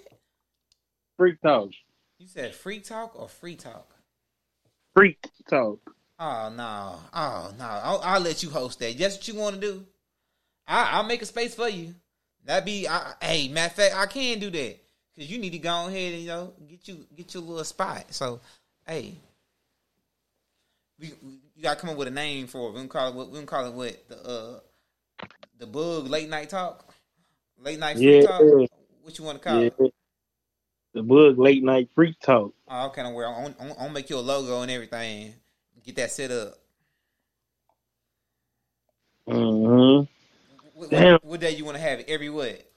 Freak 1.19 1.41
talk. 1.41 1.69
You 2.17 2.27
said 2.27 2.55
free 2.55 2.79
talk 2.79 3.19
or 3.19 3.27
free 3.27 3.57
talk? 3.57 3.93
Freak 4.95 5.17
talk. 5.49 5.79
Oh 6.17 6.49
no, 6.55 6.95
oh 7.13 7.51
no. 7.59 7.65
I'll, 7.65 8.01
I'll 8.05 8.21
let 8.21 8.41
you 8.41 8.49
host 8.49 8.79
that. 8.79 8.97
That's 8.97 9.17
what 9.17 9.27
you 9.27 9.35
want 9.35 9.55
to 9.55 9.61
do. 9.61 9.85
I, 10.65 10.91
I'll 10.93 11.03
make 11.03 11.21
a 11.21 11.25
space 11.25 11.55
for 11.55 11.67
you. 11.67 11.93
That 12.45 12.63
be, 12.65 12.87
I, 12.87 13.13
hey, 13.21 13.49
matter 13.49 13.67
of 13.67 13.73
fact, 13.73 13.95
I 13.97 14.05
can 14.05 14.39
do 14.39 14.49
that 14.49 14.77
because 15.13 15.29
you 15.29 15.39
need 15.39 15.51
to 15.51 15.59
go 15.59 15.87
ahead 15.87 16.13
and 16.13 16.21
you 16.21 16.27
know 16.29 16.53
get 16.69 16.87
you 16.87 17.05
get 17.13 17.33
your 17.33 17.43
little 17.43 17.65
spot. 17.65 18.05
So, 18.13 18.39
hey, 18.87 19.15
we, 20.99 21.11
we 21.21 21.33
you 21.55 21.63
got 21.63 21.75
to 21.75 21.81
come 21.81 21.89
up 21.89 21.97
with 21.97 22.07
a 22.07 22.11
name 22.11 22.47
for 22.47 22.69
it. 22.69 22.71
We 22.71 22.77
gonna 22.77 22.87
call 22.87 23.09
it. 23.09 23.15
what- 23.15 23.27
We 23.27 23.33
gonna 23.35 23.45
call 23.45 23.65
it 23.65 23.73
what 23.73 24.07
the 24.07 24.25
uh 24.25 24.59
the 25.57 25.67
bug 25.67 26.07
late 26.07 26.29
night 26.29 26.49
talk, 26.49 26.93
late 27.61 27.77
night 27.79 27.97
free 27.97 28.21
Yeah. 28.21 28.21
talk. 28.21 28.41
What 29.01 29.17
you 29.17 29.25
want 29.25 29.41
to 29.41 29.43
call 29.43 29.61
Yeah. 29.61 29.69
it? 29.79 29.93
The 30.99 31.03
bug 31.03 31.39
late 31.39 31.63
night 31.63 31.87
freak 31.95 32.19
talk. 32.19 32.53
Oh, 32.67 32.87
okay, 32.87 33.03
don't 33.03 33.13
worry. 33.13 33.25
I'll, 33.25 33.55
I'm 33.57 33.69
gonna 33.69 33.93
make 33.93 34.09
you 34.09 34.17
a 34.17 34.19
logo 34.19 34.63
and 34.63 34.69
everything. 34.69 35.33
Get 35.81 35.95
that 35.95 36.11
set 36.11 36.29
up. 36.29 36.55
Mm-hmm. 39.25 40.11
What, 40.73 40.89
Damn. 40.89 41.13
what, 41.13 41.23
what 41.23 41.39
day 41.39 41.51
you 41.51 41.63
want 41.63 41.77
to 41.77 41.81
have 41.81 42.01
it? 42.01 42.09
Every 42.09 42.29
what? 42.29 42.69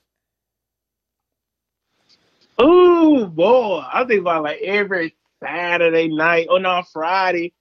Ooh, 2.61 3.27
boy. 3.27 3.85
I 3.93 4.05
think 4.05 4.21
about 4.21 4.45
like 4.45 4.61
every 4.63 5.17
Saturday 5.43 6.07
night 6.07 6.47
or 6.49 6.61
not 6.61 6.87
Friday. 6.93 7.53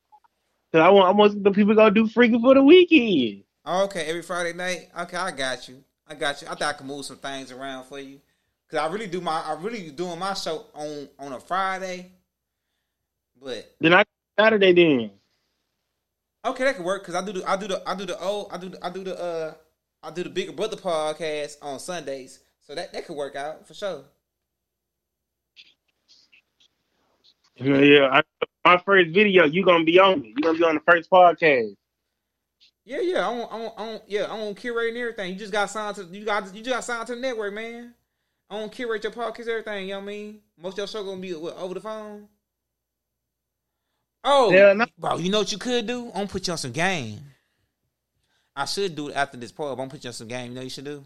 Cause 0.72 0.82
I 0.82 0.90
want 0.90 1.08
I 1.08 1.12
want 1.12 1.44
the 1.44 1.50
people 1.50 1.74
gonna 1.74 1.90
do 1.90 2.06
freaking 2.06 2.40
for 2.40 2.54
the 2.54 2.64
weekend. 2.64 3.46
Oh, 3.66 3.86
okay, 3.86 4.06
every 4.06 4.22
Friday 4.22 4.54
night. 4.54 4.90
Okay, 4.96 5.18
I 5.18 5.32
got 5.32 5.68
you. 5.68 5.84
I 6.08 6.14
got 6.14 6.40
you. 6.40 6.50
I 6.50 6.52
thought 6.52 6.62
I 6.70 6.74
could 6.74 6.86
move 6.86 7.04
some 7.04 7.18
things 7.18 7.52
around 7.52 7.86
for 7.86 7.98
you. 7.98 8.22
Cause 8.72 8.80
I 8.80 8.88
really 8.88 9.08
do 9.08 9.20
my 9.20 9.42
I 9.42 9.58
really 9.60 9.92
doing 9.92 10.18
my 10.18 10.34
show 10.34 10.66
on 10.74 11.10
on 11.20 11.34
a 11.34 11.40
Friday. 11.42 12.10
But 13.42 13.76
Then 13.82 13.94
I 13.94 14.06
Saturday 14.40 14.72
then. 14.72 15.12
okay, 16.46 16.64
that 16.64 16.78
could 16.78 16.86
work. 16.86 17.04
Cause 17.06 17.16
I 17.16 17.26
do 17.26 17.34
the 17.34 17.50
I 17.50 17.58
do 17.58 17.68
the 17.68 17.84
I 17.86 17.96
do 17.96 18.06
the 18.06 18.18
old 18.18 18.48
I 18.50 18.58
do 18.58 18.70
the, 18.70 18.86
I 18.86 18.90
do 18.90 19.04
the 19.04 19.22
uh 19.22 19.54
I 20.02 20.12
do 20.12 20.24
the 20.24 20.30
Bigger 20.30 20.54
Brother 20.54 20.78
podcast 20.78 21.58
on 21.62 21.80
Sundays. 21.80 22.40
So 22.62 22.74
that 22.74 22.94
that 22.94 23.06
could 23.06 23.18
work 23.18 23.36
out 23.36 23.68
for 23.68 23.74
sure. 23.74 24.06
Yeah, 27.58 27.78
yeah. 27.78 28.08
I, 28.10 28.22
my 28.64 28.78
first 28.78 29.10
video, 29.12 29.44
you 29.44 29.66
gonna 29.66 29.84
be 29.84 30.00
on 30.00 30.24
it. 30.24 30.28
You 30.28 30.36
gonna 30.42 30.58
be 30.58 30.64
on 30.64 30.76
the 30.76 30.82
first 30.90 31.10
podcast. 31.10 31.76
Yeah, 32.86 33.02
yeah. 33.02 33.28
I 33.28 33.32
want, 33.32 33.52
I 33.52 33.60
want, 33.60 33.74
I 33.78 33.84
want 33.84 34.04
yeah. 34.08 34.24
I 34.24 34.34
want 34.36 34.58
curate 34.58 34.90
and 34.90 34.98
everything. 34.98 35.34
You 35.34 35.38
just 35.38 35.52
got 35.52 35.70
signed 35.70 35.98
to 35.98 36.04
you 36.06 36.24
got 36.24 36.56
you 36.56 36.64
just 36.64 36.74
got 36.74 36.84
signed 36.86 37.08
to 37.08 37.16
the 37.16 37.22
network, 37.22 37.54
man. 37.54 37.94
I 38.52 38.56
want 38.56 38.74
curate 38.74 39.02
your 39.02 39.14
podcast, 39.14 39.48
everything. 39.48 39.88
You 39.88 39.94
know 39.94 40.00
what 40.00 40.04
I 40.04 40.08
mean? 40.08 40.42
Most 40.62 40.74
of 40.74 40.80
your 40.80 40.88
show 40.88 41.06
gonna 41.06 41.22
be 41.22 41.34
what, 41.34 41.56
over 41.56 41.74
the 41.74 41.80
phone. 41.80 42.28
Oh, 44.26 44.50
no. 44.76 44.86
bro. 45.00 45.18
You 45.18 45.32
know 45.32 45.40
what 45.40 45.54
you 45.54 45.58
could 45.58 45.88
do? 45.88 46.08
I'm 46.08 46.14
gonna 46.14 46.28
put 46.28 46.46
you 46.46 46.52
on 46.52 46.58
some 46.58 46.74
game. 46.74 47.22
I 48.54 48.66
should 48.66 48.94
do 48.94 49.08
it 49.08 49.16
after 49.16 49.38
this 49.38 49.54
pod. 49.54 49.72
I'm 49.72 49.78
gonna 49.78 49.90
put 49.90 50.04
you 50.04 50.10
on 50.10 50.14
some 50.14 50.28
game. 50.28 50.50
You 50.50 50.56
know 50.56 50.60
what 50.60 50.66
you 50.66 50.70
should 50.70 50.84
do? 50.84 51.06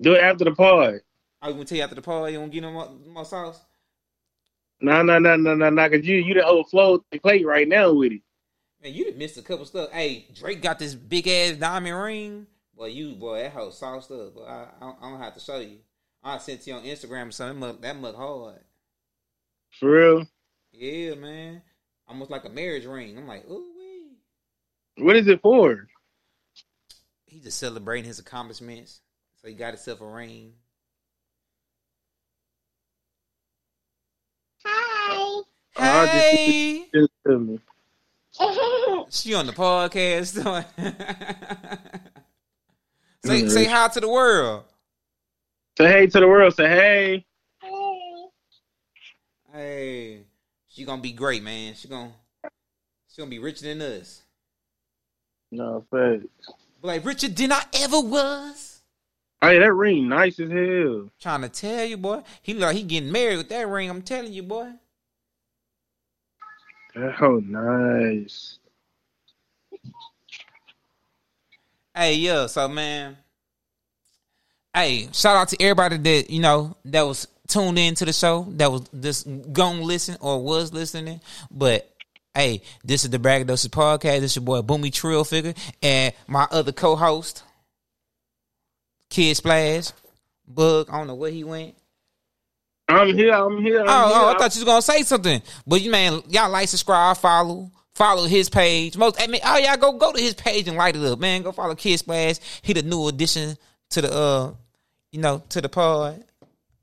Do 0.00 0.14
it 0.14 0.22
after 0.22 0.44
the 0.46 0.52
pod. 0.52 1.00
I 1.42 1.48
was 1.48 1.54
gonna 1.54 1.66
tell 1.66 1.76
you 1.76 1.84
after 1.84 1.96
the 1.96 2.02
pod. 2.02 2.32
You 2.32 2.40
to 2.40 2.48
get 2.48 2.62
no 2.62 2.72
more, 2.72 2.88
more 3.06 3.24
sauce? 3.26 3.60
No, 4.80 5.02
no, 5.02 5.18
no, 5.18 5.36
no, 5.36 5.54
no, 5.54 5.68
no. 5.68 5.90
Cause 5.90 6.02
you 6.02 6.16
you 6.16 6.32
the 6.32 6.46
overflow 6.46 7.04
the 7.12 7.18
plate 7.18 7.44
right 7.44 7.68
now 7.68 7.92
with 7.92 8.12
it. 8.12 8.22
Man, 8.82 8.94
you 8.94 9.12
missed 9.14 9.36
a 9.36 9.42
couple 9.42 9.66
stuff. 9.66 9.90
Hey, 9.92 10.26
Drake 10.34 10.62
got 10.62 10.78
this 10.78 10.94
big 10.94 11.28
ass 11.28 11.56
diamond 11.56 12.02
ring. 12.02 12.46
Well, 12.74 12.88
you 12.88 13.16
boy, 13.16 13.42
that 13.42 13.52
whole 13.52 13.70
sauce 13.70 14.10
up. 14.10 14.34
But 14.34 14.44
I, 14.44 14.66
I, 14.80 14.92
I 15.02 15.10
don't 15.10 15.20
have 15.20 15.34
to 15.34 15.40
show 15.40 15.58
you. 15.58 15.80
I 16.22 16.38
sent 16.38 16.66
you 16.66 16.74
on 16.74 16.82
Instagram 16.82 17.28
or 17.28 17.32
something. 17.32 17.60
That 17.60 17.66
mug, 17.66 17.82
that 17.82 17.96
mug 17.96 18.16
hard. 18.16 18.60
For 19.78 19.90
real. 19.90 20.26
Yeah, 20.72 21.14
man. 21.14 21.62
Almost 22.06 22.30
like 22.30 22.44
a 22.44 22.50
marriage 22.50 22.86
ring. 22.86 23.16
I'm 23.16 23.26
like, 23.26 23.48
ooh 23.48 23.64
wee. 23.76 25.04
What 25.04 25.16
is 25.16 25.28
it 25.28 25.40
for? 25.42 25.86
He's 27.26 27.44
just 27.44 27.58
celebrating 27.58 28.06
his 28.06 28.18
accomplishments. 28.18 29.00
So 29.40 29.48
he 29.48 29.54
got 29.54 29.68
himself 29.68 30.00
a 30.00 30.06
ring. 30.06 30.54
Oh, 34.64 35.44
I 35.76 36.06
Hey, 36.06 36.86
Just 36.92 37.10
to 37.26 37.38
me. 37.38 37.60
she 39.10 39.34
on 39.34 39.46
the 39.46 39.52
podcast. 39.52 40.34
say 43.24 43.48
say 43.48 43.64
hi 43.64 43.88
to 43.88 44.00
the 44.00 44.08
world. 44.08 44.64
Say 45.78 45.86
hey 45.86 46.06
to 46.08 46.18
the 46.18 46.26
world. 46.26 46.56
Say 46.56 46.68
hey. 46.68 47.24
Hey, 47.62 48.30
Hey. 49.52 50.22
she 50.66 50.84
gonna 50.84 51.00
be 51.00 51.12
great, 51.12 51.40
man. 51.44 51.74
She 51.74 51.86
gonna 51.86 52.10
she 53.08 53.22
gonna 53.22 53.30
be 53.30 53.38
richer 53.38 53.64
than 53.64 53.80
us. 53.80 54.22
No. 55.52 55.86
But 55.88 56.22
like 56.82 57.04
richer 57.04 57.28
than 57.28 57.52
I 57.52 57.62
ever 57.74 58.00
was. 58.00 58.82
Hey, 59.40 59.60
that 59.60 59.72
ring 59.72 60.08
nice 60.08 60.40
as 60.40 60.50
hell. 60.50 61.10
Trying 61.20 61.42
to 61.42 61.48
tell 61.48 61.84
you, 61.84 61.96
boy. 61.96 62.22
He 62.42 62.54
look 62.54 62.62
like 62.64 62.76
he 62.76 62.82
getting 62.82 63.12
married 63.12 63.36
with 63.36 63.48
that 63.50 63.68
ring. 63.68 63.88
I'm 63.88 64.02
telling 64.02 64.32
you, 64.32 64.42
boy. 64.42 64.72
Oh, 67.20 67.40
nice. 67.46 68.58
Hey, 71.94 72.14
yeah. 72.14 72.46
So, 72.46 72.66
man. 72.66 73.16
Hey, 74.78 75.08
shout 75.10 75.36
out 75.36 75.48
to 75.48 75.60
everybody 75.60 75.96
that 75.96 76.30
you 76.30 76.38
know 76.38 76.76
that 76.84 77.02
was 77.02 77.26
tuned 77.48 77.80
in 77.80 77.96
to 77.96 78.04
the 78.04 78.12
show. 78.12 78.46
That 78.50 78.70
was 78.70 78.88
just 78.90 79.26
gonna 79.52 79.82
listen 79.82 80.16
or 80.20 80.40
was 80.40 80.72
listening. 80.72 81.20
But 81.50 81.92
Hey, 82.32 82.62
this 82.84 83.02
is 83.02 83.10
the 83.10 83.18
Braggadocious 83.18 83.70
Podcast. 83.70 84.20
This 84.20 84.30
is 84.30 84.36
your 84.36 84.44
boy 84.44 84.60
Boomy 84.60 84.92
Trill 84.92 85.24
Figure 85.24 85.54
and 85.82 86.14
my 86.28 86.46
other 86.52 86.70
co-host, 86.70 87.42
Kid 89.10 89.36
Splash, 89.36 89.90
Bug. 90.46 90.88
I 90.92 90.98
don't 90.98 91.08
know 91.08 91.16
where 91.16 91.32
he 91.32 91.42
went. 91.42 91.74
I'm 92.86 93.12
here. 93.16 93.32
I'm 93.32 93.60
here. 93.60 93.80
I'm 93.80 93.88
oh, 93.88 94.08
here. 94.08 94.16
oh, 94.16 94.28
I 94.28 94.38
thought 94.38 94.54
you 94.54 94.60
was 94.60 94.64
gonna 94.64 94.82
say 94.82 95.02
something. 95.02 95.42
But 95.66 95.82
you 95.82 95.90
man, 95.90 96.22
y'all 96.28 96.50
like, 96.50 96.68
subscribe, 96.68 97.16
follow, 97.16 97.72
follow 97.96 98.26
his 98.26 98.48
page. 98.48 98.96
Most, 98.96 99.20
I 99.20 99.26
mean, 99.26 99.40
oh 99.44 99.58
y'all 99.58 99.76
go 99.76 99.94
go 99.94 100.12
to 100.12 100.22
his 100.22 100.34
page 100.34 100.68
and 100.68 100.76
light 100.76 100.94
it 100.94 101.02
up, 101.02 101.18
man. 101.18 101.42
Go 101.42 101.50
follow 101.50 101.74
Kid 101.74 101.98
Splash. 101.98 102.36
He 102.62 102.74
the 102.74 102.82
new 102.82 103.08
addition 103.08 103.56
to 103.90 104.02
the 104.02 104.12
uh, 104.14 104.52
you 105.12 105.20
know, 105.20 105.42
to 105.50 105.60
the 105.60 105.68
pod, 105.68 106.24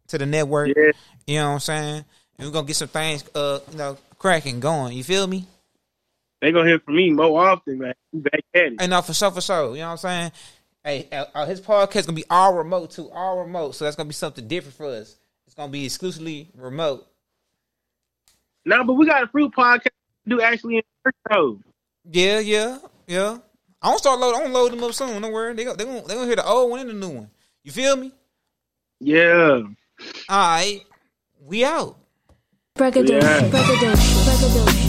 to 0.07 0.17
the 0.17 0.25
network. 0.25 0.69
Yeah. 0.75 0.91
You 1.27 1.39
know 1.39 1.47
what 1.47 1.53
I'm 1.53 1.59
saying? 1.59 2.05
And 2.37 2.47
we're 2.47 2.53
gonna 2.53 2.67
get 2.67 2.75
some 2.75 2.87
things 2.87 3.23
uh, 3.33 3.59
you 3.71 3.77
know, 3.77 3.97
cracking, 4.17 4.59
going. 4.59 4.95
You 4.95 5.03
feel 5.03 5.27
me? 5.27 5.47
They 6.41 6.51
gonna 6.51 6.67
hear 6.67 6.79
from 6.79 6.95
me 6.95 7.11
more 7.11 7.47
often, 7.47 7.79
man. 7.79 7.93
You 8.11 8.19
Back 8.19 8.41
at 8.53 8.61
it. 8.61 8.81
Hey, 8.81 8.87
no, 8.87 9.01
for 9.01 9.13
sure, 9.13 9.31
for 9.31 9.41
sure. 9.41 9.75
You 9.75 9.81
know 9.81 9.87
what 9.87 9.91
I'm 9.91 9.97
saying? 9.97 10.31
Hey, 10.83 11.07
uh, 11.11 11.25
uh, 11.33 11.45
his 11.45 11.61
podcast 11.61 12.05
gonna 12.05 12.15
be 12.15 12.25
all 12.29 12.53
remote 12.53 12.91
too, 12.91 13.09
all 13.11 13.39
remote. 13.39 13.73
So 13.73 13.85
that's 13.85 13.95
gonna 13.95 14.07
be 14.07 14.13
something 14.13 14.47
different 14.47 14.75
for 14.75 14.85
us. 14.85 15.17
It's 15.45 15.55
gonna 15.55 15.71
be 15.71 15.85
exclusively 15.85 16.49
remote. 16.55 17.07
No, 18.65 18.83
but 18.83 18.93
we 18.93 19.05
got 19.05 19.23
a 19.23 19.27
fruit 19.27 19.53
podcast 19.53 19.83
to 19.83 20.29
do 20.29 20.41
actually 20.41 20.77
in 20.77 20.83
person. 21.03 21.63
Yeah, 22.11 22.39
yeah, 22.39 22.77
yeah. 23.07 23.37
I 23.81 23.89
don't 23.89 23.97
start 23.97 24.19
load. 24.19 24.35
I 24.35 24.43
don't 24.43 24.53
load 24.53 24.71
them 24.71 24.83
up 24.83 24.93
soon. 24.93 25.21
Don't 25.21 25.31
worry. 25.31 25.53
They 25.53 25.63
go, 25.63 25.75
they 25.75 25.85
gonna 25.85 26.01
they 26.01 26.13
gonna 26.13 26.25
hear 26.27 26.35
the 26.35 26.47
old 26.47 26.71
one 26.71 26.81
and 26.81 26.89
the 26.89 26.93
new 26.93 27.09
one. 27.09 27.29
You 27.65 27.71
feel 27.71 27.95
me? 27.97 28.11
Yeah. 28.99 29.61
All 30.29 30.37
right, 30.37 30.81
we 31.41 31.65
out. 31.65 31.97
Braggadocious, 32.77 33.23
Yeah. 33.23 33.49
braggadocious, 33.49 34.25
braggadocious, 34.27 34.84